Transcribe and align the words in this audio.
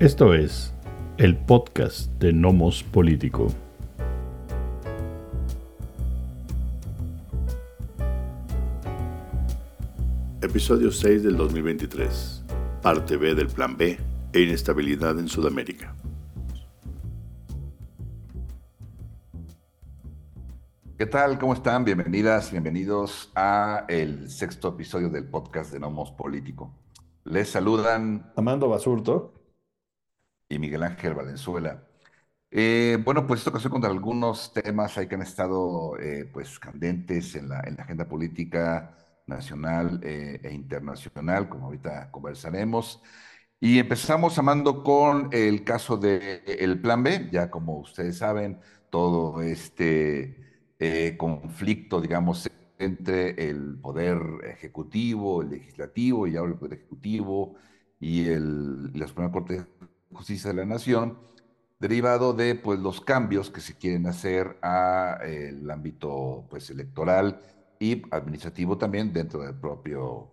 Esto 0.00 0.32
es 0.32 0.72
el 1.18 1.36
podcast 1.36 2.10
de 2.12 2.32
Nomos 2.32 2.82
Político. 2.82 3.48
Episodio 10.40 10.90
6 10.90 11.22
del 11.22 11.36
2023. 11.36 12.44
Parte 12.80 13.18
B 13.18 13.34
del 13.34 13.48
Plan 13.48 13.76
B 13.76 13.98
e 14.32 14.40
inestabilidad 14.40 15.18
en 15.18 15.28
Sudamérica. 15.28 15.94
¿Qué 20.96 21.04
tal? 21.04 21.38
¿Cómo 21.38 21.52
están? 21.52 21.84
Bienvenidas, 21.84 22.50
bienvenidos 22.50 23.30
a 23.34 23.84
el 23.86 24.30
sexto 24.30 24.68
episodio 24.68 25.10
del 25.10 25.26
podcast 25.26 25.70
de 25.70 25.78
Nomos 25.78 26.10
Político. 26.12 26.72
Les 27.24 27.50
saludan 27.50 28.32
Amando 28.34 28.66
Basurto 28.66 29.34
y 30.50 30.58
Miguel 30.58 30.82
Ángel 30.82 31.14
Valenzuela. 31.14 31.82
Eh, 32.50 32.98
bueno, 33.04 33.26
pues 33.26 33.40
esta 33.40 33.50
ocasión 33.50 33.72
con 33.72 33.84
algunos 33.84 34.52
temas 34.52 34.98
ahí 34.98 35.06
que 35.08 35.14
han 35.14 35.22
estado 35.22 35.96
eh, 35.98 36.28
pues 36.32 36.58
candentes 36.58 37.36
en 37.36 37.48
la, 37.48 37.60
en 37.60 37.76
la 37.76 37.84
agenda 37.84 38.08
política 38.08 38.96
nacional 39.26 40.00
eh, 40.02 40.40
e 40.42 40.52
internacional, 40.52 41.48
como 41.48 41.66
ahorita 41.66 42.10
conversaremos. 42.10 43.00
Y 43.60 43.78
empezamos, 43.78 44.38
Amando, 44.38 44.82
con 44.82 45.28
el 45.32 45.64
caso 45.64 45.96
del 45.96 46.42
el 46.46 46.80
Plan 46.80 47.02
B. 47.02 47.28
Ya 47.32 47.50
como 47.50 47.78
ustedes 47.78 48.18
saben, 48.18 48.60
todo 48.90 49.42
este 49.42 50.36
conflicto, 51.18 52.00
digamos, 52.00 52.50
entre 52.78 53.50
el 53.50 53.78
poder 53.80 54.18
ejecutivo, 54.44 55.42
el 55.42 55.50
legislativo 55.50 56.26
y 56.26 56.36
ahora 56.36 56.52
el 56.52 56.58
poder 56.58 56.78
ejecutivo 56.78 57.56
y, 58.00 58.26
el, 58.28 58.92
la 58.98 59.06
Suprema 59.06 59.30
Corte 59.30 59.66
Justicia 60.12 60.50
de 60.50 60.56
la 60.56 60.64
Nación, 60.64 61.18
derivado 61.78 62.32
de 62.32 62.54
pues, 62.54 62.78
los 62.78 63.00
cambios 63.00 63.50
que 63.50 63.60
se 63.60 63.76
quieren 63.76 64.06
hacer 64.06 64.58
al 64.62 65.70
ámbito 65.70 66.46
pues, 66.50 66.70
electoral 66.70 67.40
y 67.78 68.02
administrativo 68.10 68.76
también 68.76 69.12
dentro 69.12 69.42
del 69.42 69.54
propio 69.54 70.30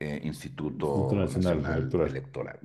eh, 0.00 0.20
Instituto 0.24 1.08
Nacional, 1.12 1.88
Electoral. 1.92 2.58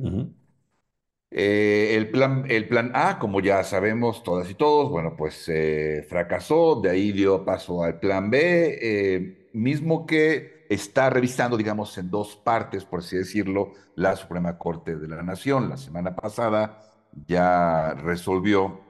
Eh, 1.36 1.96
el, 1.96 2.10
plan, 2.10 2.46
el 2.48 2.68
plan 2.68 2.92
A, 2.94 3.18
como 3.18 3.40
ya 3.40 3.64
sabemos 3.64 4.24
todas 4.24 4.50
y 4.50 4.56
todos, 4.56 4.90
bueno, 4.90 5.16
pues 5.16 5.50
eh, 5.50 6.06
fracasó, 6.08 6.80
de 6.82 6.92
ahí 6.92 7.12
dio 7.12 7.44
paso 7.44 7.84
al 7.84 8.00
plan 8.00 8.30
B, 8.30 9.50
mismo 9.54 10.06
que 10.06 10.53
está 10.74 11.10
revisando, 11.10 11.58
digamos, 11.58 11.98
en 11.98 12.10
dos 12.10 12.36
partes, 12.36 12.86
por 12.86 13.00
así 13.00 13.18
decirlo, 13.18 13.72
la 13.96 14.16
Suprema 14.16 14.58
Corte 14.58 14.96
de 14.96 15.08
la 15.08 15.22
Nación. 15.22 15.70
La 15.70 15.78
semana 15.78 16.16
pasada 16.16 16.82
ya 17.28 17.94
resolvió 17.94 18.82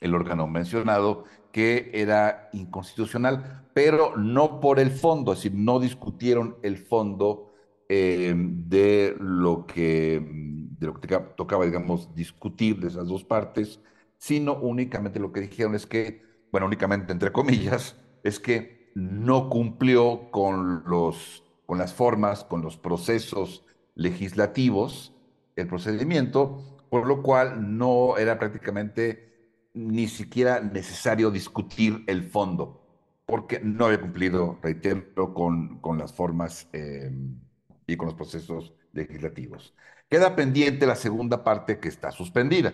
el 0.00 0.14
órgano 0.14 0.46
mencionado 0.46 1.24
que 1.52 1.90
era 1.94 2.48
inconstitucional, 2.52 3.68
pero 3.74 4.16
no 4.16 4.60
por 4.60 4.80
el 4.80 4.90
fondo, 4.90 5.32
es 5.32 5.38
decir, 5.38 5.54
no 5.54 5.78
discutieron 5.78 6.56
el 6.62 6.78
fondo 6.78 7.52
eh, 7.88 8.34
de, 8.36 9.14
lo 9.20 9.66
que, 9.66 10.20
de 10.20 10.86
lo 10.86 11.00
que 11.00 11.16
tocaba, 11.36 11.64
digamos, 11.64 12.12
discutir 12.14 12.80
de 12.80 12.88
esas 12.88 13.06
dos 13.06 13.22
partes, 13.22 13.80
sino 14.18 14.54
únicamente 14.54 15.20
lo 15.20 15.32
que 15.32 15.42
dijeron 15.42 15.74
es 15.76 15.86
que, 15.86 16.22
bueno, 16.50 16.66
únicamente 16.66 17.12
entre 17.12 17.30
comillas, 17.30 17.96
es 18.24 18.40
que 18.40 18.73
no 18.94 19.48
cumplió 19.50 20.30
con, 20.30 20.84
los, 20.86 21.44
con 21.66 21.78
las 21.78 21.92
formas, 21.92 22.44
con 22.44 22.62
los 22.62 22.76
procesos 22.76 23.64
legislativos 23.94 25.12
el 25.56 25.66
procedimiento, 25.68 26.62
por 26.90 27.06
lo 27.06 27.22
cual 27.22 27.76
no 27.76 28.16
era 28.18 28.38
prácticamente 28.38 29.32
ni 29.74 30.08
siquiera 30.08 30.60
necesario 30.60 31.30
discutir 31.30 32.04
el 32.06 32.24
fondo, 32.24 32.80
porque 33.26 33.60
no 33.60 33.86
había 33.86 34.00
cumplido, 34.00 34.58
reitero, 34.62 35.34
con, 35.34 35.80
con 35.80 35.98
las 35.98 36.12
formas 36.12 36.68
em, 36.72 37.40
y 37.86 37.96
con 37.96 38.06
los 38.06 38.14
procesos 38.14 38.74
legislativos. 38.92 39.74
Queda 40.08 40.36
pendiente 40.36 40.86
la 40.86 40.94
segunda 40.96 41.42
parte 41.42 41.78
que 41.78 41.88
está 41.88 42.10
suspendida, 42.12 42.72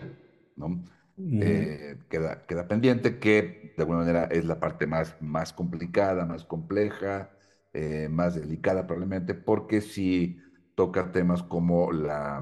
¿no? 0.55 0.83
Eh, 1.23 1.97
queda, 2.09 2.45
queda 2.45 2.67
pendiente 2.67 3.19
que 3.19 3.73
de 3.75 3.83
alguna 3.83 3.99
manera 3.99 4.23
es 4.25 4.45
la 4.45 4.59
parte 4.59 4.87
más, 4.87 5.15
más 5.21 5.53
complicada, 5.53 6.25
más 6.25 6.45
compleja, 6.45 7.31
eh, 7.73 8.07
más 8.09 8.35
delicada 8.35 8.87
probablemente, 8.87 9.33
porque 9.33 9.81
si 9.81 10.39
toca 10.75 11.11
temas 11.11 11.43
como 11.43 11.91
la, 11.91 12.41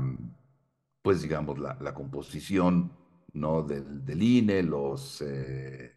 pues 1.01 1.21
digamos, 1.21 1.59
la, 1.59 1.77
la 1.81 1.93
composición 1.93 2.91
¿no? 3.33 3.63
del, 3.63 4.05
del 4.05 4.21
INE, 4.21 4.63
los, 4.63 5.21
eh, 5.21 5.93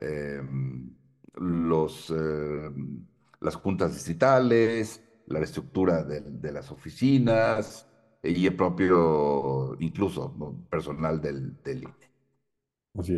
em, 0.00 0.94
los, 1.34 2.10
em, 2.10 3.06
las 3.40 3.56
juntas 3.56 3.94
distritales, 3.94 5.02
la 5.26 5.40
estructura 5.40 6.04
de, 6.04 6.52
las 6.52 6.70
oficinas 6.70 7.86
y 8.24 8.46
el 8.46 8.56
propio, 8.56 9.76
incluso, 9.80 10.34
personal 10.70 11.20
del, 11.20 11.62
del 11.62 11.82
INE. 11.84 12.14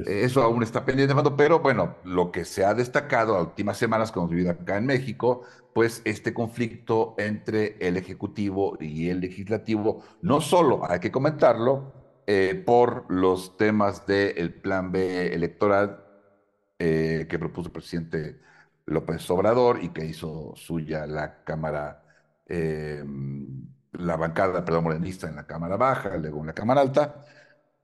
Eso 0.06 0.42
aún 0.42 0.62
está 0.62 0.86
pendiente, 0.86 1.14
pero 1.36 1.60
bueno, 1.60 1.96
lo 2.04 2.32
que 2.32 2.46
se 2.46 2.64
ha 2.64 2.72
destacado 2.72 3.34
las 3.34 3.48
últimas 3.48 3.76
semanas 3.76 4.10
que 4.10 4.18
hemos 4.18 4.30
vivido 4.30 4.50
acá 4.50 4.78
en 4.78 4.86
México, 4.86 5.42
pues 5.74 6.00
este 6.06 6.32
conflicto 6.32 7.14
entre 7.18 7.76
el 7.86 7.98
Ejecutivo 7.98 8.78
y 8.80 9.10
el 9.10 9.20
Legislativo, 9.20 10.02
no 10.22 10.40
solo, 10.40 10.90
hay 10.90 11.00
que 11.00 11.12
comentarlo, 11.12 11.92
eh, 12.26 12.60
por 12.64 13.04
los 13.08 13.56
temas 13.56 14.06
del 14.06 14.52
Plan 14.54 14.90
B 14.90 15.32
electoral 15.32 16.02
eh, 16.78 17.26
que 17.28 17.38
propuso 17.38 17.68
el 17.68 17.72
presidente 17.72 18.40
López 18.86 19.30
Obrador 19.30 19.82
y 19.82 19.90
que 19.90 20.04
hizo 20.06 20.54
suya 20.56 21.06
la 21.06 21.44
Cámara, 21.44 22.02
eh, 22.48 23.04
la 23.98 24.16
bancada, 24.16 24.64
perdón, 24.64 24.84
morenista 24.84 25.28
en 25.28 25.36
la 25.36 25.46
Cámara 25.46 25.76
Baja, 25.76 26.16
luego 26.16 26.40
en 26.40 26.46
la 26.46 26.54
Cámara 26.54 26.80
Alta, 26.80 27.24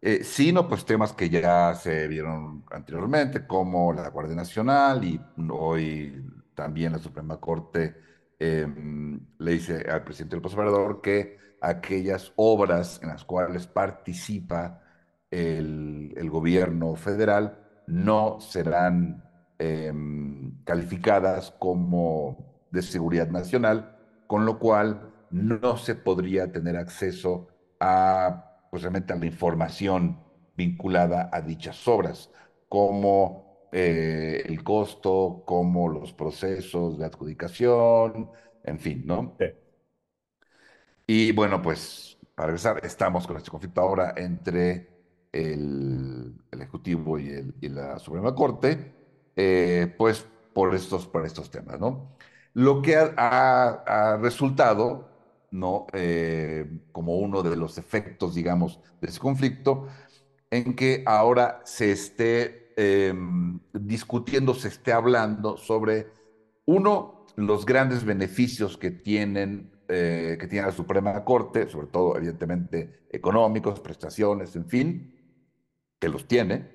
eh, 0.01 0.25
sino 0.25 0.69
pues 0.69 0.85
temas 0.85 1.13
que 1.13 1.31
ya 1.31 1.75
se 1.75 2.09
vieron 2.09 2.65
anteriormente, 2.71 3.47
como 3.47 3.93
la 3.93 4.09
Guardia 4.09 4.35
Nacional 4.37 5.05
y 5.05 5.21
hoy 5.51 6.25
también 6.55 6.93
la 6.93 6.99
Suprema 6.99 7.39
Corte 7.41 7.97
em, 8.39 9.21
le 9.39 9.53
dice 9.53 9.87
al 9.91 10.05
presidente 10.05 10.37
del 10.37 10.45
Obrador 10.47 11.01
que 11.01 11.39
aquellas 11.61 12.33
obras 12.37 13.01
en 13.03 13.11
las 13.11 13.25
cuales 13.25 13.67
participa 13.67 14.83
el, 15.31 16.13
el 16.17 16.31
gobierno 16.31 16.97
federal 16.97 17.59
no 17.87 18.41
serán 18.41 19.25
em, 19.59 20.63
calificadas 20.65 21.53
como 21.59 22.65
de 22.71 22.83
seguridad 22.83 23.29
nacional, 23.29 23.97
con 24.27 24.45
lo 24.47 24.59
cual 24.59 25.12
no 25.33 25.77
se 25.77 25.95
podría 25.95 26.53
tener 26.53 26.77
acceso 26.77 27.49
a 27.81 28.49
pues 28.71 28.83
realmente 28.83 29.13
a 29.13 29.17
la 29.17 29.27
información 29.27 30.19
vinculada 30.57 31.29
a 31.33 31.43
dichas 31.43 31.87
obras, 31.87 32.31
como 32.69 33.69
eh, 33.73 34.43
el 34.47 34.65
costo, 34.65 35.43
como 35.47 35.89
los 35.89 36.13
procesos 36.15 36.99
de 36.99 37.05
adjudicación, 37.05 38.31
en 38.65 38.79
fin, 38.79 39.03
¿no? 39.05 39.37
Y 41.07 41.33
bueno, 41.33 41.61
pues 41.61 42.19
para 42.35 42.47
regresar, 42.47 42.81
estamos 42.85 43.27
con 43.27 43.37
este 43.37 43.51
conflicto 43.51 43.81
ahora 43.83 44.15
entre 44.17 44.89
el, 45.33 46.35
Ejecutivo 46.51 47.19
y, 47.19 47.29
el, 47.29 47.55
y, 47.61 47.69
la 47.69 47.99
Suprema 47.99 48.35
Corte, 48.35 48.95
eh, 49.37 49.95
pues 49.99 50.27
por 50.55 50.75
estos, 50.75 51.07
por 51.07 51.27
estos 51.27 51.51
temas, 51.51 51.79
¿no? 51.79 52.17
Lo 52.55 52.81
que 52.81 52.97
ha, 52.97 53.09
ha 53.17 54.17
resultado 54.17 55.12
¿no? 55.53 55.87
Eh, 55.93 56.81
como 56.91 57.17
uno 57.17 57.43
de 57.43 57.57
los 57.57 57.79
efectos, 57.79 58.35
digamos, 58.35 58.81
de 59.01 59.09
ese 59.09 59.21
conflicto, 59.21 59.87
en 60.51 60.75
que 60.75 61.03
ahora 61.07 61.61
se 61.65 61.93
esté 61.93 62.73
em, 62.77 63.61
discutiendo, 63.73 64.55
se 64.55 64.69
esté 64.69 64.93
hablando 64.93 65.57
sobre, 65.57 66.09
uno, 66.67 67.27
los 67.37 67.65
grandes 67.65 68.05
beneficios 68.05 68.77
que 68.77 68.91
tienen 68.91 69.73
eh, 69.95 70.39
que 70.41 70.47
tiene 70.47 70.67
la 70.67 70.73
Suprema 70.73 71.23
Corte, 71.23 71.69
sobre 71.69 71.89
todo, 71.89 72.17
evidentemente, 72.17 73.05
económicos, 73.11 73.79
prestaciones, 73.81 74.57
en 74.57 74.65
fin, 74.67 75.15
que 75.99 76.09
los 76.09 76.27
tiene. 76.27 76.71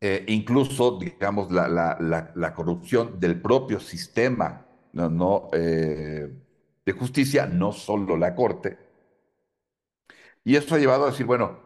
Eh, 0.00 0.24
incluso, 0.28 0.98
digamos, 0.98 1.50
la, 1.50 1.66
la, 1.68 2.32
la, 2.34 2.54
corrupción 2.54 3.18
del 3.18 3.40
propio 3.40 3.80
sistema, 3.80 4.66
no, 4.92 5.10
no 5.10 5.48
de 6.92 6.98
justicia, 6.98 7.46
no 7.46 7.72
solo 7.72 8.16
la 8.16 8.34
Corte. 8.34 8.78
Y 10.44 10.56
esto 10.56 10.74
ha 10.74 10.78
llevado 10.78 11.04
a 11.04 11.10
decir, 11.10 11.26
bueno, 11.26 11.60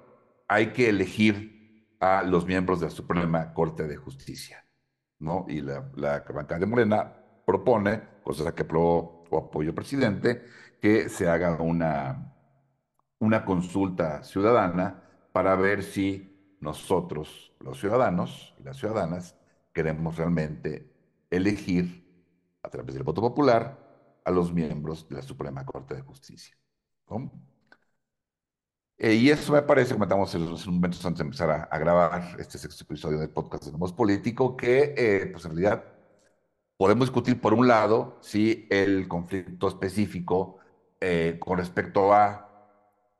hay 0.48 0.72
que 0.72 0.88
elegir 0.88 1.88
a 2.00 2.22
los 2.22 2.44
miembros 2.46 2.80
de 2.80 2.86
la 2.86 2.90
Suprema 2.90 3.54
Corte 3.54 3.86
de 3.86 3.96
Justicia, 3.96 4.66
¿no? 5.18 5.46
Y 5.48 5.60
la, 5.62 5.90
la 5.96 6.20
de 6.20 6.66
Morena 6.66 7.12
propone, 7.46 8.02
cosa 8.22 8.54
que 8.54 8.62
aprobó 8.62 9.24
o 9.30 9.38
apoyo 9.38 9.70
el 9.70 9.74
presidente, 9.74 10.44
que 10.80 11.08
se 11.08 11.28
haga 11.28 11.56
una, 11.62 12.34
una 13.18 13.44
consulta 13.44 14.22
ciudadana 14.22 15.02
para 15.32 15.56
ver 15.56 15.82
si 15.82 16.56
nosotros, 16.60 17.52
los 17.60 17.80
ciudadanos 17.80 18.54
y 18.58 18.64
las 18.64 18.76
ciudadanas, 18.76 19.36
queremos 19.72 20.16
realmente 20.16 20.92
elegir 21.30 22.04
a 22.62 22.68
través 22.68 22.94
del 22.94 23.02
voto 23.02 23.20
popular 23.20 23.83
a 24.24 24.30
los 24.30 24.52
miembros 24.52 25.08
de 25.08 25.16
la 25.16 25.22
Suprema 25.22 25.64
Corte 25.64 25.94
de 25.94 26.02
Justicia. 26.02 26.56
Eh, 28.96 29.14
y 29.14 29.30
eso 29.30 29.52
me 29.52 29.62
parece, 29.62 29.94
comentamos 29.94 30.34
en 30.34 30.48
los 30.48 30.66
momentos 30.66 31.04
antes 31.04 31.18
de 31.18 31.24
empezar 31.24 31.68
a, 31.70 31.78
grabar 31.78 32.36
este 32.38 32.58
sexto 32.58 32.84
episodio 32.84 33.18
del 33.18 33.30
podcast 33.30 33.64
de 33.64 33.72
Nomos 33.72 33.92
Político, 33.92 34.56
que 34.56 34.94
eh, 34.96 35.26
pues 35.32 35.44
en 35.44 35.50
realidad 35.52 35.84
podemos 36.76 37.08
discutir 37.08 37.40
por 37.40 37.54
un 37.54 37.68
lado 37.68 38.18
si 38.20 38.66
el 38.70 39.08
conflicto 39.08 39.68
específico 39.68 40.58
eh, 41.00 41.38
con 41.40 41.58
respecto 41.58 42.12
a 42.14 42.50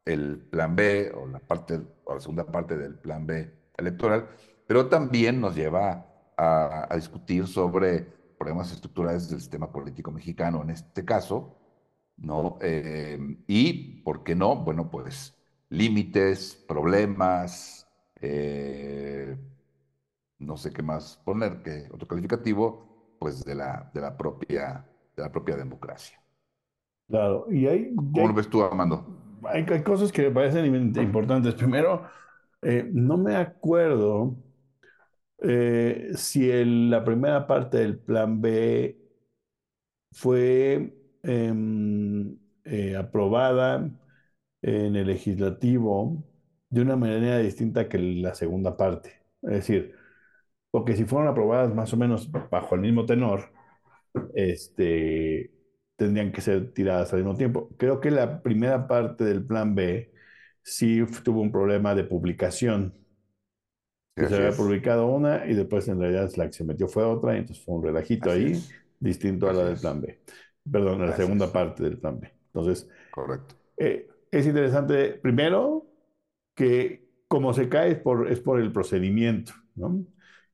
el 0.04 0.38
plan 0.38 0.76
B 0.76 1.12
o 1.14 1.26
la 1.26 1.40
parte 1.40 1.80
o 2.04 2.14
la 2.14 2.20
segunda 2.20 2.46
parte 2.46 2.76
del 2.76 2.94
plan 2.94 3.26
B 3.26 3.52
electoral, 3.76 4.28
pero 4.66 4.88
también 4.88 5.40
nos 5.40 5.56
lleva 5.56 6.06
a, 6.36 6.86
a 6.92 6.96
discutir 6.96 7.46
sobre 7.46 8.13
problemas 8.44 8.72
estructurales 8.72 9.30
del 9.30 9.40
sistema 9.40 9.72
político 9.72 10.10
mexicano 10.10 10.60
en 10.62 10.68
este 10.68 11.02
caso, 11.02 11.56
¿no? 12.18 12.58
y, 13.48 14.02
¿por 14.02 14.22
qué 14.22 14.34
no? 14.34 14.56
Bueno, 14.56 14.90
pues 14.90 15.34
límites, 15.70 16.62
problemas, 16.68 17.88
eh, 18.20 19.34
no 20.38 20.58
sé 20.58 20.74
qué 20.74 20.82
más 20.82 21.22
poner, 21.24 21.62
que 21.62 21.88
otro 21.90 22.06
calificativo, 22.06 23.16
pues 23.18 23.42
de 23.46 23.54
la, 23.54 23.90
de 23.94 24.02
la, 24.02 24.14
propia, 24.14 24.86
de 25.16 25.22
la 25.22 25.32
propia 25.32 25.56
democracia. 25.56 26.20
Claro, 27.08 27.46
y 27.50 27.66
hay... 27.66 27.94
¿Cómo 27.94 28.28
lo 28.28 28.34
ves 28.34 28.50
tú, 28.50 28.62
Armando? 28.62 29.40
Hay, 29.44 29.64
cosas 29.82 30.12
que 30.12 30.24
me 30.24 30.30
parecen 30.30 30.66
importantes. 30.66 31.54
Primero, 31.54 32.02
eh, 32.60 32.86
no 32.92 33.16
me 33.16 33.36
acuerdo 33.36 34.36
eh, 35.44 36.12
si 36.16 36.50
la 36.90 37.04
primera 37.04 37.46
parte 37.46 37.78
del 37.78 37.98
plan 37.98 38.40
B 38.40 38.96
fue 40.12 40.94
em, 41.22 42.38
aprobada 42.98 43.90
en 44.62 44.96
el 44.96 45.06
legislativo 45.08 46.24
de 46.70 46.82
una 46.82 46.96
manera 46.96 47.38
distinta 47.38 47.88
que 47.88 47.98
la 47.98 48.34
segunda 48.34 48.76
parte. 48.76 49.22
Es 49.42 49.50
decir, 49.50 49.94
porque 50.70 50.96
si 50.96 51.04
fueron 51.04 51.28
aprobadas 51.28 51.74
más 51.74 51.92
o 51.94 51.96
menos 51.96 52.30
bajo 52.50 52.74
el 52.76 52.82
mismo 52.82 53.06
tenor, 53.06 53.52
este, 54.34 55.52
tendrían 55.96 56.32
que 56.32 56.40
ser 56.40 56.72
tiradas 56.72 57.12
al 57.12 57.20
mismo 57.20 57.36
tiempo. 57.36 57.70
Creo 57.78 58.00
que 58.00 58.10
la 58.10 58.42
primera 58.42 58.88
parte 58.88 59.24
del 59.24 59.44
plan 59.46 59.74
B 59.74 60.12
sí 60.62 61.04
tuvo 61.24 61.40
un 61.42 61.52
problema 61.52 61.94
de 61.94 62.04
publicación. 62.04 62.94
Se 64.16 64.36
había 64.36 64.52
publicado 64.52 65.06
una 65.06 65.44
y 65.46 65.54
después 65.54 65.88
en 65.88 66.00
realidad 66.00 66.30
la 66.36 66.46
que 66.46 66.52
se 66.52 66.64
metió 66.64 66.88
fue 66.88 67.04
otra 67.04 67.34
y 67.34 67.38
entonces 67.38 67.64
fue 67.64 67.74
un 67.74 67.82
relajito 67.82 68.30
ahí, 68.30 68.60
distinto 69.00 69.48
a 69.48 69.52
la 69.52 69.64
del 69.64 69.78
plan 69.78 70.00
B. 70.00 70.20
Perdón, 70.70 71.02
a 71.02 71.06
la 71.06 71.16
segunda 71.16 71.52
parte 71.52 71.82
del 71.82 71.98
plan 71.98 72.20
B. 72.20 72.32
Entonces, 72.46 72.88
correcto. 73.10 73.56
Eh, 73.76 74.08
es 74.30 74.46
interesante, 74.46 75.14
primero, 75.14 75.86
que 76.54 77.08
como 77.28 77.52
se 77.52 77.68
cae 77.68 77.92
es 77.92 77.98
por, 77.98 78.30
es 78.30 78.40
por 78.40 78.60
el 78.60 78.72
procedimiento, 78.72 79.52
¿no? 79.74 80.04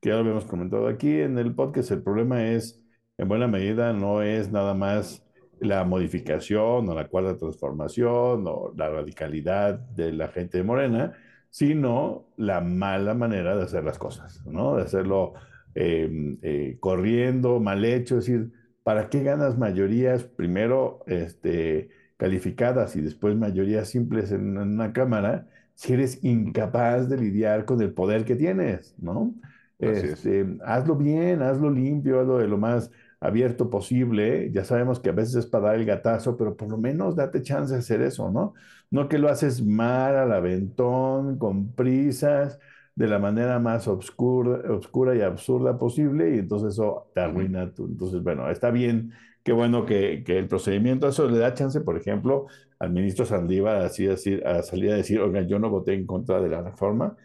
Que 0.01 0.09
ya 0.09 0.15
lo 0.15 0.21
habíamos 0.21 0.47
comentado 0.47 0.89
aquí 0.89 1.21
en 1.21 1.39
el 1.39 1.55
podcast, 1.55 1.91
el 1.91 2.03
problema 2.03 2.49
es, 2.49 2.83
en 3.19 3.29
buena 3.29 3.47
medida, 3.47 3.93
no 3.93 4.23
es 4.23 4.51
nada 4.51 4.73
más 4.75 5.23
la 5.61 5.85
modificación 5.85 6.89
o 6.89 6.95
la 6.95 7.09
cuarta 7.09 7.37
transformación 7.37 8.45
o 8.47 8.73
la 8.75 8.89
radicalidad 8.89 9.75
de 9.75 10.13
la 10.13 10.29
gente 10.29 10.59
de 10.59 10.65
Morena, 10.65 11.13
sino 11.51 12.27
la 12.37 12.61
mala 12.61 13.15
manera 13.15 13.57
de 13.57 13.65
hacer 13.65 13.85
las 13.85 13.99
cosas, 13.99 14.45
¿no? 14.47 14.77
De 14.77 14.83
hacerlo 14.83 15.35
em, 15.75 16.39
eh, 16.43 16.77
corriendo, 16.81 17.61
mal 17.61 17.85
hecho, 17.85 18.19
es 18.19 18.27
decir, 18.27 18.53
¿para 18.83 19.09
qué 19.09 19.23
ganas 19.23 19.59
mayorías? 19.59 20.25
Primero, 20.25 21.05
este 21.07 21.91
calificadas 22.21 22.97
y 22.97 23.01
después 23.01 23.35
mayorías 23.35 23.89
simples 23.89 24.31
en, 24.31 24.59
una 24.59 24.93
Cámara, 24.93 25.47
si 25.75 25.95
eres 25.95 26.23
incapaz 26.23 27.09
de 27.09 27.17
lidiar 27.17 27.65
con 27.65 27.81
el 27.81 27.95
poder 27.95 28.27
que 28.27 28.37
tienes, 28.37 28.95
¿no? 28.99 29.35
Este, 29.79 30.47
hazlo 30.63 30.97
bien, 30.97 31.41
hazlo 31.41 31.71
limpio, 31.71 32.21
hazlo 32.21 32.37
de 32.37 32.47
lo 32.47 32.59
más 32.59 32.91
abierto 33.21 33.71
posible. 33.71 34.51
Ya 34.53 34.65
sabemos 34.65 35.01
que 35.01 35.11
a 35.11 35.13
veces 35.13 35.37
es 35.37 35.47
para 35.47 35.69
dar 35.69 35.77
el 35.77 35.85
gatazo, 35.87 36.37
pero 36.37 36.57
por 36.57 36.69
lo 36.71 36.79
menos 36.79 37.17
date 37.17 37.43
chance 37.43 37.73
de 37.73 37.81
hacer 37.81 38.01
eso, 38.03 38.31
¿no? 38.31 38.55
No 38.91 39.09
que 39.09 39.19
lo 39.19 39.29
haces 39.29 39.65
mal, 39.65 40.17
al 40.17 40.33
aventón, 40.33 41.39
con 41.39 41.73
prisas, 41.73 42.59
de 42.95 43.07
la 43.09 43.19
manera 43.19 43.59
más 43.59 43.89
obscura, 43.89 44.73
obscura 44.73 45.15
y 45.15 45.23
absurda 45.23 45.79
posible, 45.79 46.35
y 46.37 46.39
entonces 46.41 46.75
eso 46.75 47.11
te 47.15 47.21
arruina. 47.21 47.73
Tu, 47.73 47.87
entonces, 47.87 48.23
bueno, 48.23 48.51
está 48.51 48.71
bien 48.71 49.13
qué 49.43 49.53
bueno 49.53 49.87
que, 49.87 50.23
que, 50.25 50.39
el 50.39 50.49
procedimiento, 50.49 51.09
eso 51.09 51.29
le 51.29 51.39
da 51.39 51.55
chance, 51.55 51.81
por 51.81 51.97
ejemplo, 51.97 52.47
al 52.79 52.91
ministro 52.91 53.25
Saldívar 53.25 53.77
así, 53.77 54.07
así, 54.09 54.41
a 54.45 54.63
salir 54.63 54.93
a 54.93 54.97
decir, 54.97 55.21
oiga, 55.21 55.43
yo 55.43 55.59
no 55.59 55.71
voté 55.71 55.95
en 55.95 56.07
contra 56.07 56.41
de 56.41 56.49
la 56.49 56.63
reforma, 56.63 57.17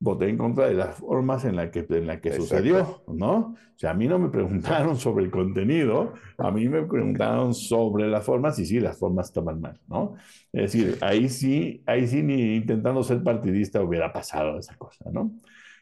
voté 0.00 0.28
en 0.28 0.38
contra 0.38 0.68
de 0.68 0.74
las 0.74 0.96
formas 0.96 1.44
en 1.44 1.56
la 1.56 1.70
que, 1.70 1.84
en 1.88 2.06
la 2.06 2.20
que 2.20 2.32
sucedió, 2.32 3.02
¿no? 3.08 3.36
O 3.38 3.78
sea, 3.78 3.90
a 3.90 3.94
mí 3.94 4.06
no 4.06 4.18
me 4.18 4.28
preguntaron 4.28 4.96
sobre 4.96 5.24
el 5.24 5.30
contenido, 5.30 6.14
a 6.36 6.50
mí 6.50 6.68
me 6.68 6.82
preguntaron 6.82 7.52
sobre 7.54 8.08
las 8.08 8.24
formas 8.24 8.58
y 8.58 8.66
sí, 8.66 8.80
las 8.80 8.98
formas 8.98 9.26
estaban 9.26 9.60
mal, 9.60 9.80
¿no? 9.88 10.14
Es 10.52 10.72
decir, 10.72 10.98
ahí 11.00 11.28
sí, 11.28 11.82
ahí 11.86 12.06
sí 12.06 12.22
ni 12.22 12.56
intentando 12.56 13.02
ser 13.02 13.22
partidista 13.22 13.82
hubiera 13.82 14.12
pasado 14.12 14.58
esa 14.58 14.76
cosa, 14.76 15.10
¿no? 15.12 15.32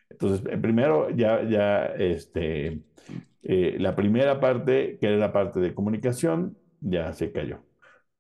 Entonces, 0.09 0.47
eh, 0.51 0.57
primero 0.57 1.11
ya, 1.11 1.43
ya, 1.43 1.87
este, 1.87 2.81
eh, 3.43 3.77
la 3.79 3.95
primera 3.95 4.41
parte, 4.41 4.99
que 4.99 5.09
era 5.09 5.17
la 5.17 5.33
parte 5.33 5.61
de 5.61 5.75
comunicación, 5.75 6.57
ya 6.81 7.13
se 7.13 7.33
cayó. 7.33 7.61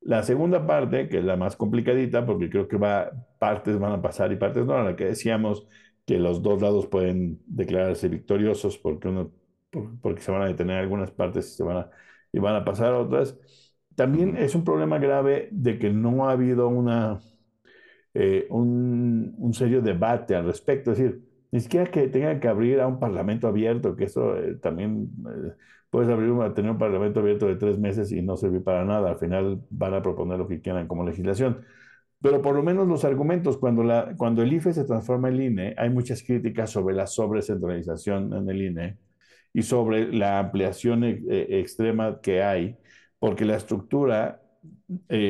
La 0.00 0.22
segunda 0.22 0.66
parte, 0.66 1.08
que 1.08 1.18
es 1.18 1.24
la 1.24 1.36
más 1.36 1.56
complicadita, 1.56 2.26
porque 2.26 2.50
creo 2.50 2.68
que 2.68 2.76
va, 2.76 3.10
partes 3.38 3.78
van 3.78 3.92
a 3.92 4.02
pasar 4.02 4.30
y 4.30 4.36
partes 4.36 4.64
no, 4.64 4.82
la 4.82 4.94
que 4.94 5.06
decíamos 5.06 5.66
que 6.06 6.18
los 6.18 6.42
dos 6.42 6.62
lados 6.62 6.86
pueden 6.86 7.42
declararse 7.46 8.08
victoriosos 8.08 8.78
porque, 8.78 9.08
uno, 9.08 9.32
porque 10.02 10.22
se 10.22 10.32
van 10.32 10.42
a 10.42 10.46
detener 10.46 10.78
algunas 10.78 11.10
partes 11.10 11.48
y, 11.52 11.56
se 11.56 11.64
van 11.64 11.78
a, 11.78 11.90
y 12.32 12.38
van 12.38 12.56
a 12.56 12.64
pasar 12.64 12.94
otras. 12.94 13.38
También 13.96 14.36
es 14.36 14.54
un 14.54 14.64
problema 14.64 14.98
grave 14.98 15.48
de 15.52 15.78
que 15.78 15.90
no 15.90 16.28
ha 16.28 16.32
habido 16.32 16.68
una, 16.68 17.20
eh, 18.14 18.46
un, 18.50 19.34
un 19.38 19.54
serio 19.54 19.82
debate 19.82 20.34
al 20.36 20.46
respecto. 20.46 20.92
Es 20.92 20.98
decir, 20.98 21.22
ni 21.50 21.60
siquiera 21.60 21.90
que 21.90 22.08
tengan 22.08 22.40
que 22.40 22.48
abrir 22.48 22.80
a 22.80 22.86
un 22.86 23.00
parlamento 23.00 23.48
abierto, 23.48 23.96
que 23.96 24.04
eso 24.04 24.36
eh, 24.36 24.56
también 24.56 25.10
eh, 25.26 25.54
puedes 25.90 26.10
abrir 26.10 26.32
tener 26.54 26.70
un 26.70 26.78
parlamento 26.78 27.20
abierto 27.20 27.46
de 27.46 27.56
tres 27.56 27.78
meses 27.78 28.12
y 28.12 28.22
no 28.22 28.36
servir 28.36 28.62
para 28.62 28.84
nada. 28.84 29.10
Al 29.10 29.18
final 29.18 29.62
van 29.70 29.94
a 29.94 30.02
proponer 30.02 30.38
lo 30.38 30.48
que 30.48 30.60
quieran 30.60 30.86
como 30.88 31.04
legislación. 31.04 31.64
Pero 32.22 32.40
por 32.42 32.54
lo 32.56 32.62
menos 32.62 32.88
los 32.88 33.04
argumentos, 33.04 33.58
cuando, 33.58 33.82
la, 33.82 34.14
cuando 34.16 34.42
el 34.42 34.52
IFE 34.52 34.72
se 34.72 34.84
transforma 34.84 35.28
en 35.28 35.42
INE, 35.42 35.74
hay 35.76 35.90
muchas 35.90 36.22
críticas 36.22 36.70
sobre 36.70 36.94
la 36.94 37.06
sobrecentralización 37.06 38.32
en 38.32 38.48
el 38.48 38.62
INE 38.62 38.98
y 39.52 39.62
sobre 39.62 40.12
la 40.12 40.38
ampliación 40.38 41.04
eh, 41.04 41.22
extrema 41.28 42.20
que 42.20 42.42
hay, 42.42 42.76
porque 43.18 43.44
la 43.44 43.56
estructura 43.56 44.42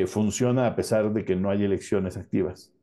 funciona 0.07 0.67
a 0.67 0.75
pesar 0.75 1.13
de 1.13 1.25
que 1.25 1.35
no 1.35 1.49
hay 1.49 1.63
elecciones 1.63 2.17
activas 2.17 2.73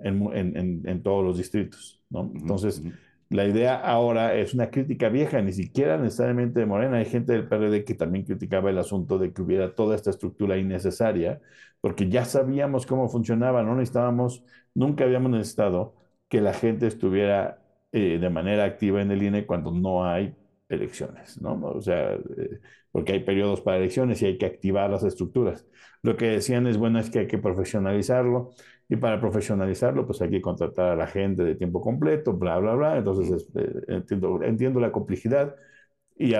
en, 0.00 1.02
todos 1.02 1.24
los 1.24 1.38
distritos. 1.38 2.02
¿no? 2.10 2.30
Entonces, 2.34 2.82
la 3.28 3.44
idea 3.44 3.74
ahora 3.76 4.34
es 4.34 4.54
una 4.54 4.70
crítica 4.70 5.08
vieja, 5.08 5.42
ni 5.42 5.52
siquiera 5.52 5.98
necesariamente 5.98 6.60
de 6.60 6.66
Morena. 6.66 6.98
Hay 6.98 7.06
gente 7.06 7.32
del 7.32 7.48
PRD 7.48 7.84
que 7.84 7.94
también 7.94 8.24
criticaba 8.24 8.70
el 8.70 8.78
asunto 8.78 9.18
de 9.18 9.32
que 9.32 9.42
hubiera 9.42 9.74
toda 9.74 9.96
esta 9.96 10.10
estructura 10.10 10.56
innecesaria, 10.58 11.40
porque 11.80 12.08
ya 12.08 12.24
sabíamos 12.24 12.86
cómo 12.86 13.08
funcionaba, 13.08 13.62
no 13.62 13.74
necesitábamos, 13.74 14.44
nunca 14.74 15.04
habíamos 15.04 15.30
necesitado 15.32 15.94
que 16.28 16.40
la 16.40 16.52
gente 16.54 16.86
estuviera 16.86 17.62
eh, 17.92 18.18
de 18.18 18.30
manera 18.30 18.64
activa 18.64 19.02
en 19.02 19.10
el 19.10 19.22
INE 19.22 19.46
cuando 19.46 19.70
no 19.72 20.04
hay 20.04 20.34
elecciones, 20.68 21.40
¿no? 21.40 21.60
O 21.62 21.80
sea, 21.80 22.14
eh, 22.14 22.60
porque 22.92 23.12
hay 23.12 23.20
periodos 23.20 23.60
para 23.60 23.78
elecciones 23.78 24.22
y 24.22 24.26
hay 24.26 24.38
que 24.38 24.46
activar 24.46 24.90
las 24.90 25.04
estructuras. 25.04 25.66
Lo 26.02 26.16
que 26.16 26.26
decían 26.26 26.66
es, 26.66 26.78
bueno, 26.78 26.98
es 26.98 27.10
que 27.10 27.20
hay 27.20 27.26
que 27.26 27.38
profesionalizarlo 27.38 28.50
y 28.88 28.96
para 28.96 29.20
profesionalizarlo, 29.20 30.06
pues 30.06 30.22
hay 30.22 30.30
que 30.30 30.40
contratar 30.40 30.90
a 30.90 30.96
la 30.96 31.06
gente 31.06 31.42
de 31.42 31.56
tiempo 31.56 31.80
completo, 31.80 32.32
bla, 32.34 32.58
bla, 32.58 32.74
bla. 32.74 32.98
Entonces, 32.98 33.30
este, 33.30 33.92
entiendo, 33.92 34.42
entiendo 34.42 34.80
la 34.80 34.92
complejidad, 34.92 35.56
y, 36.16 36.34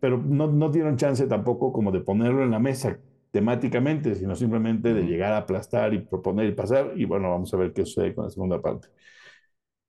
pero 0.00 0.18
no, 0.18 0.48
no 0.48 0.70
dieron 0.70 0.96
chance 0.96 1.26
tampoco 1.26 1.72
como 1.72 1.92
de 1.92 2.00
ponerlo 2.00 2.42
en 2.42 2.50
la 2.50 2.58
mesa 2.58 2.98
temáticamente, 3.30 4.14
sino 4.16 4.34
simplemente 4.34 4.92
de 4.92 5.02
llegar 5.02 5.32
a 5.32 5.38
aplastar 5.38 5.94
y 5.94 6.00
proponer 6.00 6.46
y 6.46 6.52
pasar. 6.52 6.92
Y 6.96 7.04
bueno, 7.04 7.30
vamos 7.30 7.52
a 7.54 7.56
ver 7.56 7.72
qué 7.72 7.84
sucede 7.84 8.14
con 8.14 8.24
la 8.24 8.30
segunda 8.30 8.60
parte. 8.60 8.88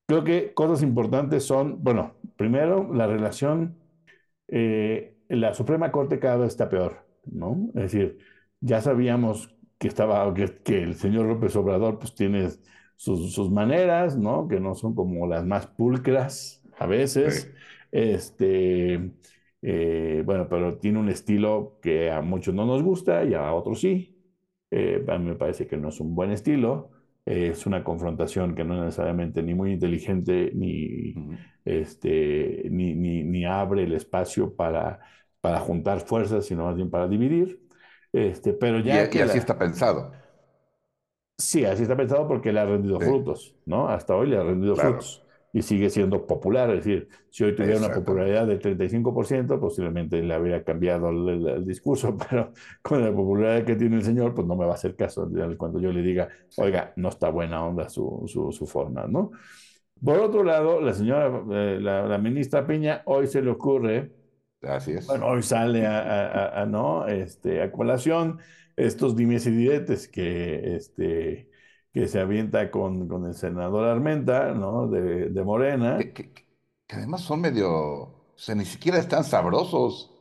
Creo 0.05 0.23
que 0.23 0.53
cosas 0.53 0.83
importantes 0.83 1.43
son, 1.45 1.81
bueno, 1.83 2.15
primero, 2.35 2.93
la 2.93 3.07
relación, 3.07 3.77
eh, 4.49 5.15
la 5.29 5.53
Suprema 5.53 5.91
Corte 5.91 6.19
cada 6.19 6.37
vez 6.37 6.49
está 6.49 6.67
peor, 6.69 7.05
¿no? 7.25 7.69
Es 7.75 7.83
decir, 7.83 8.17
ya 8.59 8.81
sabíamos 8.81 9.55
que 9.81 9.87
estaba, 9.87 10.31
que, 10.35 10.45
que 10.63 10.83
el 10.83 10.93
señor 10.93 11.25
López 11.25 11.55
Obrador 11.55 11.97
pues 11.97 12.13
tiene 12.13 12.49
sus, 12.95 13.33
sus, 13.33 13.49
maneras, 13.49 14.15
¿no? 14.15 14.47
Que 14.47 14.59
no 14.59 14.75
son 14.75 14.93
como 14.93 15.25
las 15.25 15.43
más 15.43 15.65
pulcras 15.65 16.63
a 16.77 16.85
veces. 16.85 17.51
Sí. 17.51 17.57
Este, 17.91 19.11
eh, 19.63 20.21
bueno, 20.23 20.47
pero 20.47 20.77
tiene 20.77 20.99
un 20.99 21.09
estilo 21.09 21.79
que 21.81 22.11
a 22.11 22.21
muchos 22.21 22.53
no 22.53 22.67
nos 22.67 22.83
gusta 22.83 23.25
y 23.25 23.33
a 23.33 23.51
otros 23.53 23.79
sí. 23.81 24.21
Eh, 24.69 25.03
a 25.07 25.17
mí 25.17 25.25
me 25.29 25.35
parece 25.35 25.65
que 25.65 25.77
no 25.77 25.89
es 25.89 25.99
un 25.99 26.13
buen 26.13 26.29
estilo. 26.31 26.91
Eh, 27.25 27.49
es 27.51 27.65
una 27.65 27.83
confrontación 27.83 28.53
que 28.53 28.63
no 28.63 28.75
es 28.75 28.81
necesariamente 28.81 29.41
ni 29.41 29.55
muy 29.55 29.71
inteligente 29.73 30.51
ni, 30.53 31.13
uh 31.13 31.31
-huh. 31.31 31.37
este, 31.65 32.67
ni, 32.69 32.93
ni, 32.93 33.23
ni, 33.23 33.45
abre 33.45 33.83
el 33.83 33.93
espacio 33.93 34.55
para, 34.55 34.99
para 35.41 35.59
juntar 35.59 36.01
fuerzas, 36.01 36.45
sino 36.45 36.65
más 36.65 36.75
bien 36.75 36.91
para 36.91 37.07
dividir. 37.07 37.70
Este, 38.13 38.53
pero 38.53 38.79
ya 38.79 38.95
y, 39.03 39.17
y 39.17 39.19
así 39.19 39.33
la... 39.33 39.33
está 39.33 39.57
pensado. 39.57 40.11
Sí, 41.37 41.65
así 41.65 41.83
está 41.83 41.95
pensado 41.95 42.27
porque 42.27 42.51
le 42.51 42.59
ha 42.59 42.65
rendido 42.65 42.99
sí. 42.99 43.07
frutos, 43.07 43.55
¿no? 43.65 43.87
Hasta 43.87 44.15
hoy 44.15 44.27
le 44.27 44.37
ha 44.37 44.43
rendido 44.43 44.75
claro. 44.75 44.91
frutos 44.91 45.25
y 45.53 45.61
sigue 45.61 45.89
siendo 45.89 46.25
popular. 46.25 46.69
Es 46.69 46.85
decir, 46.85 47.09
si 47.29 47.43
hoy 47.43 47.55
tuviera 47.55 47.77
una 47.77 47.91
popularidad 47.93 48.47
del 48.47 48.59
35%, 48.61 49.59
posiblemente 49.59 50.21
le 50.21 50.33
habría 50.33 50.63
cambiado 50.63 51.09
el, 51.09 51.29
el, 51.29 51.47
el, 51.47 51.65
discurso, 51.65 52.15
pero 52.29 52.53
con 52.81 53.03
la 53.03 53.11
popularidad 53.13 53.65
que 53.65 53.75
tiene 53.75 53.97
el 53.97 54.03
señor, 54.03 54.33
pues 54.33 54.47
no 54.47 54.55
me 54.55 54.65
va 54.65 54.71
a 54.71 54.75
hacer 54.75 54.95
caso 54.95 55.29
cuando 55.57 55.79
yo 55.79 55.91
le 55.91 56.01
diga, 56.01 56.29
oiga, 56.57 56.93
no 56.95 57.09
está 57.09 57.29
buena 57.29 57.65
onda 57.65 57.89
su, 57.89 58.23
su, 58.27 58.51
su 58.51 58.65
forma, 58.65 59.07
¿no? 59.07 59.31
Por 60.03 60.17
otro 60.17 60.43
lado, 60.43 60.81
la 60.81 60.93
señora, 60.93 61.43
eh, 61.51 61.79
la, 61.79 62.07
la, 62.07 62.17
ministra 62.17 62.65
Peña, 62.65 63.03
hoy 63.05 63.27
se 63.27 63.41
le 63.41 63.51
ocurre, 63.51 64.11
Así 64.61 64.91
es. 64.91 65.07
bueno, 65.07 65.27
hoy 65.27 65.43
sale 65.43 65.85
a, 65.85 65.99
a, 66.01 66.61
a, 66.61 66.65
¿no? 66.65 67.07
este, 67.07 67.61
a 67.61 67.71
colación 67.71 68.39
estos 68.75 69.15
dimes 69.15 69.45
y 69.47 69.51
diretes 69.51 70.07
que, 70.07 70.75
este, 70.75 71.49
que 71.93 72.07
se 72.07 72.19
avienta 72.19 72.71
con, 72.71 73.07
con 73.07 73.25
el 73.25 73.33
senador 73.33 73.85
Armenta, 73.85 74.53
¿no? 74.53 74.87
De, 74.87 75.29
de 75.29 75.43
Morena. 75.43 75.97
Que, 75.97 76.13
que, 76.13 76.33
que, 76.33 76.45
además 76.95 77.21
son 77.21 77.41
medio, 77.41 77.69
o 77.71 78.33
sea, 78.35 78.55
ni 78.55 78.65
siquiera 78.65 78.97
están 78.99 79.23
sabrosos. 79.23 80.13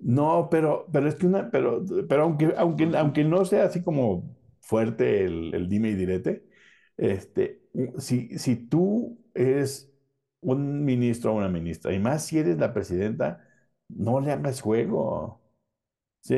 No, 0.00 0.48
pero, 0.50 0.86
pero 0.92 1.08
es 1.08 1.14
que 1.16 1.26
una, 1.26 1.50
pero, 1.50 1.84
pero 2.08 2.22
aunque, 2.22 2.54
aunque, 2.56 2.90
aunque 2.96 3.24
no 3.24 3.44
sea 3.44 3.64
así 3.64 3.82
como 3.82 4.34
fuerte 4.60 5.24
el, 5.24 5.54
el 5.54 5.68
dime 5.68 5.90
y 5.90 5.94
direte, 5.94 6.46
este, 6.96 7.62
si, 7.98 8.38
si 8.38 8.56
tú 8.56 9.18
eres 9.34 9.92
un 10.40 10.84
ministro 10.84 11.32
o 11.32 11.36
una 11.36 11.48
ministra, 11.48 11.92
y 11.92 11.98
más 11.98 12.24
si 12.24 12.38
eres 12.38 12.58
la 12.58 12.72
presidenta, 12.72 13.46
no 13.96 14.20
le 14.20 14.32
hagas 14.32 14.60
juego. 14.60 15.40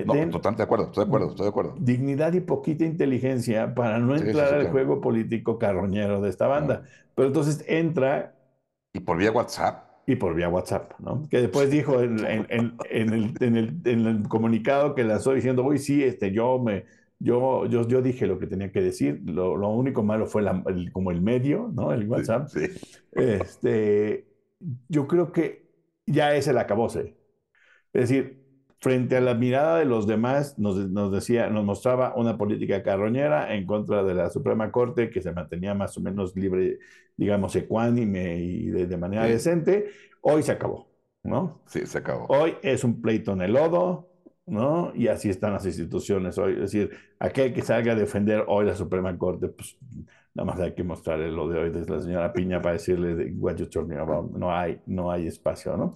No, 0.04 0.14
den, 0.14 0.30
totalmente 0.30 0.62
de 0.62 0.64
acuerdo, 0.64 0.84
estoy 0.86 1.04
de 1.04 1.08
acuerdo, 1.08 1.30
estoy 1.30 1.44
de 1.44 1.50
acuerdo. 1.50 1.74
Dignidad 1.78 2.32
y 2.34 2.40
poquita 2.40 2.84
inteligencia 2.84 3.74
para 3.74 3.98
no 3.98 4.14
entrar 4.14 4.46
sí, 4.46 4.50
sí, 4.50 4.54
al 4.54 4.60
claro. 4.60 4.70
juego 4.70 5.00
político 5.00 5.58
carroñero 5.58 6.20
de 6.20 6.30
esta 6.30 6.46
banda. 6.46 6.84
Pero 7.14 7.28
entonces 7.28 7.64
entra. 7.66 8.34
Y 8.92 9.00
por 9.00 9.16
vía 9.18 9.32
WhatsApp. 9.32 9.90
Y 10.06 10.16
por 10.16 10.34
vía 10.34 10.48
WhatsApp, 10.48 10.92
¿no? 11.00 11.28
Que 11.28 11.40
después 11.42 11.70
dijo 11.70 12.00
en, 12.00 12.24
en, 12.24 12.76
en, 12.90 13.34
en 13.40 14.06
el, 14.06 14.28
comunicado 14.28 14.94
que 14.94 15.04
lanzó 15.04 15.32
diciendo, 15.32 15.64
uy, 15.64 15.78
sí, 15.78 16.02
este, 16.02 16.32
yo 16.32 16.58
me. 16.58 16.84
Yo, 17.18 17.66
yo, 17.66 17.86
yo 17.86 18.02
dije 18.02 18.26
lo 18.26 18.40
que 18.40 18.48
tenía 18.48 18.72
que 18.72 18.80
decir, 18.80 19.22
lo, 19.24 19.56
lo 19.56 19.68
único 19.68 20.02
malo 20.02 20.26
fue 20.26 20.42
la, 20.42 20.60
el, 20.66 20.90
como 20.90 21.12
el 21.12 21.20
medio, 21.22 21.70
¿no? 21.72 21.92
El 21.92 22.08
WhatsApp. 22.08 22.48
Sí, 22.48 22.66
Este, 23.12 24.26
yo 24.88 25.06
creo 25.06 25.30
que 25.30 25.70
ya 26.06 26.34
es 26.34 26.48
el 26.48 26.58
acabose. 26.58 27.16
Es 27.92 28.08
decir, 28.08 28.42
frente 28.82 29.16
a 29.16 29.20
la 29.20 29.34
mirada 29.34 29.78
de 29.78 29.84
los 29.84 30.06
demás, 30.08 30.58
nos, 30.58 30.76
nos, 30.90 31.12
decía, 31.12 31.48
nos 31.50 31.64
mostraba 31.64 32.14
una 32.16 32.36
política 32.36 32.82
carroñera 32.82 33.54
en 33.54 33.64
contra 33.64 34.02
de 34.02 34.12
la 34.12 34.28
Suprema 34.28 34.72
Corte 34.72 35.08
que 35.08 35.22
se 35.22 35.32
mantenía 35.32 35.72
más 35.72 35.96
o 35.96 36.00
menos 36.00 36.34
libre, 36.34 36.78
digamos, 37.16 37.54
ecuánime 37.54 38.38
y 38.40 38.66
de, 38.66 38.86
de 38.86 38.96
manera 38.96 39.26
sí. 39.26 39.32
decente. 39.32 39.90
Hoy 40.20 40.42
se 40.42 40.52
acabó, 40.52 40.90
¿no? 41.22 41.62
Sí, 41.66 41.86
se 41.86 41.98
acabó. 41.98 42.26
Hoy 42.28 42.56
es 42.62 42.82
un 42.82 43.00
pleito 43.00 43.32
en 43.32 43.42
el 43.42 43.52
lodo, 43.52 44.08
¿no? 44.46 44.92
Y 44.96 45.06
así 45.06 45.30
están 45.30 45.52
las 45.52 45.64
instituciones 45.64 46.36
hoy. 46.38 46.54
Es 46.54 46.72
decir, 46.72 46.90
aquel 47.20 47.52
que 47.52 47.62
salga 47.62 47.92
a 47.92 47.96
defender 47.96 48.44
hoy 48.48 48.66
la 48.66 48.74
Suprema 48.74 49.16
Corte, 49.16 49.48
pues 49.48 49.78
nada 50.34 50.50
más 50.50 50.60
hay 50.60 50.74
que 50.74 50.82
mostrarle 50.82 51.30
lo 51.30 51.48
de 51.48 51.58
hoy 51.58 51.70
desde 51.70 51.94
la 51.94 52.02
señora 52.02 52.32
Piña 52.32 52.60
para 52.60 52.72
decirle 52.74 53.32
what 53.38 53.56
you 53.56 53.66
talking 53.66 53.98
about. 53.98 54.30
No 54.32 54.52
hay, 54.52 54.80
no 54.86 55.10
hay 55.10 55.28
espacio, 55.28 55.76
¿no? 55.76 55.94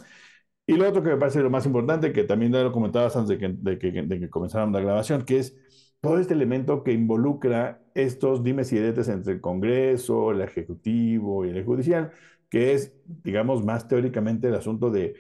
Y 0.67 0.75
lo 0.77 0.89
otro 0.89 1.03
que 1.03 1.11
me 1.11 1.17
parece 1.17 1.41
lo 1.43 1.51
más 1.51 1.65
importante, 1.67 2.13
que 2.13 2.25
también 2.25 2.53
lo 2.53 2.73
comentabas 2.73 3.15
antes 3.17 3.29
de 3.29 3.39
que, 3.39 3.49
de 3.57 3.79
que, 3.79 3.93
de 4.03 4.21
que 4.21 4.31
comenzáramos 4.31 4.75
la 4.75 4.81
grabación, 4.81 5.25
que 5.25 5.39
es 5.39 5.57
todo 6.01 6.19
este 6.19 6.35
elemento 6.35 6.83
que 6.83 6.93
involucra 6.93 7.83
estos 7.95 8.43
dimes 8.43 8.73
y 8.73 8.77
diretes 8.77 9.09
entre 9.09 9.35
el 9.35 9.41
Congreso, 9.41 10.33
el 10.33 10.41
Ejecutivo 10.41 11.45
y 11.45 11.51
el 11.51 11.65
Judicial, 11.65 12.11
que 12.49 12.75
es, 12.75 12.93
digamos, 13.23 13.65
más 13.65 13.87
teóricamente 13.89 14.49
el 14.49 14.55
asunto 14.57 14.91
de 14.91 15.15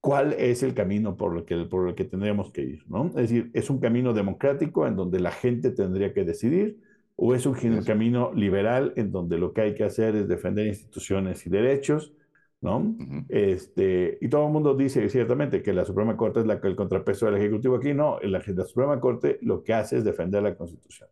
cuál 0.00 0.32
es 0.34 0.62
el 0.62 0.74
camino 0.74 1.16
por 1.16 1.36
el 1.38 1.44
que, 1.44 1.56
por 1.66 1.88
el 1.88 1.94
que 1.94 2.04
tendríamos 2.04 2.52
que 2.52 2.62
ir, 2.62 2.84
¿no? 2.88 3.08
Es 3.08 3.14
decir, 3.30 3.50
¿es 3.54 3.70
un 3.70 3.80
camino 3.80 4.12
democrático 4.14 4.86
en 4.86 4.96
donde 4.96 5.20
la 5.20 5.32
gente 5.32 5.70
tendría 5.70 6.12
que 6.14 6.24
decidir? 6.24 6.80
¿O 7.16 7.34
es 7.34 7.46
un 7.46 7.54
camino 7.84 8.32
liberal 8.34 8.92
en 8.96 9.10
donde 9.12 9.38
lo 9.38 9.52
que 9.52 9.62
hay 9.62 9.74
que 9.74 9.84
hacer 9.84 10.14
es 10.16 10.28
defender 10.28 10.66
instituciones 10.68 11.46
y 11.46 11.50
derechos? 11.50 12.14
¿No? 12.60 12.78
Uh 12.78 12.96
-huh. 12.98 13.24
este, 13.28 14.18
y 14.20 14.28
todo 14.28 14.46
el 14.46 14.52
mundo 14.52 14.74
dice 14.74 15.08
ciertamente 15.08 15.62
que 15.62 15.72
la 15.72 15.84
Suprema 15.84 16.16
Corte 16.16 16.40
es 16.40 16.46
la, 16.46 16.54
el 16.62 16.76
contrapeso 16.76 17.26
del 17.26 17.36
Ejecutivo 17.36 17.76
aquí, 17.76 17.94
no, 17.94 18.18
la, 18.20 18.42
la, 18.46 18.64
Suprema 18.64 19.00
Corte 19.00 19.38
lo 19.42 19.62
que 19.62 19.74
hace 19.74 19.98
es 19.98 20.04
defender 20.04 20.42
la 20.42 20.56
Constitución. 20.56 21.08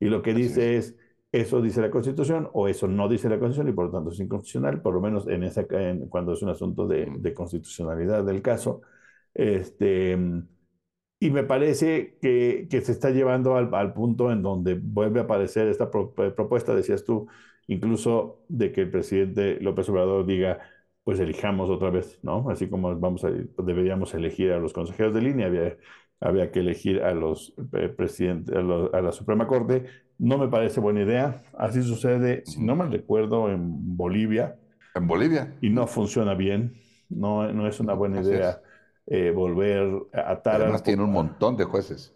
Y 0.00 0.06
lo 0.06 0.22
que 0.22 0.34
dice 0.34 0.76
es. 0.76 0.88
es, 0.90 0.96
eso 1.30 1.60
dice 1.60 1.82
la 1.82 1.90
Constitución 1.90 2.48
o 2.54 2.68
eso 2.68 2.88
no 2.88 3.08
dice 3.08 3.28
la 3.28 3.38
Constitución 3.38 3.68
y 3.68 3.72
por 3.72 3.86
lo 3.86 3.90
tanto 3.92 4.10
es 4.10 4.20
inconstitucional, 4.20 4.80
por 4.80 4.94
lo 4.94 5.00
menos 5.00 5.28
en 5.28 5.42
esa, 5.44 5.66
en, 5.70 6.08
cuando 6.08 6.32
es 6.32 6.42
un 6.42 6.48
asunto 6.48 6.86
de, 6.86 7.06
de, 7.18 7.34
constitucionalidad 7.34 8.24
del 8.24 8.40
caso. 8.40 8.80
Este, 9.34 10.16
y 11.20 11.30
me 11.30 11.42
parece 11.44 12.16
que, 12.20 12.68
que 12.70 12.80
se 12.80 12.92
está 12.92 13.10
llevando 13.10 13.56
al, 13.56 13.74
al, 13.74 13.92
punto 13.92 14.30
en 14.32 14.42
donde 14.42 14.74
vuelve 14.74 15.20
a 15.20 15.24
aparecer 15.24 15.68
esta 15.68 15.90
pro, 15.90 16.14
propuesta, 16.14 16.74
decías 16.74 17.04
tú, 17.04 17.26
incluso 17.66 18.44
de 18.48 18.72
que 18.72 18.82
el 18.82 18.90
presidente 18.90 19.58
López 19.60 19.88
Obrador 19.88 20.26
diga, 20.26 20.60
pues 21.08 21.20
elijamos 21.20 21.70
otra 21.70 21.88
vez, 21.88 22.18
¿no? 22.22 22.50
Así 22.50 22.68
como 22.68 22.94
vamos 22.94 23.24
a, 23.24 23.30
deberíamos 23.30 24.12
elegir 24.12 24.52
a 24.52 24.58
los 24.58 24.74
consejeros 24.74 25.14
de 25.14 25.22
línea, 25.22 25.46
había, 25.46 25.74
había 26.20 26.52
que 26.52 26.60
elegir 26.60 27.02
a 27.02 27.14
los 27.14 27.54
eh, 27.72 27.88
presidentes, 27.88 28.54
a, 28.54 28.60
los, 28.60 28.92
a, 28.92 29.00
la 29.00 29.10
Suprema 29.10 29.46
Corte. 29.46 29.86
No 30.18 30.36
me 30.36 30.48
parece 30.48 30.80
buena 30.80 31.00
idea. 31.00 31.42
Así 31.56 31.82
sucede, 31.82 32.42
si 32.44 32.62
no 32.62 32.76
me 32.76 32.84
recuerdo, 32.84 33.48
en 33.50 33.96
Bolivia. 33.96 34.58
En 34.94 35.06
Bolivia. 35.06 35.56
Y 35.62 35.70
no 35.70 35.86
funciona 35.86 36.34
bien. 36.34 36.74
No, 37.08 37.50
no 37.54 37.66
es 37.66 37.80
una 37.80 37.94
buena 37.94 38.20
Así 38.20 38.28
idea 38.28 38.60
eh, 39.06 39.30
volver 39.30 39.88
a 40.12 40.32
atar. 40.32 40.60
Además, 40.60 40.82
tiene 40.82 41.04
un 41.04 41.12
montón 41.12 41.56
de 41.56 41.64
jueces. 41.64 42.14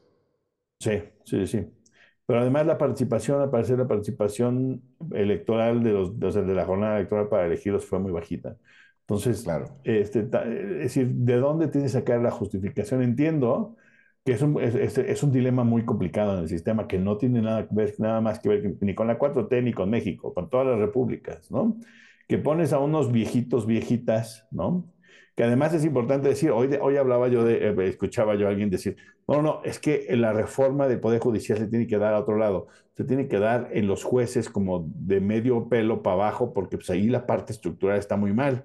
Sí, 0.80 1.02
sí, 1.24 1.46
sí. 1.46 1.66
Pero 2.26 2.40
además 2.40 2.66
la 2.66 2.76
participación, 2.76 3.40
al 3.40 3.48
parecer 3.48 3.78
la 3.78 3.88
participación 3.88 4.82
electoral 5.12 5.82
de, 5.82 5.92
los, 5.92 6.20
de, 6.20 6.42
de 6.42 6.54
la 6.54 6.66
jornada 6.66 6.98
electoral 6.98 7.28
para 7.30 7.46
elegidos 7.46 7.86
fue 7.86 7.98
muy 7.98 8.12
bajita. 8.12 8.58
Entonces, 9.02 9.42
claro. 9.42 9.66
este, 9.84 10.20
es 10.20 10.78
decir, 10.78 11.08
¿de 11.08 11.36
dónde 11.36 11.68
tiene 11.68 11.86
que 11.86 11.92
sacar 11.92 12.20
la 12.20 12.30
justificación? 12.30 13.02
Entiendo 13.02 13.76
que 14.24 14.32
es 14.32 14.42
un, 14.42 14.60
es, 14.60 14.98
es, 14.98 15.22
un 15.22 15.32
dilema 15.32 15.64
muy 15.64 15.84
complicado 15.84 16.34
en 16.34 16.44
el 16.44 16.48
sistema 16.48 16.86
que 16.86 16.98
no 16.98 17.18
tiene 17.18 17.42
nada, 17.42 17.66
que 17.66 17.74
ver, 17.74 17.94
nada 17.98 18.20
más 18.20 18.38
que 18.38 18.48
ver 18.48 18.76
ni 18.80 18.94
con 18.94 19.08
la 19.08 19.18
4T 19.18 19.62
ni 19.62 19.72
con 19.72 19.90
México, 19.90 20.32
con 20.32 20.48
todas 20.48 20.66
las 20.66 20.78
repúblicas, 20.78 21.50
¿no? 21.50 21.76
Que 22.28 22.38
pones 22.38 22.72
a 22.72 22.78
unos 22.78 23.10
viejitos, 23.10 23.66
viejitas, 23.66 24.46
¿no? 24.52 24.86
Que 25.34 25.44
además 25.44 25.74
es 25.74 25.84
importante 25.84 26.28
decir, 26.28 26.50
hoy, 26.50 26.70
hoy 26.80 26.96
hablaba 26.96 27.28
yo 27.28 27.44
de, 27.44 27.68
eh, 27.68 27.74
escuchaba 27.88 28.36
yo 28.36 28.46
a 28.46 28.50
alguien 28.50 28.70
decir, 28.70 28.96
no, 29.26 29.42
no, 29.42 29.60
es 29.64 29.78
que 29.80 30.06
la 30.16 30.32
reforma 30.32 30.86
del 30.86 31.00
Poder 31.00 31.20
Judicial 31.20 31.58
se 31.58 31.66
tiene 31.66 31.86
que 31.86 31.98
dar 31.98 32.14
a 32.14 32.20
otro 32.20 32.36
lado, 32.36 32.68
se 32.94 33.04
tiene 33.04 33.26
que 33.28 33.38
dar 33.38 33.70
en 33.72 33.86
los 33.86 34.04
jueces 34.04 34.48
como 34.48 34.88
de 34.94 35.20
medio 35.20 35.68
pelo 35.68 36.02
para 36.02 36.14
abajo, 36.14 36.52
porque 36.52 36.76
pues 36.76 36.90
ahí 36.90 37.08
la 37.08 37.26
parte 37.26 37.52
estructural 37.52 37.98
está 37.98 38.16
muy 38.16 38.32
mal. 38.32 38.64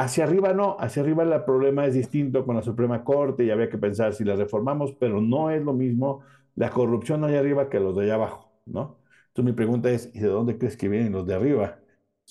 Hacia 0.00 0.24
arriba 0.24 0.54
no, 0.54 0.76
hacia 0.80 1.02
arriba 1.02 1.24
el 1.24 1.44
problema 1.44 1.84
es 1.86 1.92
distinto 1.94 2.46
con 2.46 2.56
la 2.56 2.62
Suprema 2.62 3.04
Corte 3.04 3.44
y 3.44 3.50
había 3.50 3.68
que 3.68 3.76
pensar 3.76 4.14
si 4.14 4.24
la 4.24 4.34
reformamos, 4.34 4.94
pero 4.94 5.20
no 5.20 5.50
es 5.50 5.62
lo 5.62 5.74
mismo 5.74 6.22
la 6.54 6.70
corrupción 6.70 7.22
allá 7.24 7.40
arriba 7.40 7.68
que 7.68 7.80
los 7.80 7.94
de 7.96 8.04
allá 8.04 8.14
abajo, 8.14 8.50
¿no? 8.64 8.98
Entonces 9.28 9.44
mi 9.44 9.52
pregunta 9.52 9.90
es, 9.90 10.10
¿y 10.14 10.20
de 10.20 10.28
dónde 10.28 10.56
crees 10.58 10.76
que 10.78 10.88
vienen 10.88 11.12
los 11.12 11.26
de 11.26 11.34
arriba? 11.34 11.79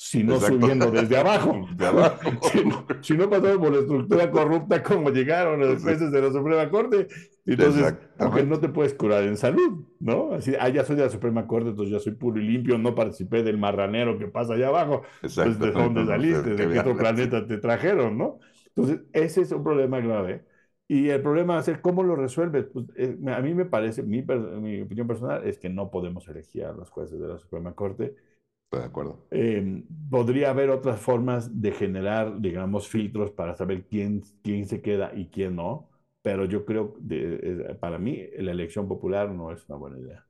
Si 0.01 0.23
no 0.23 0.35
Exacto. 0.35 0.61
subiendo 0.61 0.91
desde 0.91 1.17
abajo. 1.17 1.67
De 1.75 1.85
abajo. 1.85 2.31
si, 2.49 2.63
no, 2.65 2.85
si 3.01 3.17
no 3.17 3.29
pasaron 3.29 3.59
por 3.59 3.73
la 3.73 3.79
estructura 3.79 4.31
corrupta 4.31 4.81
como 4.81 5.09
llegaron 5.09 5.59
los 5.59 5.83
jueces 5.83 6.09
de 6.09 6.21
la 6.21 6.31
Suprema 6.31 6.69
Corte, 6.69 7.07
entonces, 7.45 7.95
aunque 8.17 8.43
no 8.43 8.61
te 8.61 8.69
puedes 8.69 8.93
curar 8.93 9.23
en 9.25 9.35
salud, 9.35 9.83
¿no? 9.99 10.35
Así, 10.35 10.53
ah, 10.57 10.69
ya 10.69 10.85
soy 10.85 10.95
de 10.95 11.03
la 11.03 11.09
Suprema 11.09 11.45
Corte, 11.45 11.71
entonces 11.71 11.91
ya 11.91 11.99
soy 11.99 12.13
puro 12.13 12.39
y 12.39 12.47
limpio, 12.47 12.77
no 12.77 12.95
participé 12.95 13.43
del 13.43 13.57
marranero 13.57 14.17
que 14.17 14.27
pasa 14.27 14.53
allá 14.53 14.69
abajo. 14.69 15.01
Entonces, 15.21 15.59
¿de 15.59 15.71
dónde 15.71 16.05
saliste? 16.05 16.55
¿De 16.55 16.69
qué 16.69 16.79
otro 16.79 16.95
planeta 16.95 17.45
te 17.45 17.57
trajeron, 17.57 18.17
no? 18.17 18.39
Entonces, 18.67 19.01
ese 19.11 19.41
es 19.41 19.51
un 19.51 19.65
problema 19.65 19.99
grave 19.99 20.45
Y 20.87 21.09
el 21.09 21.21
problema 21.21 21.55
va 21.55 21.59
a 21.59 21.63
ser 21.63 21.81
cómo 21.81 22.03
lo 22.03 22.15
resuelves. 22.15 22.67
Pues, 22.71 22.85
eh, 22.95 23.17
a 23.35 23.41
mí 23.41 23.53
me 23.53 23.65
parece, 23.65 24.01
mi, 24.01 24.21
mi, 24.21 24.81
opinión 24.81 25.07
personal 25.07 25.45
es 25.45 25.59
que 25.59 25.67
no 25.67 25.91
podemos 25.91 26.25
elegir 26.29 26.63
a 26.63 26.71
los 26.71 26.89
jueces 26.89 27.19
de 27.19 27.27
la 27.27 27.37
Suprema 27.37 27.73
Corte. 27.73 28.15
Estoy 28.69 28.81
de 28.81 28.85
acuerdo. 28.85 29.25
Eh, 29.31 29.83
podría 30.11 30.51
haber 30.51 30.69
otras 30.69 30.99
formas 30.99 31.59
de 31.59 31.71
generar, 31.71 32.39
digamos, 32.39 32.87
filtros 32.87 33.31
para 33.31 33.55
saber 33.55 33.87
quién, 33.87 34.21
quién 34.43 34.67
se 34.67 34.79
queda 34.79 35.11
y 35.15 35.29
quién 35.29 35.55
no, 35.55 35.89
pero 36.21 36.45
yo 36.45 36.65
creo, 36.65 36.93
que 36.93 37.75
para 37.79 37.97
mí, 37.97 38.27
la 38.37 38.51
elección 38.51 38.87
popular 38.87 39.31
no 39.31 39.51
es 39.51 39.67
una 39.67 39.77
buena 39.79 39.97
idea. 39.97 40.23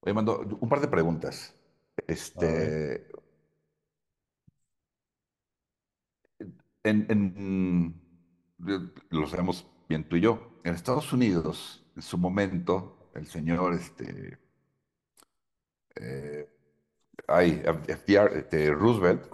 Oye, 0.00 0.12
mando 0.12 0.40
un 0.60 0.68
par 0.68 0.80
de 0.80 0.88
preguntas. 0.88 1.54
Este, 2.08 3.06
en, 6.82 7.06
en, 7.08 7.94
lo 9.10 9.28
sabemos 9.28 9.68
bien 9.88 10.08
tú 10.08 10.16
y 10.16 10.22
yo, 10.22 10.50
en 10.64 10.74
Estados 10.74 11.12
Unidos, 11.12 11.86
en 11.94 12.02
su 12.02 12.18
momento, 12.18 13.08
el 13.14 13.26
señor, 13.26 13.74
este, 13.74 14.36
eh, 15.94 16.48
ay, 17.28 17.62
este, 17.88 18.70
Roosevelt, 18.70 19.28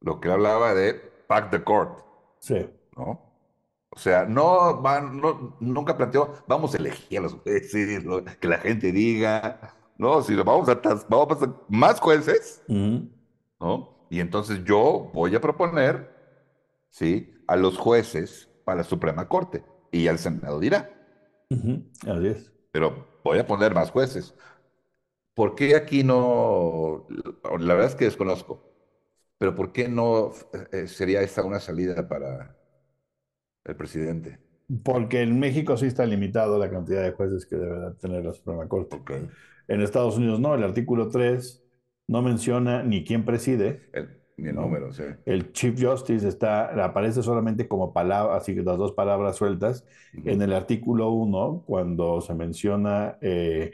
lo 0.00 0.20
que 0.20 0.30
hablaba 0.30 0.74
de 0.74 0.94
pack 1.26 1.50
the 1.50 1.62
court. 1.62 2.00
Sí. 2.38 2.66
¿no? 2.96 3.30
O 3.90 3.98
sea, 3.98 4.24
no, 4.24 4.80
van, 4.80 5.20
no 5.20 5.56
nunca 5.58 5.96
planteó, 5.96 6.34
vamos 6.46 6.74
a 6.74 6.78
elegir 6.78 7.18
a 7.18 7.22
los 7.22 7.34
jueces, 7.34 8.04
que 8.38 8.48
la 8.48 8.58
gente 8.58 8.92
diga, 8.92 9.74
no, 9.98 10.22
si 10.22 10.34
vamos 10.36 10.68
a, 10.68 10.74
vamos 11.08 11.24
a 11.24 11.28
pasar 11.28 11.54
más 11.68 11.98
jueces, 11.98 12.62
¿no? 12.68 14.06
Y 14.08 14.20
entonces 14.20 14.62
yo 14.64 15.10
voy 15.12 15.34
a 15.34 15.40
proponer, 15.40 16.08
¿sí? 16.88 17.34
A 17.48 17.56
los 17.56 17.76
jueces 17.78 18.48
para 18.64 18.78
la 18.78 18.84
Suprema 18.84 19.28
Corte 19.28 19.64
y 19.90 20.06
el 20.06 20.18
Senado 20.18 20.60
dirá. 20.60 20.90
Así 21.50 22.26
es. 22.28 22.52
Pero 22.70 23.06
voy 23.24 23.40
a 23.40 23.46
poner 23.46 23.74
más 23.74 23.90
jueces. 23.90 24.34
¿Por 25.40 25.54
qué 25.54 25.74
aquí 25.74 26.04
no? 26.04 27.06
La 27.60 27.72
verdad 27.72 27.86
es 27.86 27.94
que 27.94 28.04
desconozco. 28.04 28.62
Pero 29.38 29.54
¿por 29.54 29.72
qué 29.72 29.88
no 29.88 30.32
eh, 30.70 30.86
sería 30.86 31.22
esta 31.22 31.42
una 31.42 31.60
salida 31.60 32.06
para 32.06 32.58
el 33.64 33.74
presidente? 33.74 34.38
Porque 34.84 35.22
en 35.22 35.40
México 35.40 35.78
sí 35.78 35.86
está 35.86 36.04
limitado 36.04 36.58
la 36.58 36.68
cantidad 36.68 37.02
de 37.02 37.12
jueces 37.12 37.46
que 37.46 37.56
debe 37.56 37.94
tener 37.94 38.22
la 38.22 38.34
Suprema 38.34 38.68
Corte. 38.68 38.96
Okay. 38.96 39.30
En 39.66 39.80
Estados 39.80 40.18
Unidos 40.18 40.40
no, 40.40 40.54
el 40.54 40.62
artículo 40.62 41.08
3 41.08 41.64
no 42.08 42.20
menciona 42.20 42.82
ni 42.82 43.02
quién 43.02 43.24
preside. 43.24 43.88
El, 43.94 44.20
ni 44.36 44.50
el 44.50 44.56
número, 44.56 44.92
sí. 44.92 45.04
El 45.24 45.52
Chief 45.52 45.74
Justice 45.82 46.28
está, 46.28 46.84
aparece 46.84 47.22
solamente 47.22 47.66
como 47.66 47.94
palabra, 47.94 48.36
así 48.36 48.54
que 48.54 48.60
las 48.60 48.76
dos 48.76 48.92
palabras 48.92 49.36
sueltas. 49.36 49.86
En 50.22 50.42
el 50.42 50.52
artículo 50.52 51.12
1, 51.12 51.64
cuando 51.66 52.20
se 52.20 52.34
menciona, 52.34 53.16
eh, 53.22 53.70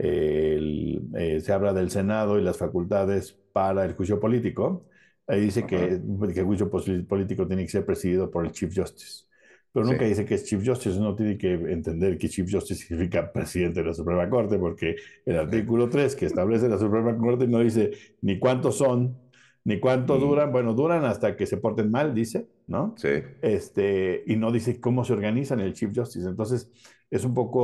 eh, 0.00 1.40
se 1.42 1.52
habla 1.52 1.72
del 1.72 1.90
Senado 1.90 2.38
y 2.38 2.42
las 2.42 2.56
facultades 2.56 3.36
para 3.52 3.84
el 3.84 3.94
juicio 3.94 4.20
político, 4.20 4.86
ahí 5.26 5.40
dice 5.40 5.66
que, 5.66 6.00
que 6.32 6.40
el 6.40 6.46
juicio 6.46 6.70
político 6.70 7.46
tiene 7.46 7.64
que 7.64 7.70
ser 7.70 7.84
presidido 7.84 8.30
por 8.30 8.44
el 8.46 8.52
Chief 8.52 8.72
Justice. 8.74 9.24
Pero 9.72 9.84
nunca 9.84 10.06
dice 10.06 10.24
que 10.24 10.34
es 10.34 10.44
Chief 10.44 10.64
Justice, 10.64 10.98
uno 10.98 11.14
tiene 11.14 11.36
que 11.36 11.52
entender 11.52 12.16
que 12.16 12.28
Chief 12.28 12.50
Justice 12.50 12.86
significa 12.86 13.32
presidente 13.32 13.80
de 13.80 13.86
la 13.86 13.94
Suprema 13.94 14.28
Corte, 14.30 14.58
porque 14.58 14.96
el 15.26 15.36
artículo 15.36 15.88
3 15.88 16.16
que 16.16 16.26
establece 16.26 16.68
la 16.68 16.78
Suprema 16.78 17.16
Corte 17.16 17.46
no 17.46 17.58
dice 17.58 17.90
ni 18.22 18.38
cuántos 18.38 18.78
son, 18.78 19.18
ni 19.64 19.78
cuánto 19.80 20.16
mm. 20.16 20.20
duran, 20.20 20.52
bueno, 20.52 20.74
duran 20.74 21.04
hasta 21.04 21.36
que 21.36 21.46
se 21.46 21.58
porten 21.58 21.90
mal, 21.90 22.14
dice, 22.14 22.48
¿no? 22.66 22.94
Sí. 22.96 23.08
Este, 23.42 24.22
y 24.26 24.36
no 24.36 24.50
dice 24.50 24.80
cómo 24.80 25.04
se 25.04 25.12
organizan 25.12 25.60
el 25.60 25.74
Chief 25.74 25.90
Justice. 25.94 26.26
Entonces, 26.26 26.70
es 27.10 27.24
un 27.24 27.34
poco, 27.34 27.60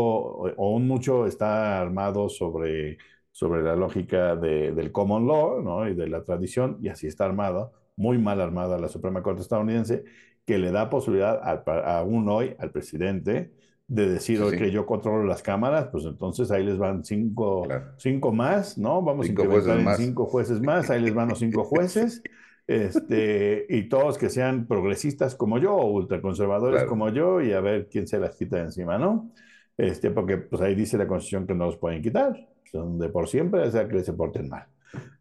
o 0.56 0.70
un 0.74 0.86
mucho 0.86 1.26
está 1.26 1.80
armado 1.80 2.28
sobre, 2.28 2.98
sobre 3.30 3.62
la 3.62 3.76
lógica 3.76 4.36
de, 4.36 4.72
del 4.72 4.92
common 4.92 5.26
law, 5.26 5.60
¿no? 5.62 5.88
Y 5.88 5.94
de 5.94 6.08
la 6.08 6.22
tradición, 6.22 6.78
y 6.80 6.88
así 6.88 7.06
está 7.06 7.24
armado, 7.26 7.72
muy 7.96 8.18
mal 8.18 8.40
armada 8.40 8.78
la 8.78 8.88
Suprema 8.88 9.22
Corte 9.22 9.42
estadounidense, 9.42 10.04
que 10.44 10.58
le 10.58 10.70
da 10.70 10.90
posibilidad 10.90 11.40
a, 11.42 11.98
aún 11.98 12.28
hoy 12.28 12.54
al 12.58 12.70
presidente 12.70 13.52
de 13.86 14.08
decir, 14.08 14.40
hoy 14.42 14.56
que 14.56 14.70
yo 14.70 14.86
controlo 14.86 15.24
las 15.24 15.42
cámaras, 15.42 15.88
pues 15.92 16.04
entonces 16.04 16.50
ahí 16.50 16.64
les 16.64 16.78
van 16.78 17.04
cinco, 17.04 17.68
cinco 17.98 18.32
más, 18.32 18.78
¿no? 18.78 19.02
Vamos 19.02 19.26
a 19.26 19.30
incrementar 19.30 19.78
en 19.78 19.94
cinco 19.96 20.26
jueces 20.26 20.60
más, 20.60 20.90
ahí 20.90 21.02
les 21.02 21.14
van 21.14 21.28
los 21.28 21.38
cinco 21.38 21.64
jueces, 21.64 22.22
este, 22.66 23.66
y 23.68 23.88
todos 23.88 24.18
que 24.18 24.30
sean 24.30 24.66
progresistas 24.66 25.34
como 25.34 25.58
yo 25.58 25.74
o 25.74 25.90
ultraconservadores 25.92 26.84
como 26.84 27.08
yo, 27.10 27.40
y 27.40 27.52
a 27.52 27.60
ver 27.60 27.88
quién 27.88 28.06
se 28.06 28.18
las 28.18 28.36
quita 28.36 28.56
de 28.56 28.62
encima, 28.62 28.98
¿no? 28.98 29.30
Este, 29.76 30.10
porque 30.10 30.38
pues 30.38 30.62
ahí 30.62 30.74
dice 30.74 30.96
la 30.96 31.06
Constitución 31.06 31.46
que 31.46 31.54
no 31.54 31.66
los 31.66 31.76
pueden 31.76 32.02
quitar, 32.02 32.48
son 32.70 32.98
de 32.98 33.08
por 33.08 33.28
siempre, 33.28 33.62
o 33.62 33.70
sea 33.70 33.88
que 33.88 34.02
se 34.02 34.12
porten 34.12 34.48
mal. 34.48 34.66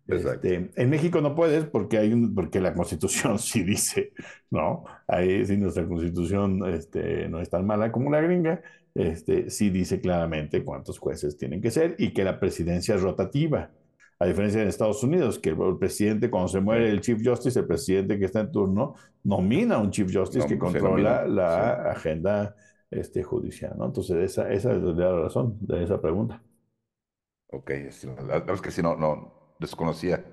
Este, 0.07 0.69
en 0.75 0.89
México 0.89 1.21
no 1.21 1.33
puedes 1.33 1.63
porque 1.65 1.97
hay 1.97 2.11
un, 2.11 2.35
porque 2.35 2.59
la 2.59 2.73
Constitución 2.73 3.39
sí 3.39 3.63
dice, 3.63 4.13
¿no? 4.51 4.83
Ahí 5.07 5.45
sí 5.45 5.57
nuestra 5.57 5.87
Constitución 5.87 6.67
este, 6.73 7.27
no 7.29 7.39
es 7.39 7.49
tan 7.49 7.65
mala 7.65 7.91
como 7.91 8.11
la 8.11 8.21
gringa, 8.21 8.61
este, 8.93 9.49
sí 9.49 9.69
dice 9.69 10.01
claramente 10.01 10.63
cuántos 10.63 10.99
jueces 10.99 11.37
tienen 11.37 11.61
que 11.61 11.71
ser 11.71 11.95
y 11.97 12.13
que 12.13 12.23
la 12.23 12.39
presidencia 12.39 12.95
es 12.95 13.01
rotativa. 13.01 13.71
A 14.23 14.25
diferencia 14.25 14.61
de 14.61 14.69
Estados 14.69 15.03
Unidos, 15.03 15.37
que 15.37 15.49
el 15.49 15.77
presidente, 15.77 16.29
cuando 16.29 16.47
se 16.47 16.61
muere 16.61 16.89
el 16.89 17.01
Chief 17.01 17.21
Justice, 17.21 17.59
el 17.59 17.67
presidente 17.67 18.17
que 18.17 18.23
está 18.23 18.39
en 18.39 18.53
turno, 18.53 18.95
nomina 19.21 19.75
a 19.75 19.79
un 19.79 19.91
Chief 19.91 20.09
Justice 20.09 20.47
que 20.47 20.57
controla 20.57 21.27
la 21.27 21.91
agenda 21.91 22.55
este, 22.89 23.21
judicial, 23.21 23.73
¿no? 23.77 23.87
Entonces, 23.87 24.15
esa, 24.15 24.49
esa 24.49 24.71
es 24.71 24.81
la 24.81 25.23
razón 25.23 25.57
de 25.59 25.83
esa 25.83 25.99
pregunta. 25.99 26.41
Ok, 27.47 27.71
la 27.71 28.37
verdad 28.39 28.55
es 28.55 28.61
que 28.61 28.71
si 28.71 28.81
no, 28.81 28.95
no, 28.95 29.55
desconocía. 29.59 30.23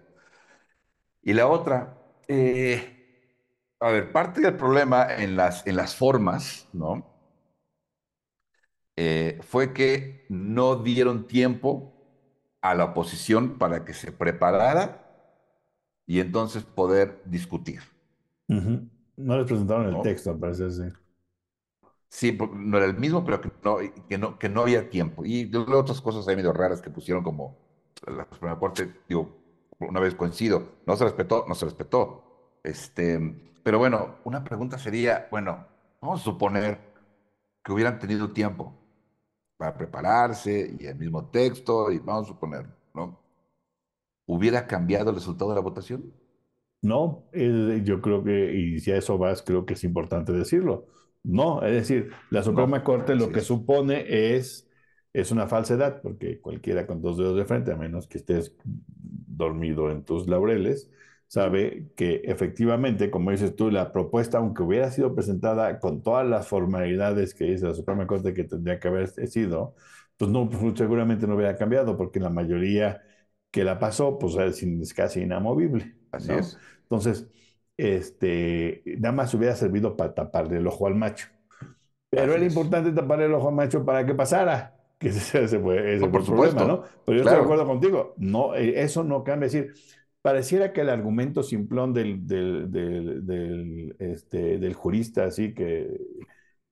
Y 1.24 1.32
la 1.32 1.48
otra, 1.48 1.98
eh, 2.28 3.34
a 3.80 3.90
ver, 3.90 4.12
parte 4.12 4.40
del 4.40 4.56
problema 4.56 5.16
en 5.16 5.34
las, 5.34 5.66
en 5.66 5.74
las 5.74 5.96
formas, 5.96 6.68
¿no? 6.72 7.12
Eh, 8.94 9.40
fue 9.42 9.72
que 9.72 10.26
no 10.28 10.76
dieron 10.76 11.26
tiempo 11.26 11.99
a 12.62 12.74
la 12.74 12.84
oposición 12.86 13.58
para 13.58 13.84
que 13.84 13.94
se 13.94 14.12
preparara 14.12 15.06
y 16.06 16.20
entonces 16.20 16.64
poder 16.64 17.22
discutir. 17.24 17.80
No 18.48 19.36
les 19.36 19.46
presentaron 19.46 19.94
el 19.94 20.02
texto, 20.02 20.38
parece, 20.38 20.70
sí. 20.70 20.82
Sí, 22.08 22.36
no 22.52 22.76
era 22.76 22.86
el 22.86 22.98
mismo, 22.98 23.24
pero 23.24 23.40
que 23.40 23.50
no, 23.62 23.76
que 24.08 24.18
no, 24.18 24.38
que 24.38 24.48
no 24.48 24.62
había 24.62 24.90
tiempo. 24.90 25.24
Y 25.24 25.54
otras 25.54 26.00
cosas 26.00 26.26
ahí 26.26 26.34
medio 26.34 26.52
raras 26.52 26.80
que 26.82 26.90
pusieron 26.90 27.22
como 27.22 27.56
la 28.06 28.26
Suprema 28.32 28.58
Corte, 28.58 28.92
digo, 29.08 29.36
una 29.78 30.00
vez 30.00 30.14
coincido, 30.14 30.80
no 30.86 30.96
se 30.96 31.04
respetó, 31.04 31.44
no 31.48 31.54
se 31.54 31.66
respetó. 31.66 32.24
Este, 32.64 33.52
pero 33.62 33.78
bueno, 33.78 34.16
una 34.24 34.42
pregunta 34.42 34.78
sería, 34.78 35.28
bueno, 35.30 35.66
vamos 36.00 36.20
a 36.20 36.24
suponer 36.24 36.80
que 37.62 37.72
hubieran 37.72 37.98
tenido 38.00 38.32
tiempo 38.32 38.74
para 39.60 39.74
prepararse 39.74 40.74
y 40.80 40.86
el 40.86 40.96
mismo 40.96 41.26
texto, 41.26 41.92
y 41.92 41.98
vamos 41.98 42.24
a 42.24 42.28
suponer, 42.28 42.64
¿no? 42.94 43.20
¿Hubiera 44.24 44.66
cambiado 44.66 45.10
el 45.10 45.16
resultado 45.16 45.50
de 45.50 45.56
la 45.56 45.60
votación? 45.60 46.14
No, 46.80 47.24
yo 47.34 48.00
creo 48.00 48.24
que, 48.24 48.54
y 48.54 48.80
si 48.80 48.90
a 48.90 48.96
eso 48.96 49.18
vas, 49.18 49.42
creo 49.42 49.66
que 49.66 49.74
es 49.74 49.84
importante 49.84 50.32
decirlo. 50.32 50.86
No, 51.22 51.62
es 51.62 51.74
decir, 51.74 52.10
la 52.30 52.42
Suprema 52.42 52.82
Corte 52.82 53.14
lo 53.14 53.30
que 53.30 53.42
supone 53.42 54.34
es 54.34 54.66
es 55.12 55.30
una 55.30 55.46
falsedad, 55.46 56.00
porque 56.00 56.40
cualquiera 56.40 56.86
con 56.86 57.02
dos 57.02 57.18
dedos 57.18 57.36
de 57.36 57.44
frente, 57.44 57.72
a 57.72 57.76
menos 57.76 58.06
que 58.06 58.16
estés 58.16 58.56
dormido 58.64 59.90
en 59.90 60.04
tus 60.04 60.26
laureles, 60.26 60.90
sabe 61.30 61.92
que 61.94 62.22
efectivamente, 62.24 63.08
como 63.08 63.30
dices 63.30 63.54
tú, 63.54 63.70
la 63.70 63.92
propuesta, 63.92 64.38
aunque 64.38 64.64
hubiera 64.64 64.90
sido 64.90 65.14
presentada 65.14 65.78
con 65.78 66.02
todas 66.02 66.26
las 66.26 66.48
formalidades 66.48 67.34
que 67.34 67.44
dice 67.44 67.66
la 67.66 67.74
Suprema 67.74 68.04
Corte 68.08 68.34
que 68.34 68.42
tendría 68.42 68.80
que 68.80 68.88
haber 68.88 69.08
sido, 69.28 69.76
pues 70.16 70.28
no, 70.28 70.50
pues 70.50 70.76
seguramente 70.76 71.28
no 71.28 71.36
hubiera 71.36 71.54
cambiado, 71.54 71.96
porque 71.96 72.18
la 72.18 72.30
mayoría 72.30 73.00
que 73.52 73.62
la 73.62 73.78
pasó, 73.78 74.18
pues 74.18 74.34
es 74.34 74.92
casi 74.92 75.20
inamovible. 75.20 75.94
Así 76.10 76.32
es. 76.32 76.58
Entonces, 76.82 77.28
este, 77.76 78.82
nada 78.98 79.14
más 79.14 79.32
hubiera 79.32 79.54
servido 79.54 79.96
para 79.96 80.12
taparle 80.12 80.56
el 80.56 80.66
ojo 80.66 80.88
al 80.88 80.96
macho. 80.96 81.28
Pero 82.10 82.34
era 82.34 82.44
importante 82.44 82.90
taparle 82.90 83.26
el 83.26 83.34
ojo 83.34 83.50
al 83.50 83.54
macho 83.54 83.84
para 83.84 84.04
que 84.04 84.16
pasara 84.16 84.74
que 84.98 85.08
ese, 85.10 85.60
fue 85.60 85.94
ese 85.94 86.08
por, 86.08 86.24
problema, 86.24 86.64
¿no? 86.64 86.82
Pero 87.06 87.18
yo 87.18 87.22
estoy 87.22 87.38
de 87.38 87.44
acuerdo 87.44 87.66
contigo, 87.66 88.14
no, 88.18 88.56
eh, 88.56 88.82
eso 88.82 89.04
no 89.04 89.22
cambia. 89.22 89.46
Es 89.46 89.52
decir, 89.52 89.74
pareciera 90.22 90.72
que 90.72 90.82
el 90.82 90.90
argumento 90.90 91.42
simplón 91.42 91.92
del, 91.94 92.26
del, 92.26 92.70
del, 92.70 93.96
este, 93.98 94.58
del 94.58 94.74
jurista, 94.74 95.24
así 95.24 95.54
que, 95.54 96.00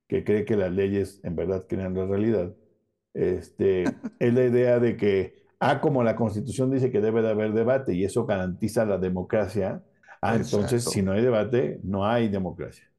que 0.07 0.25
cree 0.25 0.45
que 0.45 0.57
las 0.57 0.73
leyes 0.73 1.21
en 1.25 1.37
verdad 1.37 1.67
crean 1.69 1.95
la 1.95 2.07
realidad, 2.07 2.55
este, 3.15 3.85
es 4.19 4.35
la 4.35 4.45
idea 4.45 4.79
de 4.81 4.97
que, 4.97 5.47
ah, 5.61 5.81
como 5.81 6.03
la 6.03 6.17
Constitución 6.17 6.71
dice 6.71 6.91
que 6.91 7.01
debe 7.01 7.23
de 7.23 7.31
haber 7.31 7.53
debate 7.53 7.95
y 7.95 8.05
eso 8.05 8.27
garantiza 8.27 8.85
la 8.85 8.99
democracia, 8.99 9.83
ah, 10.21 10.37
entonces 10.37 10.91
si 10.91 11.03
no 11.03 11.13
hay 11.13 11.23
debate, 11.23 11.81
no 11.85 12.07
hay 12.07 12.29
democracia, 12.29 12.91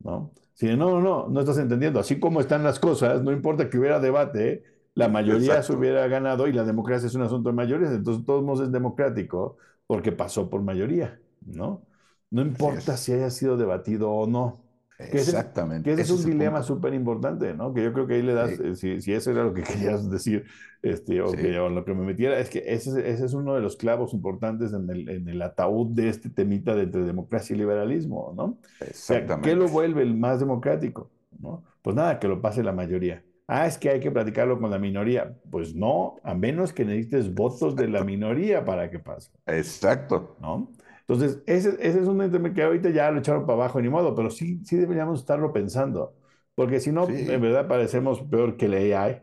¿no? 0.00 0.32
Si 0.54 0.66
no, 0.76 1.00
no, 1.00 1.28
no 1.28 1.40
estás 1.40 1.58
entendiendo. 1.58 2.00
Así 2.00 2.18
como 2.18 2.40
están 2.40 2.64
las 2.64 2.80
cosas, 2.80 3.22
no 3.22 3.30
importa 3.32 3.70
que 3.70 3.78
hubiera 3.78 4.00
debate, 4.00 4.64
la 4.94 5.08
mayoría 5.08 5.62
se 5.62 5.72
hubiera 5.72 6.06
ganado 6.08 6.48
y 6.48 6.52
la 6.52 6.64
democracia 6.64 7.06
es 7.06 7.14
un 7.14 7.22
asunto 7.22 7.50
de 7.50 7.54
mayorías, 7.54 7.92
entonces 7.92 8.24
todos 8.26 8.42
modos 8.42 8.66
es 8.66 8.72
democrático 8.72 9.56
porque 9.88 10.12
pasó 10.12 10.48
por 10.48 10.62
mayoría, 10.62 11.18
¿no? 11.44 11.82
No 12.30 12.42
importa 12.42 12.96
si 12.96 13.12
haya 13.12 13.30
sido 13.30 13.56
debatido 13.56 14.12
o 14.12 14.28
no. 14.28 14.62
Exactamente. 14.98 15.88
Que 15.88 15.94
ese, 15.94 16.02
es 16.02 16.10
un 16.10 16.30
dilema 16.30 16.62
súper 16.62 16.92
importante, 16.92 17.54
¿no? 17.54 17.72
Que 17.72 17.84
yo 17.84 17.92
creo 17.92 18.06
que 18.06 18.14
ahí 18.14 18.22
le 18.22 18.34
das, 18.34 18.50
eh, 18.60 18.76
si, 18.76 19.00
si, 19.00 19.12
eso 19.14 19.30
era 19.30 19.44
lo 19.44 19.54
que 19.54 19.62
querías 19.64 20.10
decir, 20.10 20.44
este, 20.82 21.22
o, 21.22 21.32
que, 21.32 21.52
lo 21.52 21.84
que 21.84 21.94
me 21.94 22.04
metiera, 22.04 22.38
es 22.38 22.50
que 22.50 22.62
ese, 22.66 23.08
ese, 23.10 23.24
es 23.24 23.32
uno 23.32 23.54
de 23.54 23.62
los 23.62 23.76
clavos 23.76 24.12
importantes 24.12 24.74
en 24.74 24.90
el, 24.90 25.08
en 25.08 25.28
el 25.28 25.40
ataúd 25.40 25.94
de 25.94 26.10
este 26.10 26.28
temita 26.28 26.74
de 26.74 26.82
entre 26.82 27.04
democracia 27.04 27.54
y 27.54 27.58
liberalismo, 27.58 28.34
¿no? 28.36 28.58
Exactamente. 28.80 29.48
¿Qué 29.48 29.56
lo 29.56 29.68
vuelve 29.68 30.02
el 30.02 30.14
más 30.16 30.38
democrático? 30.38 31.10
¿no? 31.40 31.64
Pues 31.80 31.96
nada, 31.96 32.18
que 32.18 32.28
lo 32.28 32.42
pase 32.42 32.62
la 32.62 32.72
mayoría. 32.72 33.24
Ah, 33.50 33.66
es 33.66 33.78
que 33.78 33.88
hay 33.88 33.98
que 33.98 34.10
platicarlo 34.10 34.60
con 34.60 34.70
la 34.70 34.78
minoría. 34.78 35.34
Pues 35.50 35.74
no, 35.74 36.16
a 36.22 36.34
menos 36.34 36.74
que 36.74 36.84
necesites 36.84 37.34
votos 37.34 37.74
de 37.74 37.88
la 37.88 38.04
minoría 38.04 38.64
para 38.64 38.90
que 38.90 38.98
pase. 38.98 39.30
Exacto. 39.46 40.36
¿No? 40.38 40.70
Entonces, 41.00 41.42
ese, 41.46 41.70
ese 41.80 42.00
es 42.00 42.06
un 42.06 42.30
tema 42.30 42.52
que 42.52 42.62
ahorita 42.62 42.90
ya 42.90 43.10
lo 43.10 43.20
echaron 43.20 43.46
para 43.46 43.54
abajo, 43.54 43.80
ni 43.80 43.88
modo, 43.88 44.14
pero 44.14 44.28
sí, 44.28 44.60
sí 44.64 44.76
deberíamos 44.76 45.20
estarlo 45.20 45.50
pensando. 45.50 46.14
Porque 46.54 46.78
si 46.78 46.92
no, 46.92 47.08
en 47.08 47.40
verdad 47.40 47.66
parecemos 47.66 48.20
peor 48.20 48.58
que 48.58 48.68
la 48.68 48.76
AI, 48.76 49.20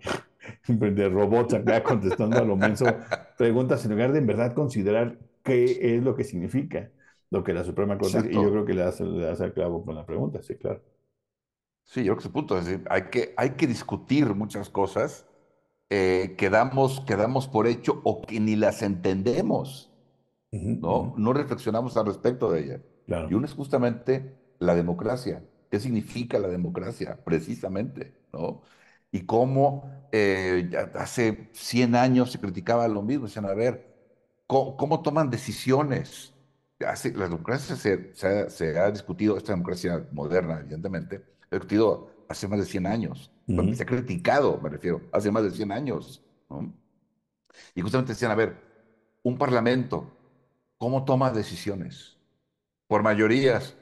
de 0.67 1.09
robots 1.09 1.53
acá 1.53 1.83
contestando 1.83 2.39
a 2.39 2.43
lo 2.43 2.55
menso 2.55 2.85
preguntas 3.37 3.85
en 3.85 3.91
lugar 3.91 4.11
de 4.11 4.19
en 4.19 4.27
verdad 4.27 4.53
considerar 4.53 5.19
qué 5.43 5.95
es 5.95 6.03
lo 6.03 6.15
que 6.15 6.23
significa 6.23 6.89
lo 7.29 7.43
que 7.43 7.53
la 7.53 7.63
Suprema 7.63 7.97
Corte. 7.97 8.29
Y 8.31 8.33
yo 8.33 8.49
creo 8.49 8.65
que 8.65 8.73
le 8.73 8.83
hace, 8.83 9.03
le 9.03 9.29
hace 9.29 9.51
clavo 9.51 9.83
con 9.83 9.95
la 9.95 10.05
pregunta, 10.05 10.41
sí, 10.41 10.55
claro. 10.55 10.81
Sí, 11.85 12.03
yo 12.03 12.13
creo 12.13 12.17
que 12.17 12.21
ese 12.23 12.29
punto 12.29 12.57
es 12.57 12.65
decir, 12.65 12.85
hay 12.89 13.03
que, 13.09 13.33
hay 13.37 13.51
que 13.51 13.67
discutir 13.67 14.33
muchas 14.35 14.69
cosas 14.69 15.25
eh, 15.89 16.35
que, 16.37 16.49
damos, 16.49 17.01
que 17.01 17.15
damos 17.15 17.47
por 17.47 17.67
hecho 17.67 18.01
o 18.03 18.21
que 18.21 18.39
ni 18.39 18.55
las 18.55 18.81
entendemos. 18.81 19.91
¿no? 20.51 21.13
No 21.17 21.33
reflexionamos 21.33 21.97
al 21.97 22.05
respecto 22.05 22.51
de 22.51 22.63
ella. 22.63 22.81
Y 23.29 23.33
uno 23.33 23.45
es 23.45 23.53
justamente 23.53 24.35
la 24.59 24.75
democracia. 24.75 25.43
¿Qué 25.69 25.79
significa 25.79 26.39
la 26.39 26.47
democracia? 26.47 27.19
Precisamente, 27.23 28.15
¿no? 28.33 28.61
Y 29.11 29.21
cómo 29.25 30.07
eh, 30.11 30.71
hace 30.95 31.49
100 31.53 31.95
años 31.95 32.31
se 32.31 32.39
criticaba 32.39 32.87
lo 32.87 33.01
mismo. 33.01 33.27
Decían, 33.27 33.45
a 33.45 33.53
ver, 33.53 33.95
¿cómo, 34.47 35.01
toman 35.01 35.29
decisiones? 35.29 36.33
Hace, 36.85 37.13
la 37.13 37.25
democracia 37.25 37.75
se, 37.75 38.13
se, 38.13 38.79
ha, 38.79 38.91
discutido, 38.91 39.37
esta 39.37 39.53
democracia 39.53 40.07
moderna, 40.11 40.59
evidentemente, 40.59 41.23
se 41.34 41.34
discutido 41.51 42.09
hace 42.27 42.47
más 42.47 42.59
de 42.59 42.65
100 42.65 42.87
años. 42.87 43.31
Se 43.73 43.83
ha 43.83 43.85
criticado, 43.85 44.59
me 44.61 44.69
refiero, 44.69 45.01
hace 45.11 45.31
más 45.31 45.43
de 45.43 45.51
100 45.51 45.71
años. 45.71 46.23
Y 47.73 47.81
justamente 47.81 48.13
decían, 48.13 48.31
a 48.31 48.35
ver, 48.35 48.57
un 49.23 49.37
parlamento 49.37 50.15
¿Cómo 50.77 51.05
toma 51.05 51.31
decisiones? 51.31 52.17
Por 52.87 53.01
mayorías. 53.03 53.75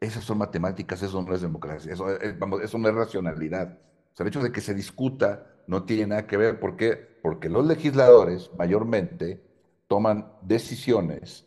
Esas 0.00 0.24
son 0.24 0.38
matemáticas, 0.38 1.02
eso 1.02 1.22
no 1.22 1.34
es 1.34 1.42
democracia, 1.42 1.92
eso, 1.92 2.10
eh, 2.10 2.34
vamos, 2.38 2.62
eso 2.62 2.78
no 2.78 2.88
es 2.88 2.94
racionalidad. 2.94 3.78
el 4.18 4.26
hecho 4.26 4.42
de 4.42 4.50
que 4.50 4.62
se 4.62 4.74
discuta 4.74 5.46
no 5.66 5.84
tiene 5.84 6.06
nada 6.08 6.26
que 6.26 6.38
ver. 6.38 6.58
¿Por 6.58 6.76
qué? 6.76 6.96
Porque 7.22 7.50
los 7.50 7.66
legisladores 7.66 8.50
mayormente 8.58 9.42
toman 9.88 10.32
decisiones 10.40 11.46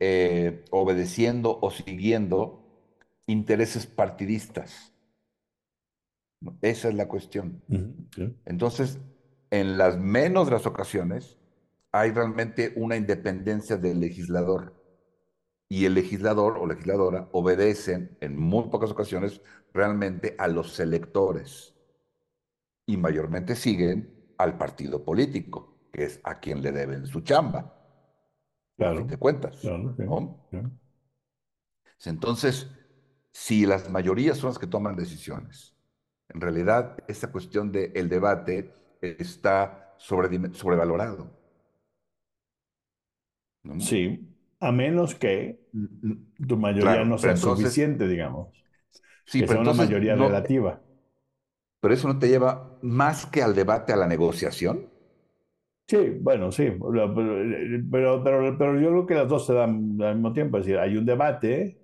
eh, 0.00 0.64
obedeciendo 0.70 1.58
o 1.60 1.70
siguiendo 1.70 2.64
intereses 3.26 3.86
partidistas. 3.86 4.91
Esa 6.60 6.88
es 6.88 6.94
la 6.94 7.08
cuestión. 7.08 7.62
Entonces, 8.44 8.98
en 9.50 9.78
las 9.78 9.98
menos 9.98 10.46
de 10.46 10.52
las 10.52 10.66
ocasiones, 10.66 11.38
hay 11.92 12.10
realmente 12.10 12.72
una 12.76 12.96
independencia 12.96 13.76
del 13.76 14.00
legislador. 14.00 14.74
Y 15.68 15.84
el 15.86 15.94
legislador 15.94 16.58
o 16.58 16.66
legisladora 16.66 17.28
obedecen 17.32 18.16
en 18.20 18.38
muy 18.38 18.68
pocas 18.68 18.90
ocasiones 18.90 19.40
realmente 19.72 20.34
a 20.38 20.48
los 20.48 20.78
electores. 20.80 21.74
Y 22.86 22.96
mayormente 22.96 23.56
siguen 23.56 24.34
al 24.38 24.58
partido 24.58 25.04
político, 25.04 25.78
que 25.92 26.04
es 26.04 26.20
a 26.24 26.40
quien 26.40 26.62
le 26.62 26.72
deben 26.72 27.06
su 27.06 27.20
chamba. 27.20 27.78
Claro. 28.76 29.06
te 29.06 29.16
cuentas. 29.16 29.62
Entonces, 32.04 32.68
si 33.30 33.66
las 33.66 33.90
mayorías 33.90 34.38
son 34.38 34.48
las 34.48 34.58
que 34.58 34.66
toman 34.66 34.96
decisiones, 34.96 35.71
en 36.34 36.40
realidad 36.40 36.96
esta 37.08 37.30
cuestión 37.30 37.72
del 37.72 38.08
debate 38.08 38.72
está 39.00 39.94
sobrevalorado. 39.98 41.30
Sí, 43.78 44.28
a 44.60 44.72
menos 44.72 45.14
que 45.14 45.60
tu 46.46 46.56
mayoría 46.56 47.04
no 47.04 47.18
sea 47.18 47.36
suficiente, 47.36 48.08
digamos. 48.08 48.48
Sí, 49.24 49.40
que 49.40 49.46
pero 49.46 49.62
sea 49.62 49.72
una 49.72 49.84
mayoría 49.84 50.16
relativa. 50.16 50.80
Pero 51.80 51.94
eso 51.94 52.08
no 52.08 52.18
te 52.18 52.28
lleva 52.28 52.78
más 52.82 53.26
que 53.26 53.42
al 53.42 53.54
debate, 53.54 53.92
a 53.92 53.96
la 53.96 54.06
negociación. 54.06 54.88
Sí, 55.88 56.16
bueno, 56.20 56.52
sí, 56.52 56.72
pero, 56.80 58.22
pero, 58.22 58.56
pero, 58.56 58.80
yo 58.80 58.88
creo 58.88 59.06
que 59.06 59.14
las 59.14 59.28
dos 59.28 59.46
se 59.46 59.52
dan 59.52 60.00
al 60.00 60.14
mismo 60.14 60.32
tiempo. 60.32 60.58
Es 60.58 60.64
decir, 60.64 60.78
hay 60.78 60.96
un 60.96 61.04
debate 61.04 61.81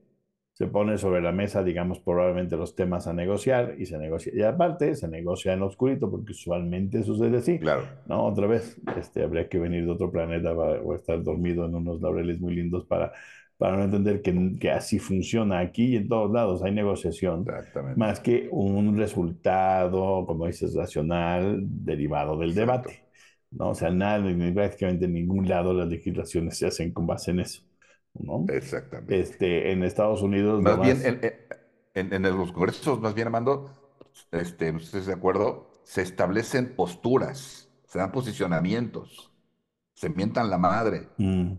se 0.58 0.66
pone 0.66 0.98
sobre 0.98 1.20
la 1.22 1.30
mesa, 1.30 1.62
digamos, 1.62 2.00
probablemente 2.00 2.56
los 2.56 2.74
temas 2.74 3.06
a 3.06 3.12
negociar 3.12 3.76
y 3.78 3.86
se 3.86 3.96
negocia. 3.96 4.32
Y 4.34 4.42
aparte, 4.42 4.96
se 4.96 5.06
negocia 5.06 5.52
en 5.52 5.62
oscurito, 5.62 6.10
porque 6.10 6.32
usualmente 6.32 7.04
sucede 7.04 7.38
así. 7.38 7.60
Claro. 7.60 7.84
¿no? 8.06 8.24
Otra 8.24 8.48
vez, 8.48 8.76
este, 8.96 9.22
habría 9.22 9.48
que 9.48 9.60
venir 9.60 9.84
de 9.84 9.92
otro 9.92 10.10
planeta 10.10 10.52
o 10.54 10.96
estar 10.96 11.22
dormido 11.22 11.64
en 11.64 11.76
unos 11.76 12.00
laureles 12.00 12.40
muy 12.40 12.56
lindos 12.56 12.84
para, 12.86 13.12
para 13.56 13.76
no 13.76 13.84
entender 13.84 14.20
que, 14.20 14.56
que 14.58 14.72
así 14.72 14.98
funciona 14.98 15.60
aquí 15.60 15.92
y 15.92 15.96
en 15.96 16.08
todos 16.08 16.32
lados. 16.32 16.60
Hay 16.64 16.72
negociación. 16.72 17.46
Más 17.94 18.18
que 18.18 18.48
un 18.50 18.96
resultado, 18.96 20.26
como 20.26 20.48
dices, 20.48 20.74
racional 20.74 21.60
derivado 21.62 22.36
del 22.36 22.52
debate. 22.56 23.04
¿no? 23.52 23.68
O 23.68 23.74
sea, 23.76 23.90
nada, 23.90 24.20
prácticamente 24.52 25.04
en 25.04 25.12
ningún 25.12 25.48
lado 25.48 25.72
las 25.72 25.86
legislaciones 25.86 26.58
se 26.58 26.66
hacen 26.66 26.90
con 26.90 27.06
base 27.06 27.30
en 27.30 27.38
eso. 27.38 27.67
Exactamente. 28.48 29.20
Este, 29.20 29.72
en 29.72 29.82
Estados 29.82 30.22
Unidos. 30.22 30.62
Más 30.62 30.80
bien, 30.80 31.02
en, 31.94 32.12
en, 32.12 32.22
los 32.22 32.52
congresos, 32.52 33.00
más 33.00 33.14
bien, 33.14 33.28
Armando, 33.28 33.70
este, 34.32 34.72
no 34.72 34.80
sé 34.80 35.00
si 35.00 35.06
de 35.06 35.14
acuerdo, 35.14 35.70
se 35.84 36.02
establecen 36.02 36.74
posturas, 36.74 37.68
se 37.86 37.98
dan 37.98 38.12
posicionamientos, 38.12 39.32
se 39.94 40.08
mientan 40.10 40.50
la 40.50 40.58
madre. 40.58 41.08
Mm, 41.16 41.52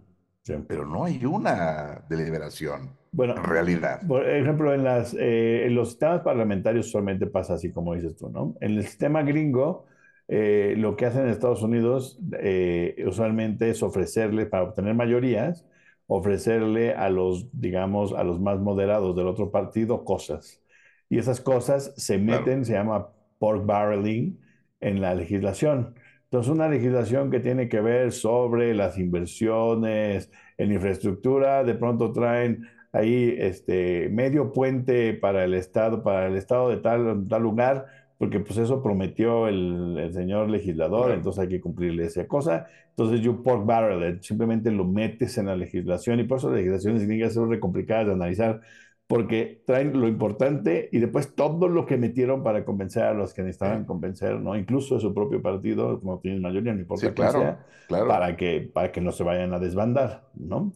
Pero 0.67 0.85
no 0.85 1.05
hay 1.05 1.25
una 1.25 2.05
deliberación. 2.09 2.97
Bueno, 3.11 3.35
en 3.35 3.43
realidad. 3.43 4.01
Por 4.07 4.27
ejemplo, 4.27 4.73
en, 4.73 4.83
las, 4.83 5.13
eh, 5.13 5.65
en 5.65 5.75
los 5.75 5.89
sistemas 5.89 6.21
parlamentarios 6.21 6.91
solamente 6.91 7.27
pasa 7.27 7.55
así 7.55 7.71
como 7.71 7.95
dices 7.95 8.15
tú, 8.15 8.29
¿no? 8.29 8.55
En 8.61 8.77
el 8.77 8.83
sistema 8.83 9.23
gringo, 9.23 9.85
eh, 10.27 10.75
lo 10.77 10.95
que 10.95 11.07
hacen 11.07 11.23
en 11.23 11.29
Estados 11.29 11.63
Unidos 11.63 12.19
eh, 12.39 13.03
usualmente 13.07 13.69
es 13.71 13.81
ofrecerle, 13.81 14.45
para 14.45 14.63
obtener 14.63 14.93
mayorías, 14.93 15.65
ofrecerle 16.09 16.93
a 16.93 17.09
los, 17.09 17.47
digamos, 17.53 18.13
a 18.13 18.23
los 18.23 18.39
más 18.41 18.59
moderados 18.59 19.15
del 19.15 19.27
otro 19.27 19.51
partido 19.51 20.03
cosas. 20.03 20.61
Y 21.07 21.19
esas 21.19 21.39
cosas 21.39 21.93
se 21.97 22.17
meten, 22.17 22.65
se 22.65 22.73
llama 22.73 23.09
pork 23.37 23.65
barreling, 23.65 24.37
en 24.81 25.01
la 25.01 25.13
legislación. 25.13 25.95
Entonces, 26.23 26.51
una 26.51 26.67
legislación 26.67 27.29
que 27.29 27.39
tiene 27.39 27.69
que 27.69 27.79
ver 27.81 28.11
sobre 28.11 28.73
las 28.73 28.97
inversiones 28.97 30.31
en 30.57 30.71
infraestructura, 30.71 31.63
de 31.63 31.75
pronto 31.75 32.11
traen 32.11 32.67
ahí 32.91 33.35
este 33.37 34.09
medio 34.09 34.51
puente 34.51 35.13
para 35.13 35.43
el 35.43 35.53
Estado, 35.53 36.03
para 36.03 36.27
el 36.27 36.35
Estado 36.35 36.69
de 36.69 36.77
tal, 36.77 37.27
tal 37.27 37.41
lugar, 37.41 37.87
porque 38.19 38.41
pues 38.41 38.57
eso 38.59 38.83
prometió 38.83 39.47
el, 39.47 40.11
señor 40.13 40.49
legislador, 40.49 41.11
entonces 41.11 41.41
hay 41.41 41.47
que 41.47 41.61
cumplirle 41.61 42.03
esa 42.03 42.27
cosa. 42.27 42.67
Entonces 42.89 43.21
you 43.21 43.41
pork 43.41 43.65
barrel 43.65 44.21
simplemente 44.21 44.69
lo 44.71 44.83
metes 44.83 45.37
en 45.37 45.45
la 45.45 45.55
legislación 45.55 46.19
y 46.19 46.25
por 46.25 46.37
eso 46.37 46.49
las 46.49 46.57
legislaciones 46.57 47.07
que 47.07 47.29
ser 47.29 47.47
re 47.47 47.61
complicadas 47.61 48.07
de 48.07 48.13
analizar 48.13 48.59
porque 49.07 49.63
traen 49.65 49.97
lo 49.97 50.09
importante 50.09 50.89
y 50.91 50.99
después 50.99 51.33
todo 51.33 51.69
lo 51.69 51.85
que 51.85 51.95
metieron 51.95 52.43
para 52.43 52.65
convencer 52.65 53.03
a 53.03 53.13
los 53.13 53.33
que 53.33 53.41
necesitaban 53.41 53.85
convencer, 53.85 54.37
¿no? 54.37 54.57
Incluso 54.57 54.95
de 54.95 55.01
su 55.01 55.13
propio 55.13 55.41
partido, 55.41 55.97
como 56.01 56.19
tienen 56.19 56.41
mayoría, 56.41 56.73
no 56.73 56.81
importa 56.81 57.13
claro, 57.13 57.39
sea, 57.39 57.65
Para, 57.87 58.35
que, 58.35 58.69
para 58.71 58.91
que 58.91 58.99
no 58.99 59.13
se 59.13 59.23
vayan 59.23 59.53
a 59.53 59.59
desbandar, 59.59 60.29
¿no? 60.35 60.73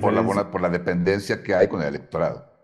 por, 0.00 0.12
la 0.12 0.50
por 0.50 0.60
la 0.60 0.70
dependencia 0.70 1.42
que 1.42 1.54
hay 1.54 1.66
con 1.66 1.82
el 1.82 1.88
electorado 1.88 2.55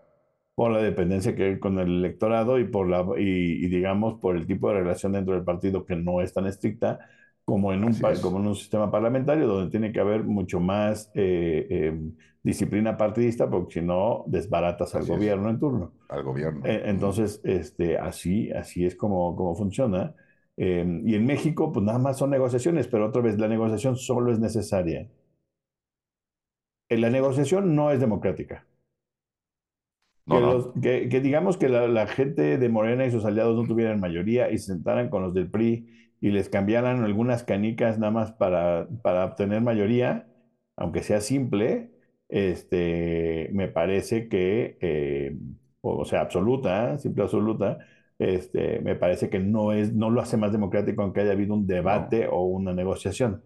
por 0.55 0.71
la 0.71 0.79
dependencia 0.81 1.35
que 1.35 1.43
hay 1.45 1.59
con 1.59 1.79
el 1.79 1.87
electorado 1.89 2.59
y 2.59 2.65
por 2.65 2.87
la 2.89 3.05
y, 3.17 3.67
digamos 3.67 4.15
por 4.19 4.35
el 4.37 4.45
tipo 4.47 4.69
de 4.69 4.75
relación 4.75 5.13
dentro 5.13 5.33
del 5.33 5.43
partido 5.43 5.85
que 5.85 5.95
no 5.95 6.21
es 6.21 6.33
tan 6.33 6.45
estricta, 6.47 6.99
como 7.45 7.73
en 7.73 7.83
un, 7.83 7.93
como 8.21 8.39
en 8.39 8.47
un 8.47 8.55
sistema 8.55 8.89
parlamentario 8.91 9.47
donde 9.47 9.71
tiene 9.71 9.91
que 9.91 9.99
haber 9.99 10.23
mucho 10.23 10.59
más 10.59 11.11
eh, 11.15 11.67
eh, 11.69 11.99
disciplina 12.43 12.97
partidista, 12.97 13.49
porque 13.49 13.79
si 13.79 13.81
no, 13.85 14.23
desbaratas 14.27 14.95
al 14.95 15.01
Así 15.01 15.13
es. 15.15 15.19
gobierno 15.19 15.49
en 15.49 15.59
turno. 15.59 15.93
al 16.07 16.23
gobierno. 16.23 16.61
Eh, 16.63 16.83
Entonces, 16.85 17.41
este, 17.43 17.97
así, 17.97 18.51
así 18.51 18.85
es 18.85 18.95
como, 18.95 19.35
como 19.35 19.55
funciona. 19.55 20.15
Eh, 20.57 20.85
y 21.05 21.15
en 21.15 21.25
México, 21.25 21.71
pues 21.71 21.85
nada 21.85 21.99
más 21.99 22.17
son 22.17 22.29
negociaciones, 22.31 22.87
pero 22.87 23.07
otra 23.07 23.21
vez, 23.21 23.37
la 23.39 23.47
negociación 23.47 23.95
solo 23.97 24.31
es 24.31 24.39
necesaria. 24.39 25.09
Eh, 26.89 26.97
La 26.97 27.09
negociación 27.09 27.75
no 27.75 27.91
es 27.91 27.99
democrática. 27.99 28.65
No, 30.25 30.39
Que, 30.39 30.41
no. 30.41 30.53
los- 30.53 30.69
que- 30.81 31.09
que 31.09 31.19
digamos 31.21 31.57
que 31.57 31.69
la, 31.69 31.87
la 31.87 32.07
gente 32.07 32.57
de 32.57 32.69
Morena 32.69 33.05
y 33.05 33.11
sus 33.11 33.25
aliados 33.25 33.55
no 33.55 33.67
tuvieran 33.67 33.99
mayoría 33.99 34.49
y 34.51 34.57
se 34.57 34.67
sentaran 34.73 35.09
con 35.09 35.21
los 35.23 35.33
del 35.33 35.49
PRI 35.51 35.87
y 36.21 36.31
les 36.31 36.49
cambiaran 36.49 37.03
algunas 37.03 37.43
canicas 37.43 37.99
nada 37.99 38.11
más 38.11 38.31
para, 38.31 38.87
para 39.03 39.25
obtener 39.25 39.61
mayoría, 39.61 40.27
aunque 40.77 41.03
sea 41.03 41.19
simple, 41.21 41.91
este, 42.29 43.49
me 43.53 43.67
parece 43.67 44.29
que, 44.29 44.77
eh, 44.81 45.37
o, 45.81 45.97
o 46.01 46.05
sea, 46.05 46.21
absoluta, 46.21 46.97
simple 46.99 47.23
absoluta, 47.23 47.79
este, 48.17 48.79
me 48.79 48.95
parece 48.95 49.29
que 49.29 49.39
no 49.39 49.73
es, 49.73 49.93
no 49.93 50.09
lo 50.09 50.21
hace 50.21 50.37
más 50.37 50.51
democrático 50.53 51.01
aunque 51.03 51.21
haya 51.21 51.33
habido 51.33 51.53
un 51.53 51.67
debate 51.67 52.27
o 52.31 52.43
una 52.43 52.73
negociación. 52.73 53.43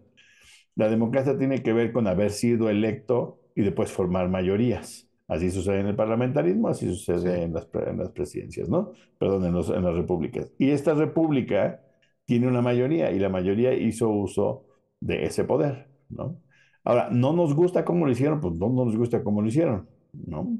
La 0.76 0.88
democracia 0.90 1.38
tiene 1.38 1.62
que 1.62 1.72
ver 1.74 1.92
con 1.92 2.06
haber 2.08 2.30
sido 2.32 2.70
electo 2.70 3.40
y 3.56 3.62
después 3.62 3.92
formar 3.92 4.28
mayorías. 4.30 5.07
Así 5.28 5.50
sucede 5.50 5.80
en 5.80 5.86
el 5.88 5.96
parlamentarismo, 5.96 6.68
así 6.68 6.88
sucede 6.94 7.36
Sí. 7.36 7.42
en 7.42 7.52
las, 7.54 7.68
en 7.74 7.98
las 7.98 8.10
presidencias, 8.10 8.68
¿no? 8.68 8.92
Perdón, 9.18 9.44
en, 9.46 9.52
los- 9.52 9.70
en 9.70 9.84
las 9.84 9.94
repúblicas. 9.94 10.52
Y 10.58 10.70
esta 10.70 10.94
república 10.94 11.82
tiene 12.26 12.48
una 12.48 12.62
mayoría 12.62 13.10
y 13.12 13.18
la 13.18 13.28
mayoría 13.28 13.74
hizo 13.74 14.08
uso 14.10 14.64
de 15.00 15.24
ese 15.26 15.44
poder, 15.44 15.88
¿no? 16.08 16.40
Ahora, 16.84 17.10
¿no 17.10 17.32
nos 17.34 17.54
gusta 17.54 17.84
cómo 17.84 18.06
lo 18.06 18.12
hicieron? 18.12 18.40
Pues 18.40 18.54
no 18.54 18.68
nos 18.70 18.96
gusta 18.96 19.22
cómo 19.22 19.42
lo 19.42 19.48
hicieron, 19.48 19.88
¿no? 20.12 20.58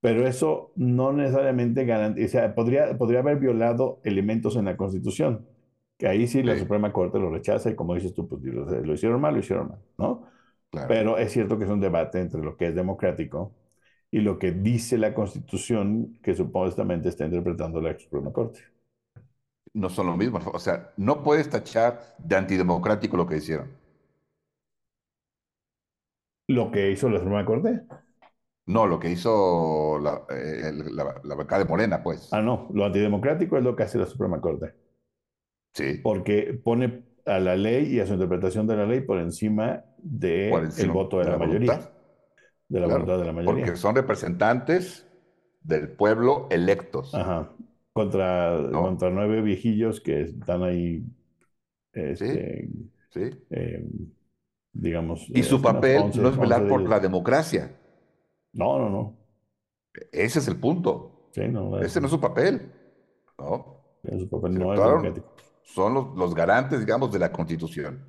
Pero 0.00 0.26
eso 0.28 0.72
no 0.76 1.12
necesariamente 1.12 1.84
garantiza, 1.84 2.26
o 2.26 2.30
sea, 2.30 2.54
podría, 2.54 2.96
podría 2.96 3.20
haber 3.20 3.38
violado 3.38 4.00
elementos 4.04 4.54
en 4.56 4.66
la 4.66 4.76
Constitución, 4.76 5.46
que 5.98 6.06
ahí 6.06 6.26
sí 6.28 6.42
la 6.44 6.54
Sí. 6.54 6.60
Suprema 6.60 6.92
Corte 6.92 7.18
lo 7.18 7.30
rechaza 7.30 7.70
y 7.70 7.74
como 7.74 7.94
dices 7.94 8.14
tú, 8.14 8.28
pues 8.28 8.42
lo, 8.44 8.64
lo 8.64 8.94
hicieron 8.94 9.20
mal, 9.20 9.34
lo 9.34 9.40
hicieron 9.40 9.68
mal, 9.68 9.80
¿no? 9.98 10.22
Claro. 10.70 10.88
Pero 10.88 11.18
es 11.18 11.32
cierto 11.32 11.58
que 11.58 11.64
es 11.64 11.70
un 11.70 11.80
debate 11.80 12.20
entre 12.20 12.42
lo 12.42 12.56
que 12.56 12.66
es 12.68 12.74
democrático 12.76 13.54
y 14.10 14.20
lo 14.20 14.38
que 14.38 14.52
dice 14.52 14.96
la 14.98 15.14
Constitución 15.14 16.18
que 16.22 16.34
supuestamente 16.34 17.08
está 17.08 17.24
interpretando 17.24 17.80
la 17.80 17.98
Suprema 17.98 18.32
Corte. 18.32 18.60
No 19.74 19.90
son 19.90 20.06
lo 20.06 20.16
mismo. 20.16 20.40
O 20.52 20.58
sea, 20.58 20.92
no 20.96 21.22
puedes 21.22 21.50
tachar 21.50 22.16
de 22.18 22.36
antidemocrático 22.36 23.16
lo 23.16 23.26
que 23.26 23.36
hicieron. 23.36 23.68
Lo 26.48 26.70
que 26.70 26.90
hizo 26.90 27.10
la 27.10 27.18
Suprema 27.18 27.44
Corte. 27.44 27.82
No, 28.66 28.86
lo 28.86 28.98
que 28.98 29.10
hizo 29.10 29.98
la, 29.98 30.22
eh, 30.30 30.72
la, 30.92 31.20
la 31.24 31.58
de 31.58 31.64
Morena, 31.64 32.02
pues. 32.02 32.28
Ah, 32.32 32.42
no, 32.42 32.68
lo 32.72 32.84
antidemocrático 32.84 33.56
es 33.56 33.64
lo 33.64 33.74
que 33.74 33.82
hace 33.82 33.98
la 33.98 34.06
Suprema 34.06 34.40
Corte, 34.40 34.74
Sí. 35.74 36.00
porque 36.02 36.58
pone 36.62 37.02
a 37.24 37.38
la 37.38 37.56
ley 37.56 37.94
y 37.94 38.00
a 38.00 38.06
su 38.06 38.14
interpretación 38.14 38.66
de 38.66 38.76
la 38.76 38.86
ley 38.86 39.00
por 39.00 39.18
encima 39.18 39.84
de 39.98 40.48
Por 40.50 40.60
el 40.60 40.66
encima 40.66 40.92
voto 40.92 41.18
de, 41.18 41.24
la, 41.24 41.38
mayoría, 41.38 41.72
voluntad. 41.72 41.97
De 42.68 42.80
la 42.80 42.86
Claro, 42.86 43.00
voluntad 43.02 43.18
de 43.20 43.26
la 43.26 43.32
mayoría. 43.32 43.64
Porque 43.64 43.76
son 43.76 43.94
representantes 43.96 45.06
del 45.62 45.88
pueblo 45.90 46.46
electos. 46.50 47.14
Ajá. 47.14 47.50
Contra, 47.92 48.58
¿No? 48.60 48.82
contra 48.82 49.10
nueve 49.10 49.42
viejillos 49.42 50.00
que 50.00 50.22
están 50.22 50.62
ahí, 50.62 51.04
este, 51.92 52.68
Sí. 53.10 53.20
eh, 53.50 53.88
digamos. 54.72 55.26
Y 55.30 55.40
eh, 55.40 55.42
su 55.42 55.56
unos 55.56 55.72
papel 55.72 56.02
11, 56.02 56.20
no 56.20 56.28
es 56.28 56.36
velar 56.36 56.60
11 56.62 56.64
de 56.64 56.70
por 56.70 56.88
la 56.88 57.00
democracia. 57.00 57.74
No, 58.52 58.78
no, 58.78 58.88
no. 58.90 59.16
Ese 60.12 60.38
es 60.38 60.48
el 60.48 60.56
punto. 60.60 61.30
Sí, 61.32 61.48
no, 61.48 61.78
Ese 61.80 62.00
no 62.00 62.06
es 62.06 62.12
su 62.12 62.20
papel. 62.20 62.72
¿no? 63.38 63.78
su 64.18 64.28
papel 64.28 64.54
no 64.58 64.74
es 64.74 64.80
democrático. 64.80 65.34
Son 65.74 65.92
los, 65.94 66.16
los 66.16 66.34
garantes, 66.34 66.80
digamos, 66.80 67.12
de 67.12 67.18
la 67.18 67.30
Constitución. 67.30 68.00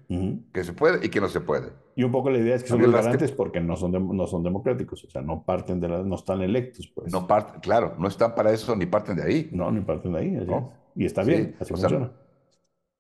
Que 0.53 0.63
se 0.63 0.71
puede 0.73 1.05
y 1.05 1.09
que 1.09 1.19
no 1.19 1.27
se 1.27 1.41
puede. 1.41 1.73
Y 1.95 2.03
un 2.03 2.11
poco 2.11 2.29
la 2.29 2.37
idea 2.37 2.55
es 2.55 2.63
que 2.63 2.69
son 2.69 2.81
los 2.81 2.89
que- 2.89 2.95
garantes 3.01 3.31
porque 3.33 3.59
no 3.59 3.75
son, 3.75 3.91
no 4.15 4.27
son 4.27 4.43
democráticos, 4.43 5.03
o 5.03 5.09
sea, 5.09 5.21
no 5.21 5.43
parten 5.43 5.79
de 5.81 5.89
la, 5.89 6.01
no 6.03 6.15
están 6.15 6.41
electos, 6.41 6.89
pues. 6.95 7.11
No 7.11 7.27
parten, 7.27 7.59
claro, 7.59 7.95
no 7.99 8.07
están 8.07 8.33
para 8.33 8.51
eso 8.53 8.75
ni 8.77 8.85
parten 8.85 9.17
de 9.17 9.23
ahí. 9.23 9.49
No, 9.51 9.69
ni 9.71 9.81
parten 9.81 10.13
de 10.13 10.19
ahí. 10.19 10.31
No. 10.31 10.71
Y 10.95 11.05
está 11.05 11.23
Sí, 11.25 11.31
bien, 11.31 11.55
así 11.59 11.65
sea, 11.75 11.77
funciona. 11.77 12.11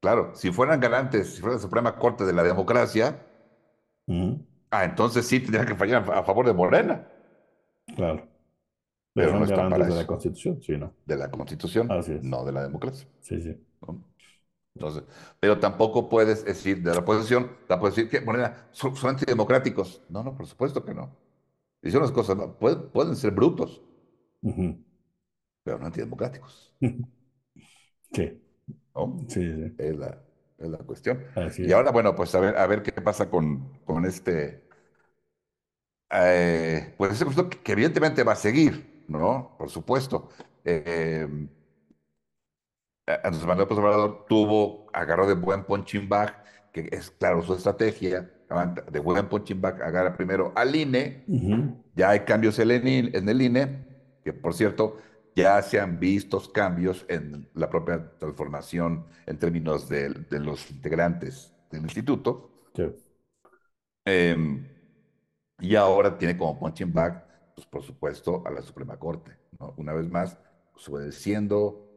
Claro, 0.01 0.31
si 0.35 0.51
fueran 0.51 0.79
garantes, 0.81 1.33
si 1.35 1.41
fuera 1.41 1.55
la 1.55 1.61
Suprema 1.61 1.95
Corte 1.95 2.25
de 2.25 2.33
la 2.33 2.43
democracia, 2.43 3.25
ah, 4.71 4.83
entonces 4.85 5.25
sí 5.25 5.39
tendrían 5.39 5.65
que 5.67 5.75
fallar 5.75 6.03
a 6.13 6.23
favor 6.23 6.45
de 6.45 6.53
Morena, 6.53 7.07
Claro. 7.95 8.27
Pero 9.15 9.29
Pero 9.29 9.39
no 9.39 9.45
están 9.45 9.69
para 9.69 9.85
de 9.87 9.95
la. 9.95 10.05
Constitución, 10.05 10.61
sí, 10.61 10.77
¿no? 10.77 10.93
de 11.05 11.17
la 11.17 11.31
Constitución, 11.31 11.91
Así 11.91 12.13
es. 12.13 12.23
no 12.23 12.45
de 12.45 12.51
la 12.51 12.61
democracia. 12.63 13.07
Sí, 13.21 13.41
sí. 13.41 13.57
¿no? 13.81 14.03
Entonces, 14.75 15.03
pero 15.39 15.59
tampoco 15.59 16.07
puedes 16.09 16.45
decir 16.45 16.81
de 16.83 16.93
la 16.93 16.99
oposición, 16.99 17.51
tampoco 17.67 17.89
decir 17.89 18.09
que 18.09 18.21
Morena 18.21 18.67
son, 18.71 18.95
son 18.95 19.11
antidemocráticos. 19.11 20.01
No, 20.09 20.23
no, 20.23 20.35
por 20.35 20.47
supuesto 20.47 20.85
que 20.85 20.93
no. 20.93 21.15
Hicieron 21.83 22.03
las 22.03 22.13
cosas, 22.13 22.37
no, 22.37 22.53
pueden, 22.59 22.89
pueden 22.91 23.15
ser 23.15 23.31
brutos, 23.31 23.81
pero 25.63 25.77
no 25.79 25.85
antidemocráticos. 25.85 26.73
Sí, 28.13 28.41
¿no? 28.95 29.17
sí, 29.27 29.41
sí. 29.55 29.75
Es 29.77 29.97
la, 29.97 30.21
es 30.57 30.69
la 30.69 30.77
cuestión. 30.79 31.23
Así 31.35 31.63
Y 31.63 31.71
ahora, 31.71 31.91
bueno, 31.91 32.15
pues 32.15 32.33
a 32.35 32.39
ver, 32.39 32.57
a 32.57 32.67
ver 32.67 32.83
qué 32.83 32.91
pasa 32.93 33.29
con, 33.29 33.79
con 33.85 34.05
este, 34.05 34.63
eh, 36.11 36.93
pues 36.97 37.13
ese 37.21 37.25
que, 37.49 37.59
que 37.61 37.71
evidentemente 37.73 38.23
va 38.23 38.33
a 38.33 38.35
seguir, 38.35 39.03
¿no? 39.07 39.55
Por 39.57 39.69
supuesto. 39.69 40.29
Eh, 40.63 41.27
Andrés 43.23 43.41
Manuel 43.41 43.59
López 43.59 43.77
Obrador 43.77 44.25
tuvo, 44.27 44.87
agarró 44.93 45.27
de 45.27 45.33
buen 45.33 45.63
punching 45.63 46.07
bag, 46.07 46.43
que 46.71 46.89
es 46.91 47.09
claro 47.09 47.41
su 47.41 47.53
estrategia, 47.53 48.29
de 48.91 48.99
buen 48.99 49.27
punching 49.27 49.59
bag, 49.59 49.81
agarra 49.81 50.15
primero 50.15 50.51
al 50.55 50.75
INE, 50.75 51.23
Ujú. 51.27 51.75
ya 51.95 52.11
hay 52.11 52.21
cambios 52.21 52.59
en 52.59 52.71
el 52.71 52.87
INE, 52.87 53.17
en 53.17 53.29
el 53.29 53.41
INE, 53.41 53.85
que 54.23 54.33
por 54.33 54.53
cierto, 54.53 54.97
ya 55.35 55.61
se 55.61 55.79
han 55.79 55.99
visto 55.99 56.41
cambios 56.51 57.05
en 57.07 57.47
la 57.53 57.69
propia 57.69 58.11
transformación 58.17 59.05
en 59.25 59.37
términos 59.37 59.87
de, 59.89 60.09
de 60.09 60.39
los 60.39 60.69
integrantes 60.69 61.53
del 61.71 61.83
instituto. 61.83 62.49
Sí. 62.75 62.83
Eh, 64.05 64.35
y 65.59 65.75
ahora 65.75 66.17
tiene 66.17 66.37
como 66.37 66.59
punching 66.59 66.93
bag, 66.93 67.25
pues 67.55 67.67
por 67.67 67.83
supuesto, 67.83 68.43
a 68.45 68.51
la 68.51 68.61
Suprema 68.61 68.97
Corte. 68.97 69.31
¿no? 69.59 69.73
Una 69.77 69.93
vez 69.93 70.09
más, 70.09 70.37
pues, 70.73 70.87
obedeciendo 70.89 71.88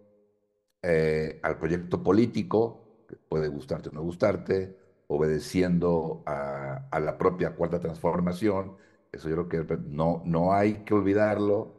eh, 0.83 1.41
al 1.43 1.59
proyecto 1.59 2.03
político, 2.03 3.05
que 3.09 3.17
puede 3.17 3.49
gustarte 3.49 3.89
o 3.91 3.93
no 3.93 4.03
gustarte, 4.03 4.77
obedeciendo 5.09 6.23
a, 6.27 6.89
a 6.91 7.01
la 7.01 7.19
propia 7.19 7.55
cuarta 7.55 7.81
transformación. 7.81 8.77
Eso 9.13 9.29
yo 9.29 9.49
creo 9.49 9.67
que 9.67 9.77
no, 9.87 10.23
no 10.25 10.53
hay 10.55 10.85
que 10.85 10.95
olvidarlo. 10.95 11.75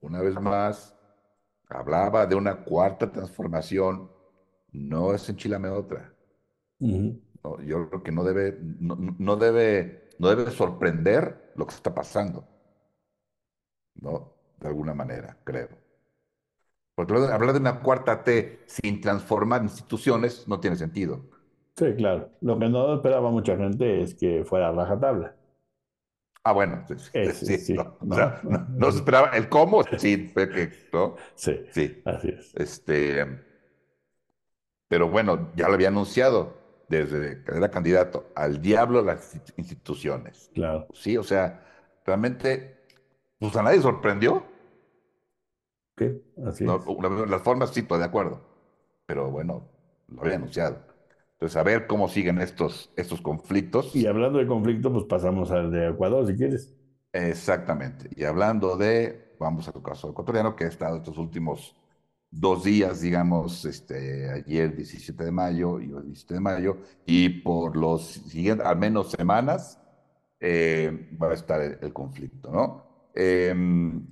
Una 0.00 0.20
vez 0.22 0.38
más, 0.38 0.94
hablaba 1.68 2.26
de 2.26 2.36
una 2.36 2.64
cuarta 2.64 3.12
transformación, 3.12 4.10
no 4.72 5.14
es 5.14 5.28
enchilame 5.28 5.68
otra. 5.70 6.14
No, 7.44 7.60
yo 7.62 7.88
creo 7.88 8.02
que 8.02 8.12
no 8.12 8.24
debe, 8.24 8.58
no 8.60 9.36
debe, 9.36 10.08
no 10.18 10.28
debe 10.28 10.50
sorprender 10.50 11.52
lo 11.56 11.66
que 11.66 11.74
está 11.74 11.94
pasando, 11.94 12.46
¿no? 13.96 14.32
De 14.58 14.68
alguna 14.68 14.94
manera, 14.94 15.38
creo. 15.44 15.68
Porque 16.98 17.14
hablar 17.14 17.52
de- 17.52 17.60
una 17.60 17.78
cuarta 17.80 18.24
T 18.24 18.58
sin 18.66 19.00
transformar 19.00 19.62
instituciones 19.62 20.48
no 20.48 20.58
tiene 20.58 20.74
sentido. 20.76 21.22
Sí, 21.76 21.94
claro. 21.96 22.30
Lo 22.40 22.58
que 22.58 22.68
no 22.68 22.94
esperaba 22.94 23.30
mucha 23.30 23.56
gente 23.56 24.02
es 24.02 24.14
que 24.14 24.44
fuera 24.44 24.72
rajatabla. 24.72 25.36
Ah, 26.42 26.52
bueno, 26.52 26.84
sí, 26.88 26.94
sí, 27.22 27.32
sí, 27.46 27.58
sí, 27.58 27.74
no, 27.74 27.96
o 28.00 28.04
no, 28.06 28.14
sea, 28.16 28.40
no, 28.42 28.58
no, 28.58 28.66
no 28.78 28.90
se 28.90 28.98
esperaba 28.98 29.28
el 29.36 29.48
cómo, 29.48 29.82
sí, 29.98 30.32
¿no? 30.92 31.16
Sí, 31.34 31.60
Sí, 31.70 32.02
así 32.04 32.28
es. 32.30 32.54
este, 32.56 33.24
pero 34.88 35.08
bueno, 35.10 35.50
ya 35.56 35.68
lo 35.68 35.74
había 35.74 35.88
anunciado 35.88 36.56
desde 36.88 37.42
que 37.44 37.56
era 37.56 37.70
candidato 37.70 38.30
al 38.34 38.62
diablo 38.62 39.02
las 39.02 39.34
insti- 39.36 39.52
instituciones. 39.58 40.50
Claro. 40.54 40.86
Sí, 40.94 41.16
o 41.16 41.22
sea, 41.22 41.64
realmente, 42.06 42.78
pues 43.38 43.54
a 43.56 43.62
nadie 43.62 43.82
sorprendió. 43.82 44.44
Sí, 45.98 46.22
así 46.44 46.64
¿no? 46.64 46.76
es. 46.76 47.30
Las 47.30 47.42
formas 47.42 47.70
sí, 47.70 47.80
estoy 47.80 47.98
de 47.98 48.04
acuerdo, 48.04 48.40
pero 49.06 49.30
bueno, 49.30 49.68
lo 50.08 50.22
había 50.22 50.36
anunciado. 50.36 50.78
Entonces, 51.32 51.56
a 51.56 51.62
ver 51.62 51.86
cómo 51.86 52.08
siguen 52.08 52.40
estos, 52.40 52.90
estos 52.96 53.20
conflictos. 53.20 53.94
Y 53.94 54.06
hablando 54.06 54.38
de 54.38 54.46
conflicto, 54.46 54.92
pues 54.92 55.04
pasamos 55.04 55.50
al 55.52 55.70
de 55.70 55.88
Ecuador, 55.90 56.26
si 56.26 56.34
quieres. 56.34 56.74
Exactamente. 57.12 58.08
Y 58.16 58.24
hablando 58.24 58.76
de, 58.76 59.34
vamos 59.38 59.68
a 59.68 59.72
tu 59.72 59.82
caso 59.82 60.10
ecuatoriano, 60.10 60.56
que 60.56 60.64
ha 60.64 60.68
estado 60.68 60.96
estos 60.96 61.16
últimos 61.16 61.76
dos 62.30 62.64
días, 62.64 63.00
digamos, 63.00 63.64
este, 63.64 64.30
ayer 64.30 64.74
17 64.74 65.24
de 65.24 65.30
mayo 65.30 65.80
y 65.80 65.92
hoy 65.92 66.02
17 66.06 66.34
de 66.34 66.40
mayo, 66.40 66.76
y 67.06 67.28
por 67.28 67.76
los 67.76 68.02
siguientes, 68.04 68.66
al 68.66 68.76
menos 68.76 69.10
semanas, 69.10 69.80
eh, 70.40 71.08
va 71.20 71.30
a 71.30 71.34
estar 71.34 71.60
el, 71.60 71.92
conflicto, 71.92 72.50
¿no? 72.50 72.84
Em, 73.14 74.04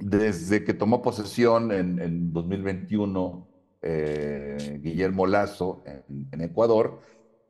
desde 0.00 0.64
que 0.64 0.74
tomó 0.74 1.02
posesión 1.02 1.72
en, 1.72 2.00
en 2.00 2.32
2021 2.32 3.48
eh, 3.82 4.78
Guillermo 4.82 5.26
Lazo 5.26 5.82
en, 5.86 6.40
Ecuador, 6.40 7.00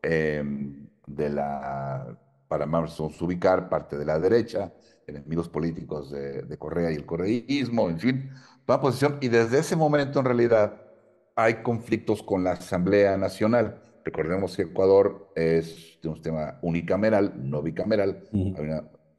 em, 0.03 0.87
de 1.07 1.29
la, 1.29 2.17
para 2.49 2.67
más 2.67 2.99
ubicar, 3.01 3.69
parte 3.69 3.97
de 3.97 4.05
la 4.05 4.19
derecha, 4.19 4.73
enemigos 5.07 5.49
políticos 5.49 6.11
de, 6.11 6.43
de 6.43 6.59
Correa 6.59 6.93
y 6.93 6.95
el 6.95 7.07
correísmo, 7.07 7.89
en 7.89 7.99
fin, 7.99 8.31
toma 8.65 8.81
posesión 8.81 9.19
y 9.21 9.29
desde 9.29 9.59
ese 9.59 9.75
momento 9.75 10.21
en 10.21 10.25
realidad 10.25 10.83
hay 11.35 11.63
conflictos 11.63 12.23
con 12.23 12.45
la 12.45 12.53
Asamblea 12.53 13.17
Nacional. 13.17 13.83
Recordemos 14.05 14.57
que 14.57 14.63
Ecuador 14.63 15.33
es 15.35 15.99
un 16.05 16.15
sistema 16.15 16.59
unicameral, 16.63 17.33
no 17.37 17.63
bicameral, 17.63 18.25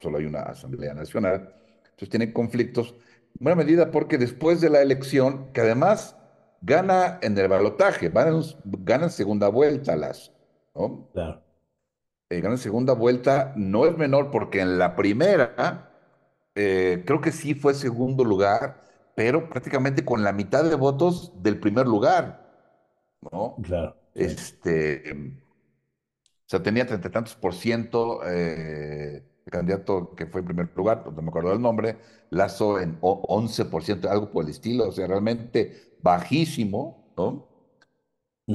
solo 0.00 0.18
hay 0.18 0.24
una 0.24 0.42
Asamblea 0.42 0.94
Nacional. 0.94 1.54
Entonces 1.84 2.08
tienen 2.08 2.32
conflictos 2.32 2.94
en 2.94 3.02
buena 3.38 3.56
medida 3.56 3.90
porque 3.90 4.18
después 4.18 4.60
de 4.60 4.70
la 4.70 4.82
elección, 4.82 5.52
que 5.52 5.60
además 5.60 6.16
gana 6.60 7.18
en 7.22 7.36
el 7.36 7.48
balotaje, 7.48 8.10
gana 8.10 9.04
en 9.04 9.10
segunda 9.10 9.48
vuelta 9.48 9.96
las, 9.96 10.32
¿no? 10.74 11.08
Claro. 11.12 11.42
Eh, 12.30 12.40
gana 12.40 12.54
en 12.54 12.58
segunda 12.58 12.94
vuelta, 12.94 13.52
no 13.56 13.86
es 13.86 13.96
menor 13.98 14.30
porque 14.30 14.60
en 14.60 14.78
la 14.78 14.96
primera, 14.96 15.90
eh, 16.54 17.02
creo 17.06 17.20
que 17.20 17.32
sí 17.32 17.54
fue 17.54 17.74
segundo 17.74 18.24
lugar, 18.24 18.84
pero 19.14 19.48
prácticamente 19.48 20.04
con 20.04 20.22
la 20.22 20.32
mitad 20.32 20.64
de 20.64 20.74
votos 20.76 21.32
del 21.42 21.58
primer 21.58 21.86
lugar, 21.86 22.48
¿no? 23.30 23.56
Claro. 23.62 23.96
Este, 24.14 25.02
o 25.12 26.44
sea, 26.46 26.62
tenía 26.62 26.86
treinta 26.86 27.08
y 27.08 27.10
tantos 27.10 27.34
por 27.34 27.54
ciento 27.54 28.20
eh, 28.26 29.22
candidato 29.50 30.14
que 30.14 30.26
fue 30.26 30.40
en 30.40 30.46
primer 30.46 30.70
lugar, 30.74 31.04
no 31.04 31.22
me 31.22 31.28
acuerdo 31.28 31.50
del 31.50 31.60
nombre, 31.60 31.96
Lazo 32.30 32.80
en 32.80 32.98
11 33.00 33.66
por 33.66 33.82
ciento, 33.82 34.10
algo 34.10 34.30
por 34.30 34.44
el 34.44 34.50
estilo, 34.50 34.88
o 34.88 34.92
sea, 34.92 35.06
realmente 35.06 35.96
bajísimo, 36.02 37.12
¿no? 37.16 37.48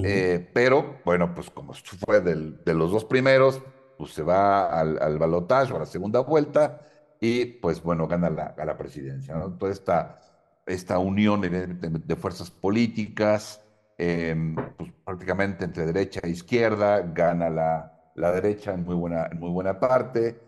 Eh, 0.03 0.49
pero, 0.53 0.99
bueno, 1.05 1.33
pues 1.33 1.49
como 1.49 1.73
fue 1.73 2.21
de 2.21 2.73
los 2.73 2.91
dos 2.91 3.05
primeros, 3.05 3.61
pues 3.97 4.11
se 4.13 4.21
va 4.21 4.79
al, 4.79 5.01
al 5.01 5.17
balotaje 5.17 5.73
o 5.73 5.77
a 5.77 5.79
la 5.79 5.85
segunda 5.85 6.19
vuelta 6.19 6.81
y, 7.19 7.45
pues 7.45 7.81
bueno, 7.81 8.07
gana 8.07 8.29
la, 8.29 8.55
a 8.57 8.65
la 8.65 8.77
presidencia, 8.77 9.35
¿no? 9.35 9.57
Toda 9.57 9.71
esta 9.71 10.19
esta 10.67 10.99
unión 10.99 11.41
de, 11.41 12.15
fuerzas 12.17 12.51
políticas, 12.51 13.61
em, 13.97 14.55
pues, 14.77 14.91
prácticamente 15.05 15.65
entre 15.65 15.85
derecha 15.85 16.19
e 16.23 16.29
izquierda, 16.29 17.01
gana 17.01 17.49
la, 17.49 18.11
la 18.15 18.31
derecha 18.33 18.73
en 18.73 18.83
muy 18.83 18.95
buena, 18.95 19.27
en 19.31 19.39
muy 19.39 19.49
buena 19.49 19.79
parte, 19.79 20.39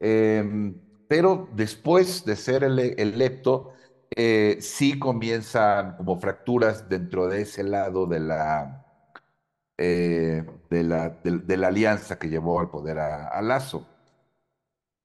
em, 0.00 0.74
pero 1.08 1.48
después 1.54 2.24
de 2.24 2.36
ser 2.36 2.64
electo, 2.64 3.72
eh, 4.16 4.58
sí 4.60 4.98
comienzan 4.98 5.96
como 5.96 6.18
fracturas 6.20 6.88
dentro 6.88 7.28
de 7.28 7.42
ese 7.42 7.62
lado 7.64 8.06
de 8.06 8.20
la, 8.20 8.86
eh, 9.78 10.44
de, 10.70 10.84
la, 10.84 11.68
alianza 11.68 12.18
que 12.18 12.28
llevó 12.28 12.60
al 12.60 12.70
poder 12.70 12.98
a 12.98 13.40
Lazo. 13.42 13.86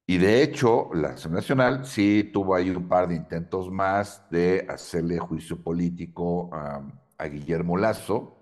Y 0.08 0.18
de 0.20 0.44
hecho, 0.44 0.90
la 0.94 1.10
Acción 1.10 1.34
Nacional 1.34 1.86
sí 1.86 2.30
tuvo 2.32 2.56
ahí 2.56 2.70
un 2.70 2.88
par 2.88 3.08
de 3.08 3.16
intentos 3.16 3.72
más 3.72 4.30
de 4.30 4.66
hacerle 4.70 5.18
juicio 5.18 5.62
político 5.64 6.50
a, 6.54 6.84
Guillermo 7.28 7.78
Lazo, 7.78 8.38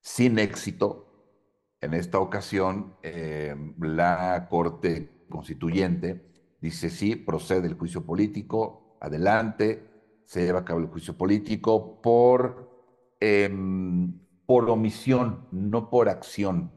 sin 0.00 0.38
éxito. 0.38 1.02
En 1.80 1.94
esta 1.94 2.18
ocasión, 2.20 2.96
em, 3.02 3.74
la 3.80 4.46
Corte 4.48 5.15
Constituyente 5.28 6.26
dice 6.60 6.90
sí, 6.90 7.16
procede 7.16 7.68
el 7.68 7.74
juicio 7.74 8.04
político, 8.04 8.96
adelante, 9.00 9.86
se 10.24 10.44
lleva 10.44 10.60
a 10.60 10.64
cabo 10.64 10.80
el 10.80 10.86
juicio 10.86 11.16
político 11.16 12.00
por, 12.02 12.70
em, 13.20 14.12
por 14.44 14.68
omisión, 14.68 15.46
no 15.52 15.88
por 15.90 16.08
acción. 16.08 16.72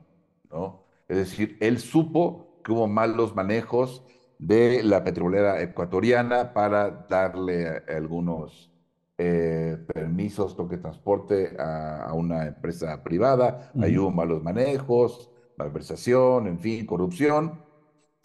¿no? 0.51 0.85
Es 1.07 1.17
decir, 1.17 1.57
él 1.59 1.79
supo 1.79 2.61
que 2.63 2.71
hubo 2.71 2.87
malos 2.87 3.35
manejos 3.35 4.03
de 4.37 4.83
la 4.83 5.03
petrolera 5.03 5.61
ecuatoriana 5.61 6.53
para 6.53 7.05
darle 7.09 7.83
algunos 7.89 8.71
eh, 9.17 9.77
permisos, 9.93 10.55
toque 10.55 10.77
de 10.77 10.81
transporte 10.81 11.55
a, 11.59 12.13
una 12.13 12.47
empresa 12.47 13.03
privada. 13.03 13.71
Ahí 13.81 13.97
hubo 13.97 14.11
malos 14.11 14.41
manejos, 14.41 15.29
malversación, 15.57 16.47
en 16.47 16.59
fin, 16.59 16.85
corrupción. 16.85 17.59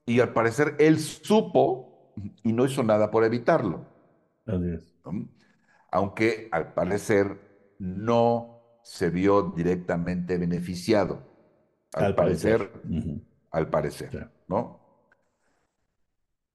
Y 0.06 0.20
al 0.20 0.32
parecer 0.32 0.76
él 0.78 0.98
supo 0.98 2.12
y 2.42 2.52
no 2.52 2.66
hizo 2.66 2.82
nada 2.82 3.10
por 3.10 3.24
evitarlo. 3.24 3.86
Aunque 5.90 6.48
al 6.52 6.74
parecer 6.74 7.38
no 7.78 8.54
se 8.82 9.10
vio 9.10 9.54
directamente 9.56 10.36
beneficiado. 10.38 11.22
Al, 11.94 12.14
parecer, 12.14 12.70
al 13.50 13.70
parecer, 13.70 14.28
¿no? 14.48 14.80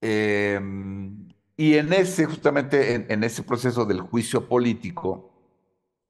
Em, 0.02 1.30
y 1.56 1.76
en 1.76 1.92
ese, 1.94 2.26
justamente 2.26 3.12
en, 3.12 3.24
ese 3.24 3.44
proceso 3.44 3.86
del 3.86 4.02
juicio 4.02 4.48
político, 4.48 5.32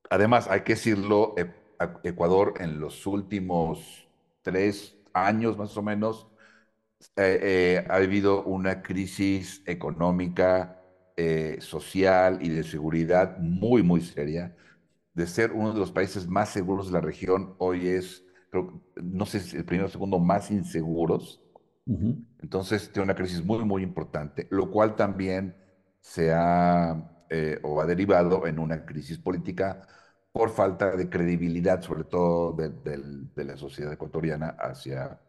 además 0.10 0.48
hay 0.48 0.62
que 0.62 0.74
decirlo, 0.74 1.36
Ecuador 2.04 2.56
en 2.60 2.80
los 2.80 3.08
últimos 3.08 4.08
tres 4.42 4.96
años 5.14 5.58
más 5.58 5.76
o 5.78 5.82
menos 5.82 6.29
eh, 7.16 7.40
eh, 7.42 7.86
ha 7.90 8.00
vivido 8.00 8.44
una 8.44 8.82
crisis 8.82 9.64
económica, 9.66 10.82
eh, 11.18 11.58
social 11.60 12.40
y 12.42 12.50
de 12.50 12.64
seguridad 12.64 13.38
muy, 13.40 13.84
muy 13.84 14.02
seria. 14.02 14.56
De 15.14 15.28
ser 15.28 15.52
uno 15.52 15.74
de 15.74 15.80
los 15.80 15.92
países 15.92 16.28
más 16.28 16.50
seguros 16.50 16.88
de 16.88 16.94
la 16.94 17.02
región, 17.02 17.56
hoy 17.58 17.88
es 17.88 18.24
no 19.02 19.26
sé 19.26 19.40
si 19.40 19.58
el 19.58 19.66
primero 19.66 19.88
o 19.88 19.92
segundo 19.92 20.20
más 20.20 20.52
inseguros. 20.52 21.44
Entonces 22.42 22.92
tiene 22.92 23.06
una 23.06 23.16
crisis 23.16 23.44
muy, 23.44 23.66
muy 23.66 23.82
importante, 23.82 24.48
lo 24.52 24.70
cual 24.70 24.96
también 24.96 25.56
se 26.02 26.32
ha 26.32 27.26
eh, 27.32 27.60
o 27.64 27.82
ha 27.82 27.86
derivado 27.86 28.46
en 28.46 28.60
una 28.60 28.86
crisis 28.86 29.18
política 29.18 29.88
por 30.32 30.52
falta 30.52 30.96
de 30.96 31.10
credibilidad, 31.10 31.82
sobre 31.82 32.04
todo 32.04 32.54
de, 32.54 33.44
la 33.44 33.58
sociedad 33.58 33.92
ecuatoriana 33.92 34.50
hacia, 34.60 35.20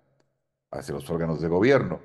hacia 0.70 0.94
los 0.94 1.09
órganos 1.11 1.40
de 1.40 1.48
gobierno. 1.48 2.00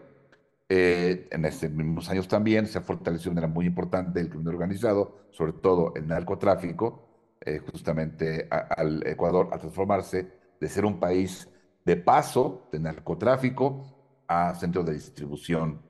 Eh, 0.67 1.27
en 1.31 1.45
estos 1.45 1.69
mismos 1.69 2.09
años 2.09 2.27
también 2.27 2.65
se 2.65 2.79
ha 2.79 2.81
fortalecido 2.81 3.29
de 3.31 3.35
manera 3.35 3.53
muy 3.53 3.67
importante 3.67 4.19
el 4.19 4.29
crimen 4.29 4.47
organizado, 4.47 5.27
sobre 5.31 5.53
todo 5.53 5.93
el 5.95 6.07
narcotráfico, 6.07 7.07
eh, 7.41 7.59
justamente 7.59 8.47
al 8.49 9.05
Ecuador, 9.05 9.49
a 9.51 9.59
transformarse 9.59 10.27
de 10.59 10.69
ser 10.69 10.85
un 10.85 10.99
país 10.99 11.47
de 11.85 11.97
paso 11.97 12.67
de 12.71 12.79
narcotráfico 12.79 14.23
a 14.27 14.55
centros 14.55 14.85
de 14.87 14.93
distribución 14.93 15.81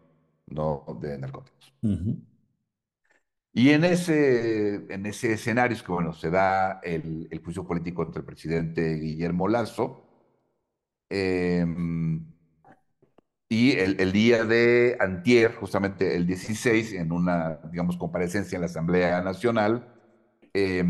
¿no? 0.48 0.84
de 1.00 1.18
narcóticos. 1.18 1.74
Y 3.54 3.70
en 3.70 3.86
ese, 3.86 4.94
en 4.94 5.06
ese 5.06 5.32
escenario 5.32 5.78
es 5.78 5.84
que 5.84 5.92
bueno, 5.94 6.12
se 6.12 6.30
da 6.30 6.82
el, 6.84 7.30
el 7.32 7.42
juicio 7.42 7.66
político 7.66 8.04
contra 8.04 8.20
el 8.20 8.26
presidente 8.26 8.96
Guillermo 8.96 9.48
Lazo. 9.48 10.02
Em, 11.10 12.35
y 13.48 13.74
el, 13.74 14.12
día 14.12 14.44
de 14.44 14.98
antier, 15.00 15.54
justamente 15.54 16.16
el 16.16 16.26
16, 16.26 16.94
en 16.94 17.12
una, 17.12 17.60
digamos, 17.72 17.98
comparecencia 17.98 18.56
en 18.56 18.62
la 18.62 18.66
Asamblea 18.66 19.22
Nacional, 19.22 19.94
eh, 20.54 20.84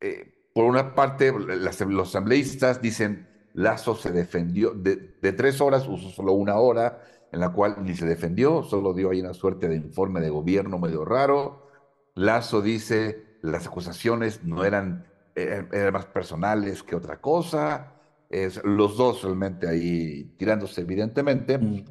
eh, 0.00 0.34
por 0.54 0.64
una 0.64 0.94
parte, 0.94 1.32
los 1.32 2.08
asambleístas 2.08 2.80
dicen, 2.80 3.28
Lazo 3.54 3.94
se 3.94 4.12
defendió, 4.12 4.72
de, 4.72 4.96
tres 5.32 5.60
horas 5.60 5.86
usó 5.88 6.10
solo 6.10 6.32
una 6.32 6.56
hora, 6.56 7.02
en 7.32 7.40
la 7.40 7.52
cual 7.52 7.76
ni 7.82 7.94
se 7.94 8.06
defendió, 8.06 8.62
solo 8.62 8.92
dio 8.92 9.10
ahí 9.10 9.20
una 9.20 9.34
suerte 9.34 9.68
de 9.68 9.76
informe 9.76 10.20
de 10.20 10.30
gobierno 10.30 10.78
medio 10.78 11.04
raro. 11.04 11.68
Lazo 12.14 12.62
dice, 12.62 13.38
las 13.42 13.66
acusaciones 13.66 14.44
no 14.44 14.64
eran, 14.64 15.06
eran, 15.34 15.92
más 15.92 16.06
personales 16.06 16.82
que 16.82 16.96
otra 16.96 17.20
cosa. 17.20 17.99
Es, 18.30 18.62
los 18.64 18.96
dos 18.96 19.22
realmente 19.22 19.68
ahí 19.68 20.34
tirándose 20.38 20.80
evidentemente. 20.80 21.58
Mm. 21.58 21.84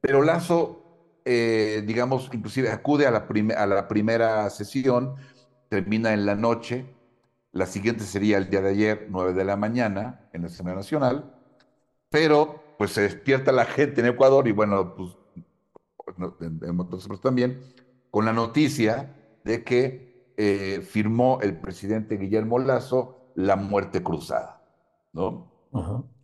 Pero 0.00 0.22
Lazo, 0.22 1.20
eh, 1.24 1.82
digamos, 1.86 2.30
inclusive 2.32 2.70
acude 2.70 3.06
a 3.06 3.10
la, 3.10 3.26
a 3.56 3.66
la 3.66 3.88
primera 3.88 4.48
sesión, 4.50 5.16
termina 5.68 6.12
en 6.12 6.26
la 6.26 6.36
noche, 6.36 6.86
la 7.52 7.66
siguiente 7.66 8.04
sería 8.04 8.36
el 8.36 8.50
día 8.50 8.60
de 8.60 8.70
ayer, 8.70 9.06
9 9.08 9.32
de 9.32 9.44
la 9.44 9.56
mañana, 9.56 10.28
en 10.32 10.42
la 10.42 10.48
escena 10.48 10.74
nacional. 10.74 11.34
Pero, 12.10 12.62
pues 12.78 12.92
se 12.92 13.00
despierta 13.00 13.50
la 13.50 13.64
gente 13.64 14.02
en 14.02 14.08
Ecuador 14.08 14.46
y 14.46 14.52
bueno, 14.52 14.94
pues 14.94 15.16
nosotros 16.16 17.20
también, 17.20 17.60
con 18.10 18.26
la 18.26 18.32
noticia 18.32 19.14
de 19.44 19.64
que 19.64 20.32
eh, 20.36 20.86
firmó 20.86 21.40
el 21.40 21.58
presidente 21.58 22.16
Guillermo 22.16 22.58
Lazo 22.58 23.32
la 23.34 23.56
muerte 23.56 24.02
cruzada, 24.02 24.62
¿no? 25.12 25.55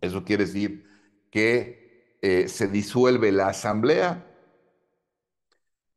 Eso 0.01 0.23
quiere 0.23 0.45
decir 0.45 0.85
que 1.29 2.17
eh, 2.21 2.47
se 2.47 2.67
disuelve 2.67 3.31
la 3.31 3.47
asamblea, 3.49 4.25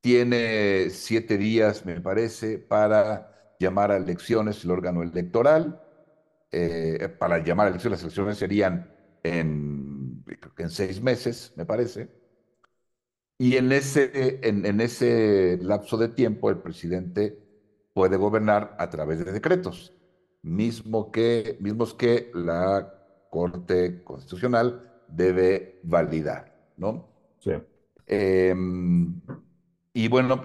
tiene 0.01 0.91
siete 0.91 1.37
días, 1.37 1.85
me 1.85 2.01
parece, 2.01 2.59
para 2.59 3.57
llamar 3.59 3.91
a 3.91 3.97
elecciones 3.97 4.65
el 4.65 4.71
órgano 4.71 5.03
electoral. 5.03 5.83
Eh, 6.53 7.09
para 7.19 7.39
llamar 7.43 7.67
a 7.67 7.71
elecciones, 7.71 7.99
las 7.99 8.05
elecciones 8.05 8.39
serían 8.39 8.91
en, 9.23 10.25
en 10.59 10.71
seis 10.71 11.03
meses, 11.03 11.53
me 11.57 11.67
parece. 11.67 12.09
Y 13.39 13.57
en 13.57 13.71
ese, 13.73 14.41
en, 14.43 14.81
ese 14.81 15.59
lapso 15.61 15.99
de 15.99 16.09
tiempo 16.09 16.49
el 16.49 16.59
presidente 16.59 17.39
puede 17.93 18.17
gobernar 18.17 18.75
a 18.79 18.89
través 18.89 19.25
de 19.25 19.33
decretos, 19.33 19.93
mismo 20.43 21.11
que, 21.13 21.59
mismos 21.61 21.93
que 21.93 22.31
la 22.35 22.96
Corte 23.37 24.03
Constitucional 24.03 24.81
debe 25.09 25.79
validar, 25.83 26.55
¿no? 26.79 27.07
Sí. 27.39 27.53
Em, 28.07 29.21
y 29.93 30.09
bueno, 30.09 30.41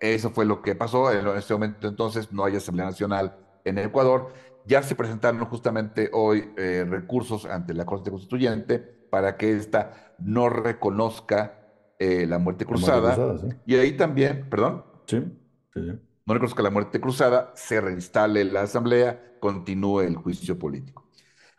eso 0.00 0.30
fue 0.30 0.44
lo 0.44 0.60
que 0.60 0.74
pasó. 0.74 1.12
En 1.12 1.28
este 1.36 1.54
momento 1.54 1.86
entonces 1.86 2.32
no 2.32 2.44
hay 2.44 2.56
Asamblea 2.56 2.86
Nacional 2.86 3.36
en 3.64 3.78
Ecuador. 3.78 4.32
Ya 4.66 4.82
se 4.82 4.96
presentaron 4.96 5.44
justamente 5.44 6.10
hoy 6.12 6.50
eh, 6.56 6.84
recursos 6.88 7.44
ante 7.44 7.72
la 7.72 7.86
Corte 7.86 8.10
Constituyente 8.10 8.80
para 8.80 9.36
que 9.36 9.52
ésta 9.52 10.14
no 10.18 10.48
reconozca 10.48 11.68
eh, 12.00 12.26
la 12.26 12.40
muerte 12.40 12.64
cruzada. 12.64 13.36
Y 13.64 13.76
ahí 13.76 13.96
también, 13.96 14.48
perdón. 14.50 14.84
Sí, 15.06 15.22
No 16.26 16.34
reconozca 16.34 16.64
la 16.64 16.70
muerte 16.70 17.00
cruzada, 17.00 17.52
se 17.54 17.80
reinstale 17.80 18.44
la 18.44 18.62
asamblea, 18.62 19.36
continúe 19.38 20.00
el 20.00 20.16
juicio 20.16 20.58
político. 20.58 21.07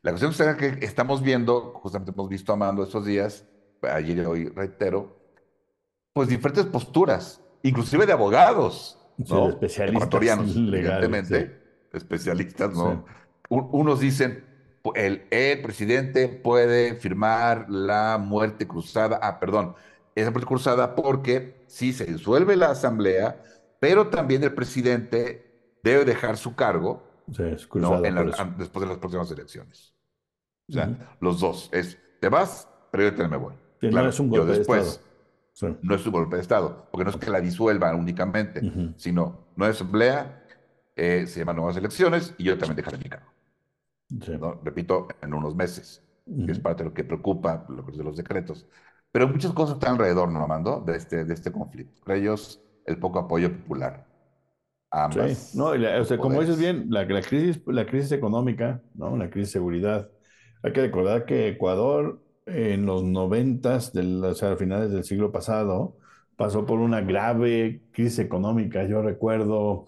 La 0.01 0.11
cuestión 0.11 0.31
es 0.31 0.55
que 0.55 0.85
estamos 0.85 1.21
viendo, 1.21 1.73
justamente 1.75 2.11
hemos 2.11 2.29
visto 2.29 2.53
a 2.53 2.55
Mando 2.55 2.83
estos 2.83 3.05
días, 3.05 3.45
ayer 3.81 4.17
y 4.17 4.21
hoy 4.21 4.49
reitero, 4.49 5.17
pues 6.13 6.29
diferentes 6.29 6.65
posturas, 6.65 7.41
inclusive 7.63 8.05
de 8.05 8.13
abogados, 8.13 8.97
¿no? 9.17 9.49
especialistas 9.49 10.21
evidentemente, 10.23 11.61
especialistas, 11.91 12.73
¿no? 12.73 13.05
Unos 13.49 13.99
dicen, 13.99 14.45
el, 14.95 15.25
el 15.31 15.61
presidente 15.61 16.29
puede 16.29 16.95
firmar 16.95 17.69
la 17.69 18.17
muerte 18.17 18.67
cruzada, 18.67 19.19
ah, 19.21 19.39
perdón, 19.39 19.75
esa 20.15 20.31
cruzada 20.31 20.95
porque 20.95 21.63
sí 21.67 21.93
se 21.93 22.05
disuelve 22.05 22.55
la 22.55 22.71
asamblea, 22.71 23.41
pero 23.79 24.07
también 24.07 24.43
el 24.43 24.53
presidente 24.53 25.77
debe 25.83 26.05
dejar 26.05 26.37
su 26.37 26.55
cargo 26.55 27.08
después 27.31 28.81
de 28.81 28.87
las 28.87 28.97
próximas 28.97 29.31
elecciones. 29.31 29.93
O 30.67 30.73
sea, 30.73 31.17
los 31.19 31.39
dos. 31.39 31.69
Es, 31.71 31.97
te 32.19 32.29
vas, 32.29 32.67
pero 32.91 33.03
yo 33.03 33.09
también 33.09 33.31
me 33.31 33.37
voy. 33.37 33.55
no 33.91 34.07
es 34.07 34.19
un 34.19 34.29
golpe 34.29 34.57
después, 34.57 34.83
de 34.83 34.89
Estado. 35.53 35.79
No 35.81 35.95
es 35.95 36.05
un 36.05 36.11
golpe 36.11 36.35
de 36.35 36.41
Estado, 36.41 36.87
porque 36.91 37.05
no 37.05 37.09
es 37.11 37.17
que 37.17 37.29
la 37.29 37.41
disuelvan 37.41 37.95
únicamente, 37.99 38.61
sino 38.97 39.47
no 39.55 39.65
es 39.65 39.75
asamblea, 39.75 40.45
eh, 40.95 41.27
se 41.27 41.39
llaman 41.39 41.57
nuevas 41.57 41.77
elecciones 41.77 42.33
y 42.37 42.45
yo 42.45 42.57
también 42.57 42.77
dejaré 42.77 42.97
mi 42.97 43.09
cargo. 43.09 43.31
Repito, 44.63 45.07
en 45.21 45.33
unos 45.33 45.55
meses, 45.55 46.03
que 46.45 46.51
es 46.51 46.59
parte 46.59 46.83
de 46.83 46.89
lo 46.89 46.93
que 46.93 47.03
preocupa 47.03 47.65
de 47.67 48.03
los 48.03 48.17
decretos. 48.17 48.67
Pero 49.11 49.27
muchas 49.27 49.53
cosas 49.53 49.75
están 49.75 49.93
alrededor, 49.93 50.29
¿no, 50.29 50.43
Amando? 50.43 50.81
De 50.81 50.95
este, 50.95 51.25
de 51.25 51.33
este 51.33 51.51
conflicto. 51.51 51.93
Entre 51.99 52.19
ellos, 52.19 52.61
el 52.85 52.99
poco 52.99 53.19
apoyo 53.19 53.51
popular. 53.51 54.05
Ambas. 54.91 55.51
Sí, 55.51 55.57
no, 55.57 55.67
o 55.67 56.05
sea, 56.05 56.17
como 56.17 56.41
dices 56.41 56.59
bien, 56.59 56.87
la, 56.89 57.05
la, 57.05 57.21
crisis, 57.21 57.61
la 57.67 57.85
crisis 57.85 58.11
económica, 58.11 58.81
¿no? 58.95 59.15
La 59.17 59.29
crisis 59.29 59.49
de 59.49 59.59
seguridad. 59.59 60.09
Hay 60.63 60.73
que 60.73 60.81
recordar 60.81 61.25
que 61.25 61.47
Ecuador 61.49 62.21
en 62.45 62.85
los 62.85 63.03
noventas, 63.03 63.93
o 63.95 64.33
sea, 64.33 64.53
a 64.53 64.57
finales 64.57 64.91
del 64.91 65.03
siglo 65.03 65.31
pasado, 65.31 65.97
pasó 66.35 66.65
por 66.65 66.79
una 66.79 67.01
grave 67.01 67.83
crisis 67.91 68.19
económica. 68.19 68.85
Yo 68.87 69.01
recuerdo, 69.01 69.85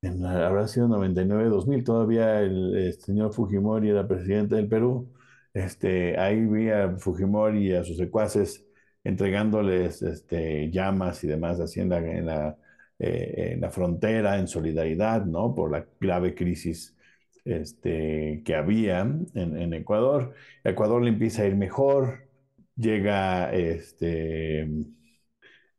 en, 0.00 0.24
habrá 0.24 0.66
sido 0.68 0.88
99-2000, 0.88 1.84
todavía 1.84 2.40
el, 2.40 2.76
el, 2.76 2.92
señor 2.94 3.32
Fujimori 3.32 3.90
era 3.90 4.08
presidente 4.08 4.56
del 4.56 4.68
Perú 4.68 5.12
este, 5.54 6.18
ahí 6.18 6.44
vi 6.46 6.70
a 6.70 6.96
Fujimori 6.98 7.68
y 7.68 7.74
a 7.74 7.84
sus 7.84 7.96
secuaces 7.98 8.64
entregándoles 9.04 10.02
este, 10.02 10.70
llamas 10.70 11.22
y 11.24 11.26
demás 11.28 11.60
así 11.60 11.80
en 11.80 11.90
la, 11.90 11.98
en 11.98 12.26
la, 12.26 12.56
eh, 13.04 13.54
en 13.54 13.60
la 13.60 13.70
frontera, 13.70 14.38
en 14.38 14.46
solidaridad, 14.46 15.24
¿no? 15.26 15.54
Por 15.56 15.72
la 15.72 15.84
grave 16.00 16.36
crisis 16.36 16.96
este, 17.44 18.42
que 18.44 18.54
había 18.54 19.00
en, 19.00 19.26
en 19.34 19.74
Ecuador. 19.74 20.34
Ecuador 20.62 21.02
le 21.02 21.08
empieza 21.08 21.42
a 21.42 21.46
ir 21.46 21.56
mejor, 21.56 22.28
llega, 22.76 23.52
este, 23.52 24.68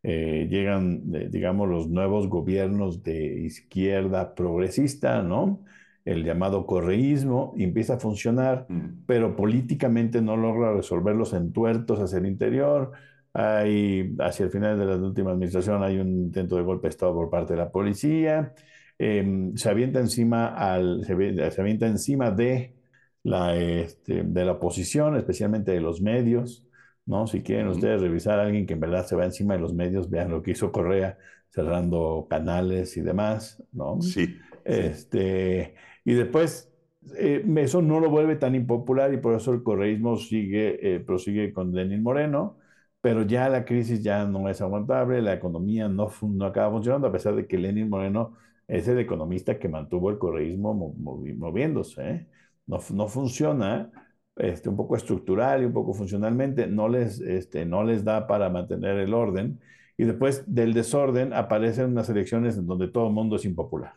eh, 0.03 0.47
llegan, 0.49 1.03
eh, 1.13 1.29
digamos, 1.31 1.69
los 1.69 1.87
nuevos 1.87 2.27
gobiernos 2.27 3.03
de 3.03 3.39
izquierda 3.45 4.35
progresista, 4.35 5.21
¿no? 5.23 5.63
el 6.03 6.25
llamado 6.25 6.65
correísmo, 6.65 7.53
y 7.55 7.63
empieza 7.63 7.93
a 7.93 7.99
funcionar, 7.99 8.65
mm. 8.67 9.05
pero 9.05 9.37
políticamente 9.37 10.21
no 10.21 10.35
logra 10.35 10.73
resolver 10.73 11.15
los 11.15 11.31
entuertos 11.31 12.01
hacia 12.01 12.17
el 12.17 12.25
interior. 12.25 12.91
Hay, 13.33 14.15
hacia 14.19 14.45
el 14.45 14.51
final 14.51 14.77
de 14.77 14.85
la 14.85 14.95
última 14.95 15.31
administración 15.31 15.83
hay 15.83 15.97
un 15.97 16.07
intento 16.07 16.55
de 16.55 16.63
golpe 16.63 16.87
de 16.87 16.89
Estado 16.91 17.13
por 17.13 17.29
parte 17.29 17.53
de 17.53 17.59
la 17.59 17.71
policía. 17.71 18.53
Em, 18.99 19.55
se 19.55 19.69
avienta 19.69 19.99
encima, 19.99 20.47
al, 20.47 21.03
se, 21.03 21.13
avienta 21.61 21.87
encima 21.87 22.31
de, 22.31 22.75
la, 23.23 23.55
este, 23.55 24.23
de 24.23 24.45
la 24.45 24.53
oposición, 24.53 25.17
especialmente 25.17 25.71
de 25.71 25.81
los 25.81 26.01
medios. 26.01 26.67
¿no? 27.05 27.27
Si 27.27 27.41
quieren 27.41 27.67
ustedes 27.67 28.01
revisar 28.01 28.39
a 28.39 28.43
alguien 28.43 28.65
que 28.65 28.73
en 28.73 28.79
verdad 28.79 29.05
se 29.05 29.15
va 29.15 29.25
encima 29.25 29.55
de 29.55 29.61
los 29.61 29.73
medios, 29.73 30.09
vean 30.09 30.29
lo 30.29 30.41
que 30.41 30.51
hizo 30.51 30.71
Correa 30.71 31.17
cerrando 31.49 32.27
canales 32.29 32.97
y 32.97 33.01
demás, 33.01 33.61
¿no? 33.71 34.01
Sí. 34.01 34.37
Este, 34.65 35.75
y 36.03 36.13
después, 36.13 36.71
eh, 37.17 37.45
eso 37.57 37.81
no 37.81 37.99
lo 37.99 38.09
vuelve 38.09 38.37
tan 38.37 38.55
impopular 38.55 39.13
y 39.13 39.17
por 39.17 39.35
eso 39.35 39.53
el 39.53 39.61
correísmo 39.61 40.17
sigue, 40.17 40.95
eh, 40.95 40.99
prosigue 40.99 41.53
con 41.53 41.73
Lenin 41.73 42.01
Moreno, 42.01 42.57
pero 43.03 43.23
ya 43.23 43.49
la 43.49 43.65
crisis 43.65 44.01
ya 44.01 44.23
no 44.25 44.47
es 44.47 44.61
aguantable, 44.61 45.21
la 45.21 45.33
economía 45.33 45.89
no, 45.89 46.09
no 46.21 46.45
acaba 46.45 46.71
funcionando, 46.71 47.07
a 47.07 47.11
pesar 47.11 47.35
de 47.35 47.45
que 47.45 47.57
Lenin 47.57 47.89
Moreno 47.89 48.37
es 48.65 48.87
el 48.87 48.97
economista 48.97 49.59
que 49.59 49.67
mantuvo 49.67 50.09
el 50.09 50.17
correísmo 50.17 50.73
moviéndose. 50.73 52.09
¿eh? 52.09 52.27
No, 52.65 52.79
no 52.93 53.09
funciona, 53.09 53.91
este, 54.37 54.69
un 54.69 54.77
poco 54.77 54.95
estructural 54.95 55.63
y 55.63 55.65
un 55.65 55.73
poco 55.73 55.93
funcionalmente, 55.93 56.65
no 56.67 56.87
les, 56.87 57.19
este, 57.19 57.65
no 57.65 57.83
les 57.83 58.05
da 58.05 58.25
para 58.25 58.49
mantener 58.49 58.97
el 58.97 59.13
orden. 59.13 59.59
Y 59.97 60.05
después 60.05 60.45
del 60.47 60.73
desorden 60.73 61.33
aparecen 61.33 61.87
unas 61.91 62.09
elecciones 62.09 62.57
en 62.57 62.67
donde 62.67 62.87
todo 62.87 63.07
el 63.07 63.13
mundo 63.13 63.35
es 63.35 63.43
impopular. 63.43 63.95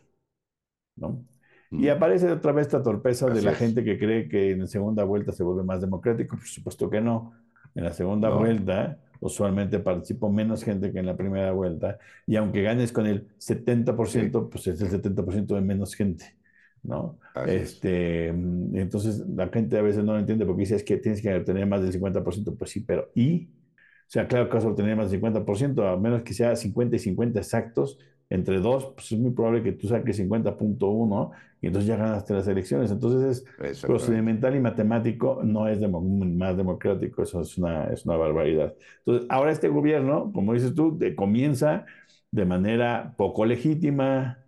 ¿no? 0.97 1.25
Y 1.71 1.91
aparece 1.91 2.33
otra 2.33 2.51
vez 2.51 2.67
esta 2.67 2.83
torpeza 2.83 3.31
de 3.31 3.43
la 3.43 3.55
gente 3.55 3.85
que 3.85 4.01
cree 4.01 4.29
que 4.29 4.51
en 4.51 4.63
la 4.63 4.67
segunda 4.67 5.05
vuelta 5.05 5.31
se 5.31 5.45
vuelve 5.45 5.63
más 5.63 5.81
democrático. 5.81 6.37
Por 6.37 6.47
supuesto 6.47 6.91
que 6.91 7.01
no. 7.01 7.46
En 7.77 7.85
la 7.85 7.93
segunda 7.93 8.31
vuelta 8.31 8.99
usualmente 9.21 9.79
participó 9.79 10.31
menos 10.31 10.65
gente 10.65 10.93
que 10.93 10.99
en 10.99 11.07
la 11.07 11.17
primera 11.17 11.53
vuelta. 11.53 11.99
Y 12.27 12.37
aunque 12.37 12.63
ganes 12.63 12.93
con 12.93 13.07
el 13.07 13.29
70%, 13.39 14.49
pues 14.51 14.67
es 14.67 14.81
el 14.81 14.91
70% 14.91 15.55
de 15.55 15.61
menos 15.61 15.95
gente. 15.95 16.37
¿no? 16.83 17.19
este, 17.47 18.33
mm, 18.33 18.77
entonces 18.77 19.19
la 19.29 19.49
gente 19.49 19.79
a 19.79 19.83
veces 19.83 20.05
no 20.05 20.13
lo 20.13 20.19
entiende 20.19 20.47
porque 20.47 20.61
dice 20.61 20.77
es 20.77 20.85
que 20.85 20.97
tienes 20.97 21.21
que 21.21 21.41
tener 21.41 21.67
más 21.67 21.83
del 21.83 21.93
50%, 21.93 22.57
pues 22.57 22.71
sí, 22.71 22.81
pero 22.81 23.11
¿y? 23.15 23.49
O 23.49 24.09
sea, 24.09 24.29
claro 24.29 24.49
que 24.49 24.55
vas 24.55 24.65
a 24.65 24.69
obtener 24.69 24.97
más 24.97 25.11
del 25.11 25.21
50%, 25.21 25.93
a 25.93 25.97
menos 25.97 26.23
que 26.23 26.33
sea 26.33 26.55
50 26.55 26.97
y 26.97 26.99
50 27.01 27.41
exactos, 27.41 27.99
entre 28.29 28.59
dos, 28.59 28.93
pues 28.95 29.13
es 29.13 29.19
muy 29.19 29.31
probable 29.31 29.63
que 29.63 29.73
tú 29.73 29.89
saques 29.89 30.19
50.1 30.19 31.31
y 31.61 31.69
entonces 31.69 31.89
ya 31.89 31.97
ganaste 31.97 32.35
las 32.35 32.49
elecciones. 32.49 32.91
Entonces 32.91 33.45
es 33.61 33.81
procedimental 33.83 34.57
y 34.57 34.61
matemático, 34.61 35.41
no 35.45 35.69
es 35.69 35.81
más 35.81 36.57
democrático, 36.57 37.23
eso 37.23 37.41
es 37.41 37.57
una, 37.59 37.85
es 37.87 38.05
una 38.05 38.17
barbaridad. 38.17 38.75
Entonces, 38.99 39.27
ahora 39.31 39.53
este 39.53 39.69
gobierno, 39.69 40.33
como 40.33 40.55
dices 40.55 40.75
tú, 40.75 40.99
comienza 41.17 41.87
de 42.31 42.45
manera 42.45 43.15
poco 43.17 43.45
legítima, 43.47 44.39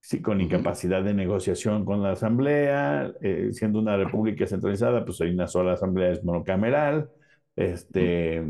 sí, 0.00 0.22
con 0.22 0.40
incapacidad 0.40 1.02
de 1.02 1.14
negociación 1.14 1.84
con 1.84 2.02
la 2.02 2.12
Asamblea, 2.12 3.12
eh, 3.20 3.50
siendo 3.52 3.80
una 3.80 3.96
república 3.96 4.46
centralizada, 4.46 5.04
pues 5.04 5.20
hay 5.20 5.30
una 5.30 5.48
sola 5.48 5.72
Asamblea, 5.72 6.12
es 6.12 6.24
monocameral. 6.24 7.10
Este, 7.56 8.44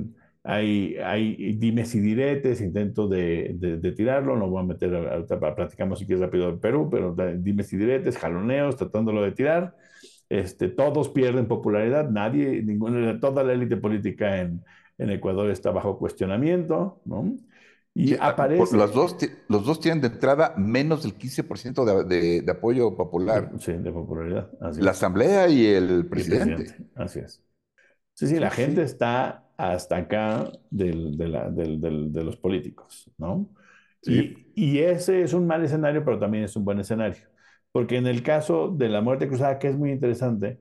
hay, 0.45 0.97
hay 0.99 1.55
dimes 1.57 1.95
y 1.95 2.01
diretes, 2.01 2.61
intentos 2.61 3.11
de, 3.11 3.53
de, 3.59 3.93
tirarlo, 3.93 4.37
no 4.37 4.49
voy 4.49 4.63
a 4.63 4.67
meter, 4.67 4.95
ahorita 4.95 5.39
platicamos 5.55 5.99
si 5.99 6.07
quieres 6.07 6.23
rápido 6.25 6.49
en 6.51 6.61
Perú, 6.61 6.89
pero 6.91 7.15
dimes 7.39 7.73
y 7.73 7.77
diretes, 7.77 8.17
jaloneos, 8.19 8.77
tratándolo 8.77 9.23
de 9.23 9.33
tirar. 9.33 9.75
Este, 10.29 10.69
todos 10.69 11.09
pierden 11.11 11.49
popularidad, 11.49 12.11
nadie, 12.11 12.63
ninguna, 12.63 13.19
toda 13.21 13.43
la 13.45 13.55
élite 13.55 13.77
política 13.79 14.41
en, 14.41 14.63
en 14.99 15.11
Ecuador 15.11 15.51
está 15.51 15.71
bajo 15.71 15.99
cuestionamiento, 15.99 17.01
¿no? 17.05 17.35
Y 17.95 18.15
Sí, 18.15 18.17
ah, 18.21 18.37
por- 18.57 18.73
aparece, 18.73 18.75
los 18.75 18.93
dos, 18.95 19.17
los 19.49 19.65
dos 19.65 19.81
tienen 19.81 20.01
de 20.01 20.09
entrada 20.09 20.55
menos 20.57 21.03
del 21.03 21.15
15% 21.17 21.85
de, 21.85 22.05
de- 22.05 22.43
de 22.43 22.53
apoyo 22.53 22.95
popular. 22.97 23.55
sí, 23.59 23.73
de 23.73 23.93
popularidad, 23.93 24.51
así 24.61 24.83
La 24.85 24.91
es. 24.91 24.93
asamblea 24.93 25.49
y 25.49 25.67
el 25.67 26.09
presidente. 26.09 26.65
presidente, 26.67 26.77
así 26.95 27.21
es. 27.21 27.43
Sí, 28.15 28.29
sí, 28.29 28.41
la 28.41 28.51
Sí, 28.51 28.51
gente 28.51 28.83
sí. 28.83 28.85
está 28.85 29.48
hasta 29.59 29.99
acá 29.99 30.53
del- 30.71 31.19
de, 31.19 31.29
la- 31.29 31.51
del- 31.51 31.81
del- 31.83 32.13
de 32.13 32.25
los 32.25 32.39
políticos, 32.39 33.11
¿no? 33.19 33.51
Sí. 34.03 34.35
Y, 34.57 34.77
y 34.79 34.81
ese 34.81 35.23
es 35.23 35.35
un 35.35 35.47
mal 35.49 35.65
escenario, 35.65 36.05
pero 36.05 36.19
también 36.21 36.45
es 36.45 36.57
un 36.57 36.65
buen 36.67 36.81
escenario. 36.81 37.19
Porque 37.73 37.97
en 37.99 38.07
el 38.09 38.23
caso 38.25 38.71
de 38.71 38.89
la 38.91 39.03
muerte 39.03 39.29
cruzada, 39.29 39.59
que 39.61 39.69
es 39.69 39.77
muy 39.77 39.93
interesante, 39.93 40.61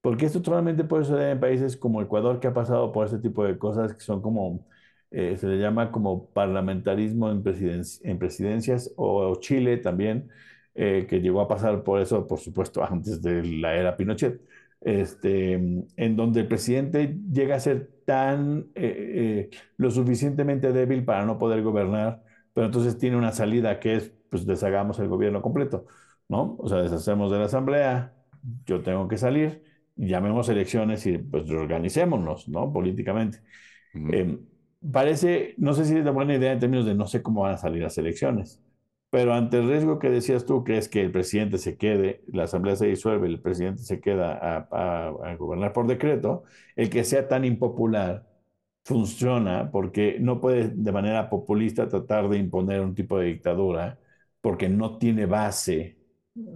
porque 0.00 0.26
esto 0.26 0.42
solamente 0.42 0.84
puede 0.84 1.04
suceder 1.04 1.32
en 1.32 1.40
países 1.40 1.76
como 1.76 2.00
Ecuador, 2.02 2.40
que 2.40 2.48
ha 2.48 2.54
pasado 2.54 2.92
por 2.92 3.06
este 3.06 3.18
tipo 3.18 3.44
de 3.44 3.58
cosas 3.58 3.92
que 3.94 4.00
son 4.00 4.22
como, 4.22 4.66
eh, 5.10 5.36
se 5.36 5.46
le 5.48 5.58
llama 5.58 5.90
como 5.92 6.30
parlamentarismo 6.32 7.30
en, 7.30 7.42
presiden- 7.42 7.84
en 8.04 8.18
presidencias, 8.18 8.92
o 8.96 9.34
Chile 9.40 9.78
también, 9.78 10.28
eh, 10.74 11.06
que 11.08 11.20
llegó 11.20 11.40
a 11.40 11.48
pasar 11.48 11.82
por 11.82 12.00
eso, 12.00 12.26
por 12.26 12.38
supuesto, 12.38 12.82
antes 12.84 13.20
de 13.22 13.42
la 13.44 13.74
era 13.76 13.96
Pinochet, 13.96 14.40
este, 14.80 15.52
en 15.54 16.16
donde 16.16 16.40
el 16.40 16.48
presidente 16.48 17.18
llega 17.30 17.56
a 17.56 17.60
ser 17.60 17.90
tan 18.04 18.70
eh, 18.74 19.48
eh, 19.50 19.56
lo 19.76 19.90
suficientemente 19.90 20.72
débil 20.72 21.04
para 21.04 21.24
no 21.26 21.38
poder 21.38 21.62
gobernar, 21.62 22.22
pero 22.52 22.66
entonces 22.66 22.98
tiene 22.98 23.16
una 23.16 23.32
salida 23.32 23.80
que 23.80 23.96
es, 23.96 24.12
pues 24.30 24.46
deshagamos 24.46 24.98
el 24.98 25.08
gobierno 25.08 25.42
completo, 25.42 25.86
¿no? 26.28 26.56
O 26.58 26.68
sea, 26.68 26.78
deshacemos 26.82 27.30
de 27.32 27.38
la 27.38 27.46
asamblea, 27.46 28.14
yo 28.66 28.82
tengo 28.82 29.08
que 29.08 29.18
salir, 29.18 29.64
llamemos 29.96 30.48
elecciones 30.48 31.06
y 31.06 31.18
pues 31.18 31.48
reorganicémonos, 31.48 32.48
¿no? 32.48 32.72
Políticamente. 32.72 33.40
Ujú. 33.94 34.08
Eh, 34.12 34.38
parece, 34.92 35.54
no 35.58 35.74
sé 35.74 35.84
si 35.84 35.94
es 35.94 36.02
una 36.02 36.10
buena 36.12 36.34
idea 36.34 36.52
en 36.52 36.58
términos 36.60 36.86
de 36.86 36.94
no 36.94 37.06
sé 37.06 37.22
cómo 37.22 37.42
van 37.42 37.54
a 37.54 37.58
salir 37.58 37.82
las 37.82 37.98
elecciones, 37.98 38.62
pero 39.16 39.32
ante 39.32 39.58
el 39.58 39.68
riesgo 39.68 39.98
que 39.98 40.10
decías 40.10 40.44
tú, 40.44 40.62
que 40.62 40.76
es 40.76 40.88
que 40.90 41.00
el 41.00 41.10
presidente 41.10 41.56
se 41.58 41.78
quede, 41.78 42.22
la 42.28 42.44
asamblea 42.44 42.76
se 42.76 42.86
disuelve, 42.86 43.26
el 43.28 43.40
presidente 43.40 43.82
se 43.82 43.98
queda 44.00 44.34
a, 44.34 44.68
a- 44.70 45.08
a 45.32 45.36
gobernar 45.36 45.72
por 45.72 45.86
decreto, 45.86 46.44
el 46.76 46.90
que 46.90 47.02
sea 47.04 47.26
tan 47.28 47.44
impopular 47.46 48.26
funciona 48.84 49.70
porque 49.72 50.18
no 50.20 50.40
puede 50.40 50.68
de 50.68 50.92
manera 50.92 51.30
populista 51.30 51.88
tratar 51.88 52.28
de 52.28 52.38
imponer 52.38 52.80
un 52.82 52.94
tipo 52.94 53.18
de 53.18 53.26
dictadura 53.28 53.98
porque 54.42 54.68
no 54.68 54.98
tiene 54.98 55.24
base, 55.26 55.98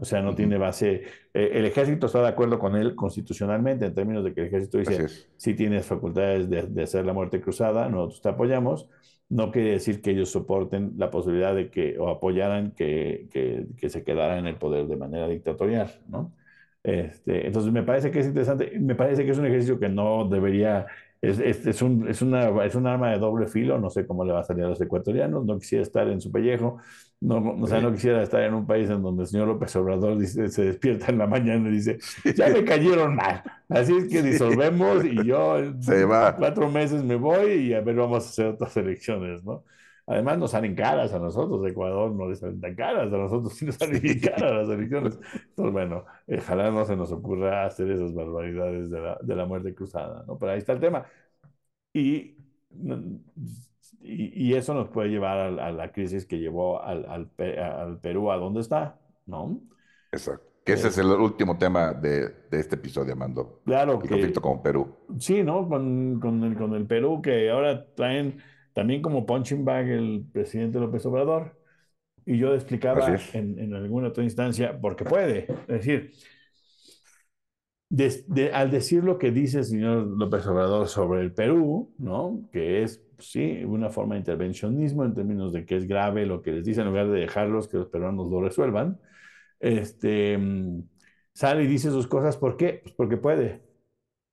o 0.00 0.04
sea, 0.04 0.20
no 0.22 0.34
tiene 0.34 0.58
base. 0.58 1.02
Eh, 1.34 1.50
el 1.54 1.64
ejército 1.64 2.06
está 2.06 2.20
de 2.22 2.28
acuerdo 2.28 2.58
con 2.58 2.76
él 2.76 2.94
constitucionalmente 2.94 3.86
en 3.86 3.94
términos 3.94 4.22
de 4.24 4.34
que 4.34 4.42
el 4.42 4.46
ejército 4.48 4.78
dice, 4.78 5.06
si 5.36 5.54
tienes 5.54 5.86
facultades 5.86 6.48
de, 6.50 6.62
de 6.64 6.82
hacer 6.82 7.06
la 7.06 7.12
muerte 7.14 7.40
cruzada, 7.40 7.88
nosotros 7.88 8.20
te 8.22 8.28
apoyamos. 8.28 8.88
No 9.30 9.50
quiere 9.52 9.72
decir 9.72 10.02
que 10.02 10.10
ellos 10.10 10.30
soporten 10.30 10.94
la 10.98 11.10
posibilidad 11.10 11.54
de 11.54 11.70
que, 11.70 11.98
o 11.98 12.08
apoyaran 12.08 12.72
que, 12.72 13.28
que, 13.32 13.88
se 13.88 14.04
quedara 14.04 14.38
en 14.38 14.46
el 14.46 14.56
poder 14.56 14.86
de 14.88 14.96
manera 14.96 15.28
dictatorial, 15.28 16.00
¿no? 16.08 16.34
Este, 16.82 17.46
entonces 17.46 17.72
me 17.72 17.82
parece 17.82 18.10
que 18.10 18.20
es 18.20 18.26
interesante, 18.26 18.72
me 18.80 18.94
parece 18.94 19.24
que 19.24 19.30
es 19.32 19.38
un 19.38 19.46
ejercicio 19.46 19.78
que 19.78 19.88
no 19.88 20.28
debería, 20.28 20.86
es, 21.20 21.38
es, 21.38 21.66
es 21.66 21.82
un, 21.82 22.08
es, 22.08 22.22
una, 22.22 22.64
es 22.64 22.74
un 22.74 22.86
arma 22.86 23.10
de 23.12 23.18
doble 23.18 23.46
filo, 23.46 23.78
no 23.78 23.90
sé 23.90 24.06
cómo 24.06 24.24
le 24.24 24.32
va 24.32 24.40
a 24.40 24.44
salir 24.44 24.64
a 24.64 24.68
los 24.68 24.80
ecuatorianos, 24.80 25.44
no 25.44 25.58
quisiera 25.58 25.82
estar 25.82 26.08
en 26.08 26.20
su 26.20 26.32
pellejo, 26.32 26.78
no, 27.20 27.36
o 27.62 27.66
sea, 27.66 27.80
no 27.80 27.92
quisiera 27.92 28.22
estar 28.22 28.42
en 28.42 28.54
un 28.54 28.66
país 28.66 28.88
en 28.90 29.02
donde 29.02 29.22
el 29.24 29.28
señor 29.28 29.48
López 29.48 29.74
Obrador 29.76 30.18
dice- 30.18 30.48
se 30.48 30.64
despierta 30.64 31.06
en 31.12 31.18
la 31.18 31.26
mañana 31.26 31.68
y 31.68 31.72
dice, 31.72 31.98
ya 32.36 32.48
me 32.48 32.64
cayeron 32.64 33.14
mal, 33.16 33.42
así 33.68 33.94
es 33.96 34.08
que 34.08 34.22
disolvemos 34.22 35.04
y 35.04 35.24
yo 35.26 35.58
en 35.58 35.82
Se 35.82 36.04
va. 36.04 36.36
cuatro 36.36 36.70
meses 36.70 37.04
me 37.04 37.16
voy 37.16 37.52
y 37.68 37.74
a 37.74 37.80
ver, 37.82 37.96
vamos 37.96 38.24
a 38.26 38.28
hacer 38.28 38.46
otras 38.46 38.76
elecciones, 38.76 39.44
¿no? 39.44 39.64
Además 40.06 40.38
nos 40.38 40.50
salen 40.52 40.74
caras 40.74 41.12
a 41.12 41.18
nosotros, 41.20 41.64
Ecuador 41.70 42.10
no 42.12 42.28
les 42.28 42.40
salen 42.40 42.60
tan 42.60 42.74
caras, 42.74 43.12
a 43.12 43.16
nosotros 43.16 43.54
sí 43.54 43.64
nos 43.66 43.76
salen 43.76 44.00
bien 44.02 44.18
caras 44.20 44.66
las 44.68 44.68
elecciones. 44.76 45.18
Entonces, 45.50 45.72
bueno, 45.72 46.04
eh, 46.26 46.38
ojalá 46.40 46.70
no 46.70 46.84
se 46.84 46.96
nos 46.96 47.12
ocurra 47.12 47.64
hacer 47.66 47.90
esas 47.90 48.12
barbaridades 48.14 48.90
de 48.90 49.00
la, 49.00 49.18
de 49.22 49.36
la 49.36 49.46
muerte 49.46 49.72
cruzada, 49.74 50.24
¿no? 50.26 50.36
Pero 50.38 50.52
ahí 50.52 50.58
está 50.58 50.72
el 50.72 50.80
tema. 50.80 51.06
Y, 51.92 52.36
y, 54.00 54.48
y 54.50 54.54
eso 54.54 54.74
nos 54.74 54.88
puede 54.88 55.08
llevar 55.10 55.38
a, 55.60 55.66
a 55.68 55.72
la 55.72 55.92
crisis 55.92 56.26
que 56.26 56.38
llevó 56.38 56.82
al, 56.82 57.04
al, 57.06 57.30
al 57.38 58.00
Perú 58.00 58.30
a 58.30 58.36
donde 58.36 58.60
está, 58.60 59.00
¿no? 59.26 59.60
Exacto. 60.12 60.46
Que 60.64 60.74
ese 60.74 60.88
es 60.88 60.98
el 60.98 61.06
último 61.08 61.56
tema 61.58 61.92
de, 61.94 62.28
de 62.50 62.60
este 62.60 62.76
episodio, 62.76 63.12
Armando. 63.12 63.62
Claro 63.64 64.00
El 64.02 64.08
que 64.08 64.08
conflicto 64.08 64.40
con 64.40 64.62
Perú. 64.62 64.94
sí, 65.18 65.42
¿no? 65.42 65.68
Con, 65.68 66.20
con 66.20 66.42
el, 66.44 66.56
con 66.56 66.74
el 66.74 66.86
Perú, 66.86 67.20
que 67.22 67.50
ahora 67.50 67.86
traen 67.94 68.40
también 68.72 69.02
como 69.02 69.26
punching 69.26 69.64
bag 69.64 69.88
el 69.88 70.26
presidente 70.32 70.78
López 70.78 71.04
Obrador. 71.06 71.58
Y 72.26 72.38
yo 72.38 72.54
explicaba 72.54 73.28
en, 73.32 73.58
en 73.58 73.74
alguna 73.74 74.08
otra 74.08 74.24
instancia, 74.24 74.80
porque 74.80 75.04
puede, 75.04 75.46
es 75.62 75.66
decir, 75.68 76.12
de- 77.90 78.52
al 78.52 78.70
decir 78.70 79.04
lo 79.04 79.18
que 79.18 79.30
dice 79.32 79.58
el 79.58 79.64
señor 79.64 80.06
López 80.06 80.46
Obrador 80.46 80.88
sobre 80.88 81.22
el 81.22 81.32
Perú, 81.34 81.92
¿no? 81.98 82.48
Que 82.52 82.82
es, 82.84 83.02
sí, 83.18 83.64
una 83.64 83.90
forma 83.90 84.14
de 84.14 84.20
intervencionismo 84.20 85.04
en 85.04 85.14
términos 85.14 85.52
de 85.52 85.66
que 85.66 85.76
es 85.76 85.86
grave 85.88 86.26
lo 86.26 86.42
que 86.42 86.52
les 86.52 86.64
dice 86.64 86.80
en 86.82 86.88
lugar 86.88 87.08
de 87.10 87.20
dejarlos 87.20 87.68
que 87.68 87.78
los 87.78 87.88
peruanos 87.88 88.30
lo 88.30 88.40
resuelvan, 88.42 89.00
este, 89.60 90.38
mm, 90.38 90.82
sale 91.34 91.64
y 91.64 91.66
dice 91.68 91.90
sus 91.90 92.06
cosas, 92.08 92.36
¿por 92.38 92.56
qué? 92.56 92.80
Pues 92.84 92.94
porque 92.94 93.16
puede. 93.18 93.62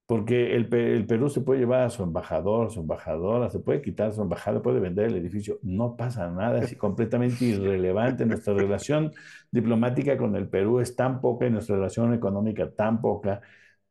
Porque 0.08 0.56
el, 0.56 0.70
Pe- 0.70 0.94
el 0.96 1.06
Perú 1.06 1.30
se 1.30 1.42
puede 1.42 1.60
llevar 1.62 1.82
a 1.84 1.90
su 1.92 2.02
embajador, 2.04 2.72
su 2.72 2.80
embajadora, 2.82 3.50
se 3.52 3.60
puede 3.60 3.82
quitar 3.82 4.14
su 4.14 4.22
embajada, 4.24 4.62
puede 4.64 4.80
vender 4.80 5.08
el 5.08 5.18
edificio. 5.18 5.60
No 5.64 5.98
pasa 5.98 6.30
nada, 6.32 6.60
es 6.62 6.76
completamente 6.78 7.46
irrelevante. 7.46 8.26
Nuestra 8.26 8.54
relación 8.54 9.12
diplomática 9.52 10.18
con 10.18 10.36
el 10.38 10.48
Perú 10.50 10.80
es 10.80 10.96
tan 10.96 11.22
poca 11.22 11.48
y 11.48 11.52
nuestra 11.52 11.76
relación 11.76 12.14
económica 12.14 12.72
tan 12.72 13.02
poca 13.02 13.42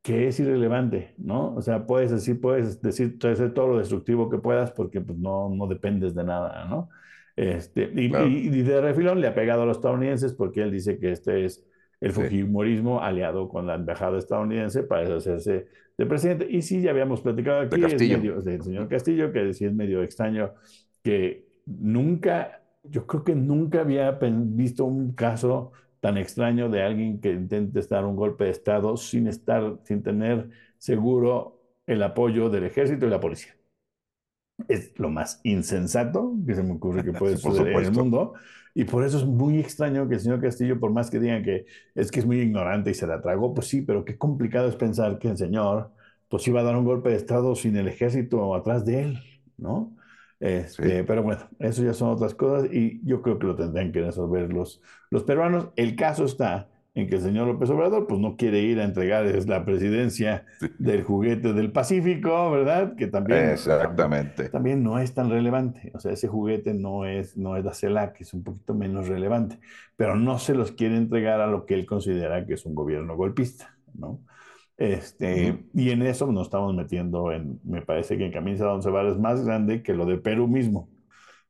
que 0.02 0.28
es 0.28 0.40
irrelevante, 0.40 1.14
¿no? 1.18 1.54
O 1.54 1.62
sea, 1.62 1.86
puedes 1.86 2.10
decir, 2.12 2.40
puedes 2.40 2.80
decir, 2.80 3.18
puedes 3.18 3.40
hacer 3.40 3.52
todo 3.54 3.68
lo 3.68 3.78
destructivo 3.78 4.30
que 4.30 4.38
puedas 4.38 4.70
porque 4.72 5.00
pues, 5.00 5.18
no, 5.18 5.50
no 5.50 5.66
dependes 5.66 6.14
de 6.14 6.24
nada, 6.24 6.64
¿no? 6.66 6.88
Este, 7.34 7.90
y, 7.94 8.08
Claro. 8.08 8.26
y- 8.28 8.48
y 8.48 8.62
de 8.62 8.80
refilón 8.80 9.20
le 9.20 9.26
ha 9.28 9.34
pegado 9.34 9.62
a 9.62 9.66
los 9.66 9.78
estadounidenses 9.78 10.32
porque 10.32 10.62
él 10.62 10.70
dice 10.72 10.98
que 10.98 11.12
este 11.12 11.44
es 11.44 11.66
el 12.01 12.12
fujimorismo 12.12 13.01
aliado 13.01 13.49
con 13.49 13.66
la 13.66 13.74
embajada 13.74 14.18
estadounidense 14.18 14.82
para 14.82 15.03
deshacerse 15.03 15.66
del 15.97 16.09
presidente. 16.09 16.47
Y 16.49 16.62
sí, 16.62 16.80
ya 16.80 16.90
habíamos 16.90 17.20
platicado 17.20 17.61
aquí, 17.61 17.76
es 17.76 17.92
Castillo. 17.92 18.18
medio, 18.18 18.40
del 18.42 18.62
señor 18.62 18.88
Castillo, 18.88 19.32
que 19.32 19.55
sí 19.55 19.64
es 19.64 19.72
medio 19.72 20.03
extraño 20.03 20.53
que 21.03 21.47
nunca, 21.66 22.62
yo 22.84 23.07
creo 23.07 23.24
que 23.24 23.34
nunca 23.34 23.80
había 23.80 24.18
visto 24.20 24.84
un 24.84 25.12
caso 25.12 25.72
tan 26.01 26.18
extraño 26.18 26.68
de 26.68 26.82
alguien 26.82 27.20
que 27.20 27.32
intente 27.32 27.80
dar 27.88 28.05
un 28.05 28.16
golpe 28.16 28.44
de 28.44 28.51
Estado 28.51 28.97
sin 28.97 29.26
estar, 29.26 29.78
sin 29.84 30.03
tener 30.03 30.51
seguro 30.78 31.61
el 31.86 32.03
apoyo 32.03 32.51
del 32.51 32.64
ejército 32.64 33.07
y 33.07 33.11
la 33.11 33.20
policía. 33.20 33.55
Es 34.68 34.98
lo 34.98 35.11
más 35.11 35.40
insensato 35.44 36.34
que 36.46 36.54
se 36.54 36.62
me 36.62 36.72
ocurre 36.72 37.04
que 37.04 37.12
puede 37.12 37.36
suceder 37.38 37.72
en 37.74 37.84
el 37.84 37.92
mundo. 37.92 38.34
Y 38.74 38.84
por 38.84 39.04
eso 39.04 39.18
es 39.18 39.24
muy 39.24 39.59
extraño 39.59 40.09
que 40.09 40.14
el 40.16 40.20
señor 40.20 40.40
Castillo, 40.40 40.78
por 40.78 40.92
más 40.92 41.11
que 41.11 41.18
digan 41.18 41.42
que 41.42 41.66
es 41.94 42.11
que 42.11 42.20
es 42.20 42.26
muy 42.26 42.40
ignorante 42.40 42.90
y 42.90 42.94
se 42.94 43.07
la 43.07 43.22
tragó, 43.22 43.54
pues 43.54 43.68
sí, 43.68 43.82
pero 43.82 44.04
qué 44.04 44.18
complicado 44.18 44.68
es 44.68 44.76
pensar 44.76 45.18
que 45.18 45.28
el 45.28 45.36
señor 45.38 45.92
pues 46.28 46.46
iba 46.48 46.61
a 46.61 46.64
dar 46.64 46.76
un 46.76 46.84
golpe 46.84 47.11
de 47.11 47.16
Estado 47.16 47.54
sin 47.54 47.76
el 47.76 47.88
ejército 47.88 48.54
atrás 48.54 48.84
de 48.84 49.02
él, 49.02 49.22
¿no? 49.57 49.96
Este, 50.40 50.98
Sí. 50.98 51.04
Pero 51.07 51.22
bueno, 51.22 51.48
eso 51.59 51.82
ya 51.82 51.94
son 51.94 52.11
otras 52.11 52.34
cosas 52.34 52.68
y 52.72 53.00
yo 53.04 53.22
creo 53.22 53.38
que 53.38 53.46
lo 53.46 53.57
tendrán 53.57 53.92
que 53.92 54.00
resolver 54.02 54.52
los, 54.52 54.82
los 55.11 55.22
peruanos. 55.24 55.70
El 55.76 55.96
caso 55.96 56.24
está 56.24 56.68
en 56.97 57.09
que 57.09 57.16
el 57.16 57.20
señor 57.22 57.47
López 57.47 57.70
Obrador 57.70 58.09
pues 58.09 58.18
no 58.20 58.36
quiere 58.36 58.61
ir 58.62 58.80
a 58.80 58.84
entregar 58.84 59.24
la 59.47 59.64
presidencia 59.64 60.44
Sí. 60.59 60.66
del 60.78 61.05
juguete 61.05 61.53
del 61.53 61.70
Pacífico, 61.70 62.51
¿verdad? 62.51 62.97
Que 62.97 63.07
también, 63.07 63.51
Exactamente. 63.51 64.49
también 64.49 64.82
no 64.82 64.99
es 64.99 65.14
tan 65.14 65.30
relevante. 65.30 65.92
O 65.94 66.01
sea, 66.01 66.12
ese 66.12 66.26
juguete 66.26 66.74
no 66.74 67.05
es, 67.07 67.36
no 67.36 67.57
es 67.57 67.64
la 67.64 67.74
CELAC, 67.74 68.20
es 68.22 68.34
un 68.34 68.42
poquito 68.42 68.74
menos 68.74 69.07
relevante, 69.09 69.61
pero 69.94 70.16
no 70.16 70.38
se 70.40 70.55
los 70.55 70.72
quiere 70.72 70.97
entregar 70.97 71.40
a 71.40 71.47
lo 71.47 71.66
que 71.66 71.74
él 71.74 71.86
considera 71.86 72.44
que 72.47 72.55
es 72.55 72.66
un 72.66 72.74
gobierno 72.74 73.14
golpista, 73.14 73.78
¿no? 73.94 74.20
Este. 74.78 75.64
Y 75.74 75.90
en 75.90 76.03
eso 76.03 76.30
nos 76.32 76.49
estamos 76.49 76.74
metiendo 76.74 77.32
en, 77.32 77.61
me 77.64 77.82
parece 77.82 78.18
que 78.18 78.26
en 78.26 78.32
Camisa 78.32 78.70
Once 78.72 78.88
es 78.90 79.18
más 79.18 79.44
grande 79.44 79.82
que 79.82 79.94
lo 79.94 80.05
de 80.07 80.18
Perú 80.18 80.49
mismo, 80.49 80.90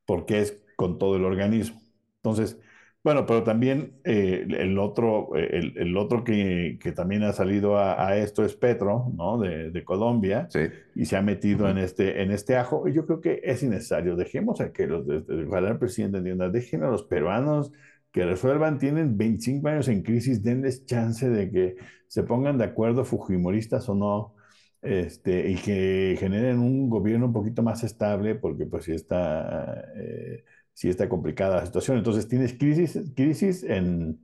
porque 0.04 0.40
es 0.40 0.62
con 0.76 0.98
todo 0.98 1.16
el 1.16 1.24
organismo. 1.24 1.80
Entonces, 2.22 2.60
bueno, 3.06 3.24
pero 3.26 3.44
también 3.44 4.00
eh, 4.04 4.46
el 4.50 4.78
otro, 4.78 5.36
eh, 5.36 5.48
el, 5.52 5.78
el 5.78 5.96
otro 5.96 6.24
que, 6.24 6.78
que 6.82 6.92
también 6.92 7.22
ha 7.22 7.32
salido 7.32 7.78
a, 7.78 8.06
a 8.08 8.16
esto 8.18 8.44
es 8.44 8.54
Petro, 8.56 9.12
¿no? 9.16 9.38
De, 9.38 9.70
de 9.70 9.84
Colombia 9.84 10.52
Sí. 10.52 10.60
y 10.94 11.04
se 11.06 11.16
ha 11.16 11.22
metido 11.22 11.68
en, 11.70 11.78
este, 11.78 12.22
en 12.22 12.32
este 12.32 12.56
ajo. 12.56 12.88
Y 12.88 12.94
yo 12.94 13.06
creo 13.06 13.20
que 13.20 13.40
es 13.44 13.62
innecesario. 13.62 14.16
Dejemos 14.16 14.60
a 14.60 14.72
que 14.72 14.86
los, 14.88 15.06
ojalá 15.48 15.70
el 15.70 15.78
presidente 15.78 16.18
entienda, 16.18 16.48
dejen 16.50 16.82
a 16.82 16.90
los 16.90 17.04
peruanos 17.04 17.72
que 18.12 18.24
resuelvan. 18.26 18.78
Tienen 18.78 19.16
25 19.16 19.68
años 19.68 19.88
en 19.88 20.02
crisis, 20.02 20.42
denles 20.42 20.84
chance 20.86 21.28
de 21.28 21.50
que 21.50 21.76
se 22.08 22.22
pongan 22.24 22.58
de 22.58 22.64
acuerdo, 22.64 23.04
fujimoristas 23.04 23.88
o 23.88 23.94
no. 23.94 24.34
este, 24.82 25.50
y 25.50 25.56
que 25.56 26.16
generen 26.18 26.58
un 26.58 26.88
gobierno 26.90 27.26
un 27.26 27.32
poquito 27.32 27.62
más 27.62 27.82
estable, 27.84 28.34
porque 28.36 28.66
pues 28.66 28.84
sí 28.84 28.92
está, 28.92 29.84
eh, 29.96 30.44
sí 30.76 30.90
está 30.90 31.08
complicada 31.10 31.58
la 31.58 31.66
situación. 31.66 31.98
Entonces 31.98 32.28
tienes 32.28 32.54
crisis, 32.54 33.00
crisis 33.16 33.64
en, 33.64 34.20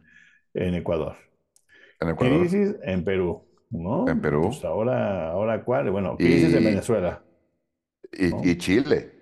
en 0.54 0.74
Ecuador, 0.76 1.16
En 2.00 2.08
Ecuador, 2.10 2.50
crisis 2.50 2.76
en 2.82 3.04
Perú, 3.04 3.44
¿no? 3.70 4.12
en 4.12 4.20
Perú 4.20 4.44
Pues 4.46 4.64
ahora, 4.64 5.30
ahora 5.30 5.64
¿cuál? 5.64 5.90
Bueno, 5.90 6.20
crisis 6.20 6.54
en 6.54 6.64
Venezuela, 6.64 7.24
y, 8.12 8.28
¿no? 8.30 8.50
y 8.50 8.56
Chile. 8.58 9.12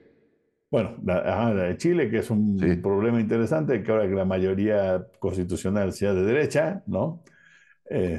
Bueno, 0.70 0.96
la, 1.04 1.18
ajá, 1.18 1.54
la 1.54 1.62
de 1.64 1.76
Chile, 1.76 2.10
que 2.10 2.18
es 2.18 2.30
un 2.30 2.80
Sí, 2.80 2.80
problema 2.80 3.20
interesante, 3.20 3.82
que 3.82 3.90
ahora 3.90 4.08
que 4.08 4.14
la 4.14 4.24
mayoría 4.24 5.04
constitucional 5.18 5.92
sea 5.92 6.14
de 6.14 6.22
derecha, 6.22 6.82
¿no? 6.86 7.22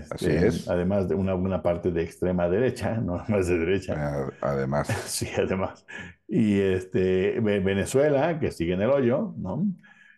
Así 0.09 0.31
Este, 0.31 0.47
es. 0.47 0.67
además 0.67 1.07
de 1.07 1.15
una, 1.15 1.35
una 1.35 1.61
parte 1.63 1.91
de 1.91 2.03
extrema 2.03 2.49
derecha, 2.49 2.97
no 3.01 3.23
es 3.39 3.47
de 3.47 3.57
derecha. 3.59 4.01
A- 4.01 4.33
Además, 4.41 4.87
Sí, 5.07 5.27
además. 5.37 5.85
Y 6.27 6.59
este, 6.59 7.39
Ve- 7.41 7.59
Venezuela, 7.59 8.39
que 8.39 8.51
sigue 8.51 8.73
en 8.73 8.81
el 8.81 8.89
hoyo, 8.89 9.33
¿no? 9.37 9.65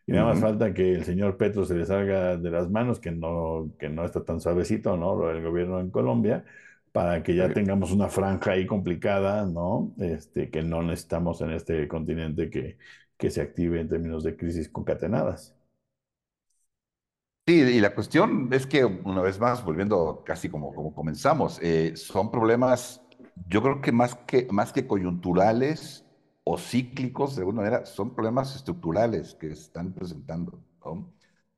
Y 0.06 0.12
nada 0.14 0.26
más 0.28 0.39
falta 0.39 0.74
que 0.74 0.93
el 0.95 1.04
señor 1.06 1.38
Petro 1.38 1.66
se 1.66 1.76
le 1.76 1.86
salga 1.86 2.38
de 2.38 2.51
las 2.51 2.70
manos, 2.70 2.99
que 2.99 3.12
no, 3.12 3.72
que 3.80 3.89
no 3.89 4.06
está 4.06 4.24
tan 4.24 4.41
suavecito, 4.41 4.97
¿no? 4.97 5.16
Lo 5.16 5.28
del 5.30 5.43
gobierno 5.43 5.80
en 5.80 5.91
Colombia, 5.91 6.45
para 6.91 7.24
que 7.24 7.36
ya 7.36 7.51
sí. 7.51 7.54
tengamos 7.54 7.91
una 7.91 8.10
franja 8.10 8.51
ahí 8.51 8.66
complicada, 8.68 9.45
¿no? 9.45 9.93
Este, 9.99 10.49
que 10.51 10.62
no 10.64 10.84
necesitamos 10.84 11.41
en 11.41 11.51
este 11.51 11.88
continente 11.88 12.49
que, 12.49 12.78
que 13.18 13.30
se 13.32 13.41
active 13.41 13.80
en 13.80 13.89
términos 13.89 14.24
de 14.24 14.36
crisis 14.36 14.70
concatenadas. 14.70 15.56
Sí, 17.45 17.55
y 17.55 17.81
la 17.81 17.93
cuestión 17.93 18.47
es 18.53 18.65
que, 18.65 18.85
una 18.85 19.21
vez 19.21 19.37
más, 19.39 19.65
volviendo 19.65 20.23
casi 20.25 20.47
como, 20.49 20.73
como 20.73 20.93
comenzamos, 20.95 21.59
eh, 21.61 21.93
son 21.97 22.31
problemas, 22.31 23.01
yo 23.49 23.61
creo 23.61 23.81
que 23.81 23.91
más 23.91 24.15
que, 24.15 24.47
más 24.49 24.71
que 24.71 24.87
coyunturales 24.87 26.05
o 26.45 26.57
cíclicos, 26.57 27.35
de 27.35 27.41
alguna 27.41 27.63
manera, 27.63 27.85
son 27.85 28.15
problemas 28.15 28.55
estructurales 28.55 29.35
que 29.35 29.47
están 29.51 29.93
presentando, 29.93 30.63
¿no? 30.85 31.13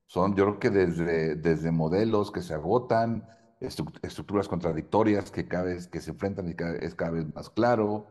Son, 0.08 0.36
yo 0.36 0.46
creo 0.46 0.60
que 0.60 0.70
desde, 0.72 1.36
desde 1.36 1.72
modelos 1.72 2.32
que 2.32 2.42
se 2.42 2.54
agotan, 2.56 3.28
estru- 3.60 3.94
estructuras 4.02 4.48
contradictorias 4.48 5.30
que 5.32 5.48
cada 5.48 5.66
vez 5.66 5.88
que 5.88 6.02
se 6.02 6.12
enfrentan 6.12 6.50
y 6.50 6.56
cada- 6.56 6.78
es 6.78 6.96
cada 6.96 7.12
vez 7.12 7.26
más 7.36 7.50
claro. 7.52 8.08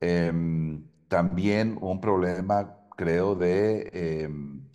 Em, 0.00 0.84
también 1.08 1.78
un 1.80 2.00
problema, 2.00 2.76
creo, 2.96 3.34
de... 3.34 3.90
em, 4.24 4.67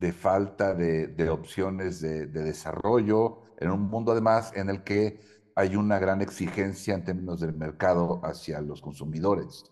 de 0.00 0.12
falta 0.12 0.74
de, 0.74 1.08
de 1.08 1.28
opciones 1.30 2.00
de, 2.00 2.26
de 2.26 2.42
desarrollo, 2.44 3.42
en 3.58 3.70
un 3.70 3.82
mundo 3.82 4.12
además 4.12 4.52
en 4.56 4.70
el 4.70 4.82
que 4.82 5.20
hay 5.54 5.76
una 5.76 5.98
gran 5.98 6.22
exigencia 6.22 6.94
en 6.94 7.04
términos 7.04 7.40
del 7.40 7.54
mercado 7.54 8.20
hacia 8.24 8.60
los 8.62 8.80
consumidores. 8.80 9.64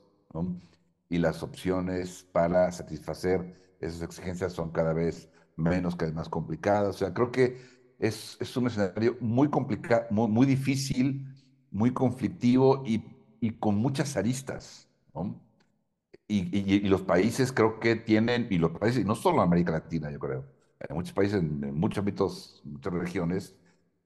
Y 1.09 1.19
las 1.19 1.43
opciones 1.43 2.27
para 2.33 2.71
satisfacer 2.73 3.77
esas 3.81 4.03
exigencias 4.03 4.53
son 4.53 4.71
cada 4.71 4.93
vez 4.93 5.31
menos, 5.57 5.97
cada 5.97 6.11
vez 6.11 6.17
más 6.17 6.29
complicadas. 6.29 6.97
O 6.97 6.99
sea, 6.99 7.15
creo 7.15 7.33
que 7.33 7.59
es, 7.99 8.37
es 8.41 8.57
un 8.57 8.67
escenario 8.67 9.17
muy 9.21 9.49
complicado, 9.49 10.07
muy, 10.11 10.29
muy 10.29 10.47
difícil, 10.47 11.27
muy 11.71 11.93
conflictivo 11.93 12.83
y, 12.87 13.05
y 13.41 13.53
con 13.59 13.77
muchas 13.77 14.17
aristas, 14.17 14.89
¿no? 15.15 15.41
Y, 16.29 16.41
y- 16.59 16.77
y 16.77 16.81
los 16.89 17.03
países 17.03 17.53
creo 17.53 17.81
que 17.81 17.97
tienen, 17.97 18.49
y 18.51 18.59
los 18.59 18.73
países, 18.73 19.05
no 19.07 19.15
solo 19.15 19.41
América 19.43 19.73
Latina, 19.73 20.11
yo 20.11 20.19
creo, 20.19 20.45
en 20.89 20.95
muchos 20.97 21.13
países, 21.15 21.41
en 21.41 21.75
muchos 21.75 21.99
ámbitos, 22.01 22.61
muchas 22.65 22.93
regiones, 22.93 23.57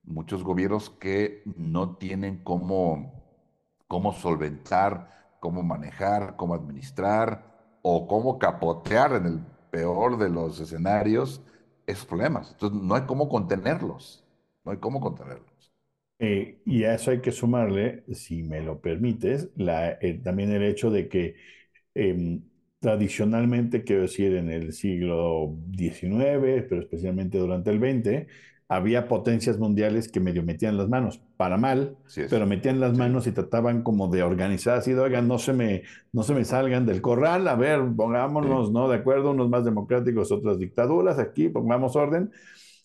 muchos 0.05 0.45
gobiernos 0.45 0.91
que 0.91 1.43
no 1.57 1.97
tienen 1.97 2.39
cómo, 2.45 3.25
cómo 3.89 4.12
solventar, 4.12 5.37
cómo 5.41 5.62
manejar, 5.62 6.37
cómo 6.37 6.55
administrar 6.55 7.79
o 7.83 8.07
cómo 8.07 8.39
capotear 8.39 9.12
en 9.14 9.27
el 9.27 9.41
peor 9.70 10.16
de 10.18 10.29
los 10.31 10.61
escenarios 10.61 11.43
esos 11.87 12.07
problemas. 12.07 12.53
Entonces, 12.53 12.81
no 12.83 12.95
hay 12.95 13.03
cómo 13.03 13.29
contenerlos, 13.29 14.25
no 14.64 14.70
hay 14.73 14.79
cómo 14.79 15.01
contenerlos. 15.01 15.73
Eh, 16.18 16.61
y 16.64 16.85
a 16.85 16.95
eso 16.95 17.11
hay 17.11 17.20
que 17.20 17.33
sumarle, 17.33 18.05
si 18.14 18.43
me 18.45 18.61
lo 18.62 18.81
permites, 18.81 19.51
la, 19.57 19.93
eh, 20.01 20.20
también 20.23 20.53
el 20.53 20.62
hecho 20.62 20.91
de 20.91 21.09
que 21.09 21.35
eh, 21.95 22.40
tradicionalmente, 22.80 23.84
quiero 23.84 24.03
decir, 24.03 24.34
en 24.34 24.51
el 24.51 24.72
siglo 24.72 25.57
XIX, 25.76 26.64
pero 26.68 26.80
especialmente 26.82 27.38
durante 27.38 27.70
el 27.70 27.78
XX, 27.78 28.26
había 28.68 29.07
potencias 29.07 29.59
mundiales 29.59 30.11
que 30.11 30.18
medio 30.18 30.43
metían 30.43 30.76
las 30.78 30.88
manos, 30.88 31.20
para 31.36 31.59
mal, 31.59 31.97
pero 32.30 32.47
metían 32.47 32.80
las 32.80 32.97
manos 32.97 33.26
y 33.26 33.32
trataban 33.32 33.82
como 33.82 34.09
de 34.09 34.22
organizar 34.22 34.78
así, 34.78 34.93
de, 34.95 35.01
oigan, 35.01 35.28
no 35.28 35.38
se 35.38 35.53
me, 35.53 35.82
no 36.12 36.22
se 36.22 36.34
me 36.34 36.45
salgan 36.45 36.86
del 36.86 37.03
corral, 37.03 37.47
a 37.49 37.55
ver, 37.55 37.80
sí. 38.40 38.49
pongámonos, 38.51 38.72
¿no? 38.72 38.88
De 38.88 38.97
acuerdo, 38.97 39.30
unos 39.32 39.51
más 39.51 39.64
democráticos, 39.64 40.32
otras 40.32 40.59
dictaduras, 40.59 41.18
aquí 41.18 41.51
pongamos 41.51 41.97
orden. 41.97 42.30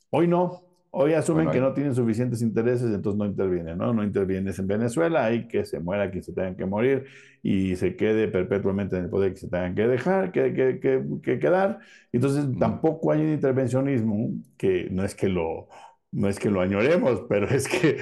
Hoy 0.09 0.27
no, 0.27 0.66
hoy 0.91 1.13
asumen 1.13 1.49
Bueno, 1.49 1.51
que 1.51 1.59
no 1.59 1.73
tienen 1.73 1.93
suficientes 1.95 2.41
intereses, 2.41 2.93
entonces 2.93 3.17
no 3.19 3.25
intervienen, 3.25 3.77
¿no? 3.77 3.93
No 3.93 4.03
intervienes 4.03 4.59
en 4.59 4.67
Venezuela, 4.67 5.25
hay 5.25 5.47
que 5.47 5.65
se 5.65 5.79
muera 5.79 6.09
quien 6.11 6.23
se 6.23 6.33
tenga 6.33 6.55
que 6.55 6.65
morir 6.65 7.05
y 7.43 7.75
se 7.75 7.95
quede 7.95 8.27
perpetuamente 8.27 8.97
en 8.97 9.05
el 9.05 9.09
poder 9.09 9.33
que 9.33 9.39
se 9.39 9.49
tengan 9.49 9.75
que 9.75 9.87
dejar, 9.87 10.31
que, 10.31 10.53
que, 10.53 10.79
que, 10.79 11.03
que 11.23 11.39
quedar. 11.39 11.79
Entonces 12.11 12.45
tampoco 12.57 13.11
hay 13.11 13.21
un 13.21 13.31
intervencionismo 13.33 14.31
que 14.57 14.89
no 14.91 15.03
es 15.03 15.15
que 15.15 15.29
lo, 15.29 15.67
no 16.11 16.27
es 16.29 16.39
que 16.39 16.49
lo 16.49 16.61
añoremos, 16.61 17.23
pero 17.29 17.47
es 17.49 17.67
que 17.67 17.97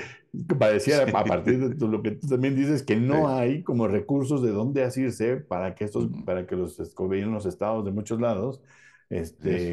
pareciera 0.60 1.04
sí, 1.06 1.12
a 1.14 1.28
partir 1.28 1.60
de 1.76 1.88
lo 1.88 2.02
que 2.02 2.12
tú 2.12 2.28
también 2.28 2.56
dices 2.56 2.84
que 2.84 2.96
no 2.96 3.28
sí, 3.28 3.30
hay 3.30 3.64
como 3.64 3.88
recursos 3.88 4.42
de 4.44 4.52
dónde 4.52 4.84
asirse 4.84 5.38
para 5.38 5.76
que 5.76 5.86
estos, 5.86 6.10
para 6.26 6.46
que 6.48 6.56
los 6.56 6.94
gobiernos, 6.96 7.46
estados 7.46 7.86
de 7.86 7.92
muchos 7.92 8.20
lados, 8.22 8.62
así 9.10 9.50
es. 9.54 9.72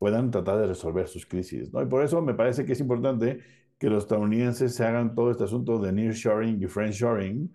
Puedan 0.00 0.32
tratar 0.32 0.58
de 0.60 0.68
resolver 0.68 1.08
sus 1.08 1.26
crisis, 1.26 1.72
¿no? 1.72 1.82
Y 1.82 1.86
por 1.86 2.04
eso 2.04 2.22
me 2.22 2.34
parece 2.34 2.66
que 2.66 2.74
es 2.74 2.80
importante 2.80 3.40
que 3.78 3.90
los 3.90 4.04
estadounidenses 4.04 4.74
se 4.76 4.84
hagan 4.86 5.14
todo 5.16 5.32
este 5.32 5.44
asunto 5.44 5.78
de 5.80 5.92
nearshoring 5.92 6.62
y 6.62 6.68
friendshoring, 6.68 7.52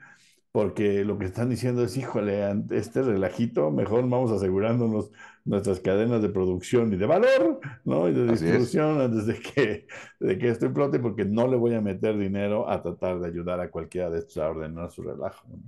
porque 0.51 1.03
lo 1.05 1.17
que 1.17 1.25
están 1.25 1.49
diciendo 1.49 1.83
es, 1.83 1.97
híjole, 1.97 2.43
ante 2.45 2.77
este 2.77 3.01
relajito, 3.03 3.71
mejor 3.71 4.07
vamos 4.09 4.31
asegurándonos 4.31 5.11
nuestras 5.45 5.79
cadenas 5.81 6.21
de 6.21 6.29
producción 6.29 6.93
y 6.93 6.97
de 6.97 7.05
valor, 7.07 7.59
¿no? 7.85 8.09
Y 8.09 8.13
de 8.13 8.27
Así 8.27 8.47
es. 8.47 8.75
distribución 8.75 9.01
antes 9.01 9.25
de 9.27 9.39
que, 9.41 9.87
de 10.19 10.37
que 10.37 10.49
esto 10.49 10.65
implote, 10.67 10.99
porque 10.99 11.25
no 11.25 11.47
le 11.47 11.57
voy 11.57 11.73
a 11.75 11.81
meter 11.81 12.17
dinero 12.17 12.69
a 12.69 12.81
tratar 12.81 13.19
de 13.19 13.27
ayudar 13.27 13.59
a 13.61 13.71
cualquiera 13.71 14.09
de 14.09 14.19
estos 14.19 14.37
a 14.37 14.49
ordenar 14.49 14.91
su 14.91 15.03
relajo, 15.03 15.47
¿no? 15.49 15.59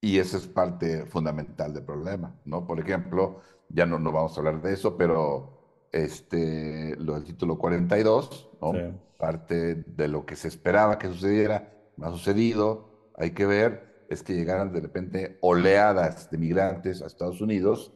Y 0.00 0.18
esa 0.18 0.36
es 0.38 0.46
parte 0.46 1.06
fundamental 1.06 1.74
del 1.74 1.84
problema, 1.84 2.34
¿no? 2.44 2.66
Por 2.66 2.78
ejemplo, 2.80 3.40
ya 3.68 3.86
no, 3.86 3.98
no 3.98 4.12
vamos 4.12 4.36
a 4.36 4.40
hablar 4.40 4.60
de 4.62 4.72
eso, 4.74 4.96
pero 4.96 5.86
este, 5.92 6.96
lo 6.98 7.14
del 7.14 7.24
título 7.24 7.58
42, 7.58 8.48
Sí. 8.72 8.78
¿no? 8.82 8.98
Parte 9.18 9.74
de 9.74 10.08
lo 10.08 10.24
que 10.26 10.36
se 10.36 10.48
esperaba 10.48 10.98
que 10.98 11.08
sucediera, 11.08 11.72
no 11.96 12.06
ha 12.06 12.10
sucedido, 12.12 13.10
hay 13.16 13.32
que 13.32 13.46
ver, 13.46 14.06
es 14.08 14.22
que 14.22 14.34
llegaran 14.34 14.72
de 14.72 14.80
repente 14.80 15.38
oleadas 15.42 16.30
de 16.30 16.38
migrantes 16.38 17.02
a 17.02 17.06
Estados 17.06 17.40
Unidos, 17.40 17.92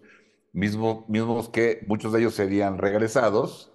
mismo, 0.53 1.05
mismos 1.09 1.49
que 1.49 1.85
muchos 1.87 2.13
de 2.13 2.21
ellos 2.21 2.35
serían 2.35 2.79
regresados. 2.79 3.73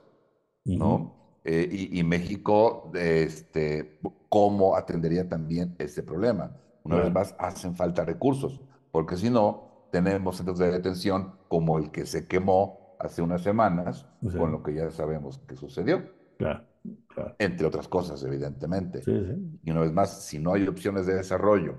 ¿no? 0.65 1.39
Eh, 1.45 1.67
y, 1.71 1.99
y 1.99 2.03
México, 2.03 2.91
este, 2.93 3.99
¿cómo 4.29 4.75
atendería 4.75 5.27
también 5.29 5.75
este 5.79 6.03
problema? 6.03 6.57
Una 6.83 6.97
vez 6.97 7.05
Claro. 7.05 7.13
más, 7.13 7.35
hacen 7.39 7.75
falta 7.75 8.03
recursos, 8.03 8.61
porque 8.91 9.15
si 9.17 9.29
no, 9.29 9.66
tenemos 10.03 10.37
centros 10.37 10.59
de 10.59 10.71
detención 10.71 11.33
como 11.47 11.77
el 11.77 11.91
que 11.91 12.05
se 12.05 12.27
quemó 12.27 12.95
hace 12.99 13.21
unas 13.21 13.41
semanas, 13.43 14.07
Sí, 14.21 14.29
con 14.37 14.51
lo 14.51 14.63
que 14.63 14.73
ya 14.73 14.89
sabemos 14.91 15.39
que 15.47 15.55
sucedió, 15.55 16.03
claro, 16.37 16.63
claro. 17.07 17.35
entre 17.39 17.67
otras 17.67 17.87
cosas, 17.87 18.23
evidentemente. 18.23 19.01
Sí, 19.01 19.11
sí. 19.11 19.59
Y 19.63 19.71
una 19.71 19.81
vez 19.81 19.91
más, 19.93 20.25
si 20.25 20.39
no 20.39 20.53
hay 20.53 20.67
opciones 20.67 21.05
de 21.05 21.15
desarrollo 21.15 21.75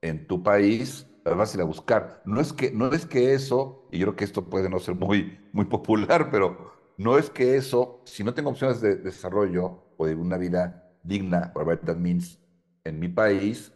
en 0.00 0.26
tu 0.26 0.42
país, 0.42 1.06
las 1.24 1.36
vas 1.36 1.52
a 1.54 1.56
ir 1.58 1.62
a 1.62 1.64
buscar. 1.64 2.22
No 2.24 2.40
es 2.40 2.52
que, 2.52 2.70
no 2.72 2.92
es 2.92 3.06
que 3.06 3.34
eso, 3.34 3.88
y 3.92 3.98
yo 3.98 4.06
creo 4.06 4.16
que 4.16 4.24
esto 4.24 4.48
puede 4.48 4.70
no 4.70 4.78
ser 4.78 4.94
muy, 4.94 5.38
muy 5.52 5.66
popular, 5.66 6.30
pero 6.30 6.72
no 6.96 7.18
es 7.18 7.30
que 7.30 7.56
eso, 7.56 8.02
si 8.04 8.24
no 8.24 8.34
tengo 8.34 8.50
opciones 8.50 8.80
de 8.80 8.96
desarrollo 8.96 9.84
o 9.96 10.06
de 10.06 10.14
una 10.14 10.36
vida 10.38 10.84
digna, 11.02 11.52
whatever 11.54 11.78
that 11.80 11.96
means, 11.96 12.38
en 12.84 12.98
mi 12.98 13.08
país, 13.08 13.72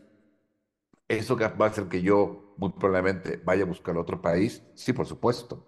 eso 1.08 1.36
va 1.36 1.66
a 1.66 1.68
hacer 1.68 1.88
que 1.88 2.02
yo 2.02 2.51
muy 2.62 2.70
probablemente 2.72 3.40
vaya 3.44 3.64
a 3.64 3.66
buscar 3.66 3.96
otro 3.98 4.20
país, 4.22 4.62
sí, 4.74 4.92
por 4.92 5.06
supuesto, 5.06 5.66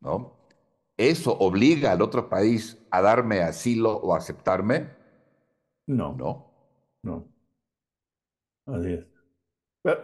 ¿no? 0.00 0.36
¿Eso 0.96 1.36
obliga 1.38 1.92
al 1.92 2.02
otro 2.02 2.28
país 2.28 2.78
a 2.90 3.02
darme 3.02 3.40
asilo 3.42 3.96
o 3.98 4.14
a 4.14 4.18
aceptarme? 4.18 4.90
No, 5.86 6.10
No. 6.18 6.50
no, 7.04 7.28
así 8.66 8.92
es. 8.94 9.06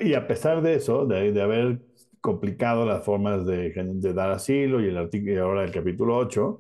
Y 0.01 0.15
a 0.15 0.27
pesar 0.29 0.63
de 0.63 0.75
eso, 0.77 1.07
de, 1.07 1.33
de 1.33 1.43
haber 1.43 1.83
complicado 2.21 2.87
las 2.87 3.05
formas 3.05 3.47
de, 3.47 3.73
de 3.75 4.15
dar 4.15 4.31
asilo 4.33 4.81
y 4.83 4.89
el 4.89 4.97
artículo, 4.99 5.45
ahora 5.45 5.65
el 5.65 5.73
capítulo 5.73 6.17
8, 6.19 6.59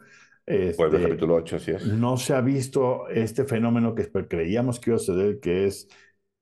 Vuelve 0.77 0.97
el 0.97 1.03
este, 1.03 1.05
capítulo 1.05 1.37
8, 1.37 1.57
así 1.57 1.71
es. 1.71 1.97
no 1.99 2.17
se 2.19 2.35
ha 2.35 2.41
visto 2.43 3.09
este 3.09 3.45
fenómeno 3.45 3.95
que 3.95 4.11
creíamos 4.29 4.81
que 4.81 4.91
iba 4.91 4.97
a 4.97 4.99
suceder, 5.01 5.41
que 5.41 5.67
es 5.67 5.89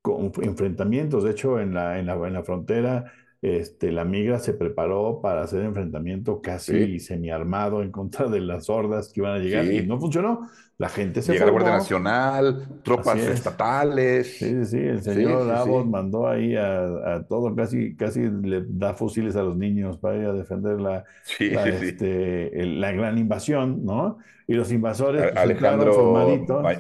con 0.03 0.32
enfrentamientos. 0.43 1.24
De 1.24 1.32
hecho, 1.32 1.61
en 1.61 1.74
la, 1.74 1.99
en 1.99 2.07
la, 2.07 2.14
en 2.28 2.34
la 2.34 2.45
frontera 2.45 3.12
este, 3.41 3.93
la 3.93 4.05
migra 4.05 4.41
se 4.41 4.53
preparó 4.53 5.20
para 5.22 5.43
hacer 5.43 5.62
enfrentamiento 5.62 6.41
casi 6.43 6.99
semiarmado 6.99 7.82
en 7.82 7.93
contra 7.93 8.26
de 8.26 8.41
las 8.41 8.68
hordas 8.68 9.12
que 9.12 9.20
iban 9.20 9.34
a 9.34 9.39
llegar 9.39 9.64
y 9.66 9.86
no 9.86 9.99
funcionó. 10.01 10.49
La 10.76 10.89
gente 10.89 11.22
se 11.22 11.32
Llega 11.32 11.47
la 11.47 11.51
Guardia 11.53 11.72
Nacional, 11.72 12.80
tropas 12.84 13.18
estatales. 13.18 14.39
Sí, 14.39 14.49
sí, 14.49 14.64
sí. 14.64 14.78
El 14.78 15.03
señor 15.03 15.51
Abbott 15.51 15.86
mandó 15.86 16.28
ahí 16.28 16.55
a, 16.55 17.24
todo, 17.28 17.55
casi, 17.55 17.97
casi 17.97 18.28
le 18.28 18.64
da 18.68 18.95
fusiles 18.95 19.34
a 19.34 19.43
los 19.43 19.57
niños 19.57 19.99
para 19.99 20.16
ir 20.16 20.26
a 20.26 20.32
defender 20.32 20.80
la, 20.80 21.05
este, 21.41 22.64
la 22.64 22.93
gran 22.93 23.18
invasión, 23.18 23.84
¿no? 23.84 24.18
Y 24.47 24.55
los 24.55 24.70
invasores. 24.70 25.22
Pues, 25.22 25.36
Alejandro 25.36 26.14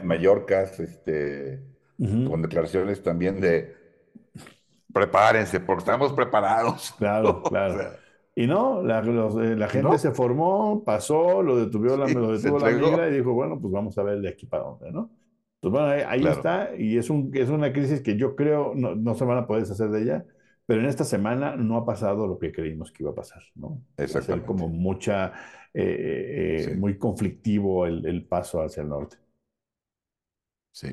Mallorcas, 0.04 0.78
este, 0.78 1.60
con 1.98 2.40
declaraciones 2.42 3.02
también 3.02 3.40
de 3.40 3.74
prepárense, 4.98 5.60
porque 5.60 5.80
estamos 5.80 6.12
preparados. 6.12 6.94
Claro, 6.98 7.42
claro. 7.42 7.92
y 8.34 8.46
no, 8.46 8.82
la, 8.82 9.00
eh, 9.00 9.56
la 9.56 9.68
gente 9.68 9.98
se 9.98 10.10
formó, 10.10 10.82
pasó, 10.84 11.42
lo, 11.42 11.56
detuvo 11.56 11.96
la, 11.96 12.06
lo 12.08 12.36
detuvo 12.36 12.58
la 12.58 12.70
migra 12.70 13.08
y 13.08 13.14
dijo, 13.14 13.32
bueno, 13.32 13.60
pues 13.60 13.72
vamos 13.72 13.96
a 13.98 14.02
ver 14.02 14.20
de 14.20 14.28
aquí 14.28 14.46
para 14.46 14.64
dónde, 14.64 14.90
¿no? 14.90 15.10
Entonces, 15.60 15.80
bueno, 15.80 16.08
ahí, 16.08 16.26
está, 16.26 16.70
y 16.76 16.98
es, 16.98 17.10
un, 17.10 17.30
es 17.34 17.48
una 17.48 17.72
crisis 17.72 18.00
que 18.00 18.16
yo 18.16 18.36
creo 18.36 18.74
no, 18.74 18.94
no 18.94 19.14
se 19.14 19.24
van 19.24 19.38
a 19.38 19.46
poder 19.46 19.62
deshacer 19.62 19.90
de 19.90 20.02
ella, 20.02 20.24
pero 20.66 20.80
en 20.80 20.86
esta 20.86 21.04
semana 21.04 21.56
no 21.56 21.76
ha 21.76 21.84
pasado 21.84 22.26
lo 22.26 22.38
que 22.38 22.52
creímos 22.52 22.92
que 22.92 23.02
iba 23.02 23.12
a 23.12 23.14
pasar, 23.14 23.42
¿no? 23.54 23.82
Exactamente. 23.96 24.46
como 24.46 24.68
mucha, 24.68 25.32
eh, 25.74 26.66
eh, 26.70 26.76
muy 26.76 26.98
conflictivo 26.98 27.86
el, 27.86 28.04
el 28.06 28.26
paso 28.26 28.62
hacia 28.62 28.82
el 28.82 28.88
norte. 28.88 29.16
Sí. 30.72 30.88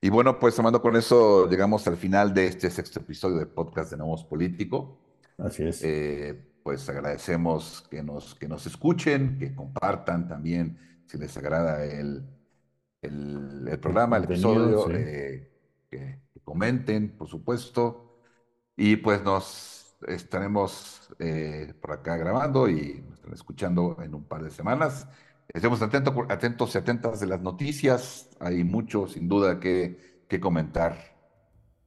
Y 0.00 0.10
bueno, 0.10 0.38
pues 0.38 0.54
tomando 0.54 0.80
con 0.80 0.94
eso, 0.94 1.48
llegamos 1.48 1.86
al 1.88 1.96
final 1.96 2.32
de 2.32 2.46
este 2.46 2.70
sexto 2.70 3.00
episodio 3.00 3.38
del 3.38 3.48
podcast 3.48 3.90
de 3.90 3.96
Nuevos 3.96 4.24
Político. 4.24 4.96
Así 5.38 5.64
es. 5.64 5.82
Eh, 5.82 6.40
pues 6.62 6.88
agradecemos 6.88 7.84
que 7.90 8.02
nos, 8.04 8.36
que 8.36 8.46
nos 8.46 8.64
escuchen, 8.66 9.38
que 9.40 9.56
compartan 9.56 10.28
también, 10.28 10.78
si 11.06 11.18
les 11.18 11.36
agrada 11.36 11.84
el, 11.84 12.22
el, 13.02 13.78
programa, 13.80 14.18
el, 14.18 14.24
episodio, 14.24 14.88
eh, 14.92 15.50
que, 15.90 16.20
comenten, 16.44 17.16
por 17.16 17.26
supuesto. 17.26 18.20
Y 18.76 18.96
pues 18.96 19.24
nos 19.24 19.96
estaremos 20.06 21.10
eh, 21.18 21.74
por 21.80 21.90
acá 21.90 22.16
grabando 22.16 22.68
y 22.68 23.04
nos 23.24 23.32
escuchando 23.32 23.96
en 24.00 24.14
un 24.14 24.22
par 24.22 24.44
de 24.44 24.50
semanas. 24.50 25.08
Estemos 25.52 25.80
atentos, 25.80 26.14
atentos 26.28 26.74
y 26.74 26.78
atentas 26.78 27.20
de 27.20 27.26
las 27.26 27.40
noticias. 27.40 28.28
Hay 28.38 28.64
mucho, 28.64 29.06
sin 29.06 29.28
duda, 29.28 29.58
que, 29.58 30.24
que 30.28 30.40
comentar. 30.40 30.96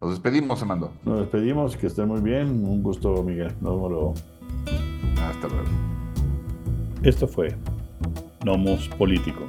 Nos 0.02 0.12
despedimos, 0.12 0.62
Amando. 0.64 0.92
Nos 1.06 1.20
despedimos, 1.20 1.78
que 1.78 1.88
estén 1.88 2.08
muy 2.08 2.22
bien. 2.22 2.48
Un 2.66 2.82
gusto, 2.82 3.22
Miguel. 3.22 3.54
Nos 3.62 3.76
vemos 3.76 3.92
luego. 3.92 4.14
Hasta 5.22 5.48
luego. 5.48 5.70
Esto 7.04 7.28
fue 7.28 7.56
Nomos 8.44 8.88
Político. 8.90 9.48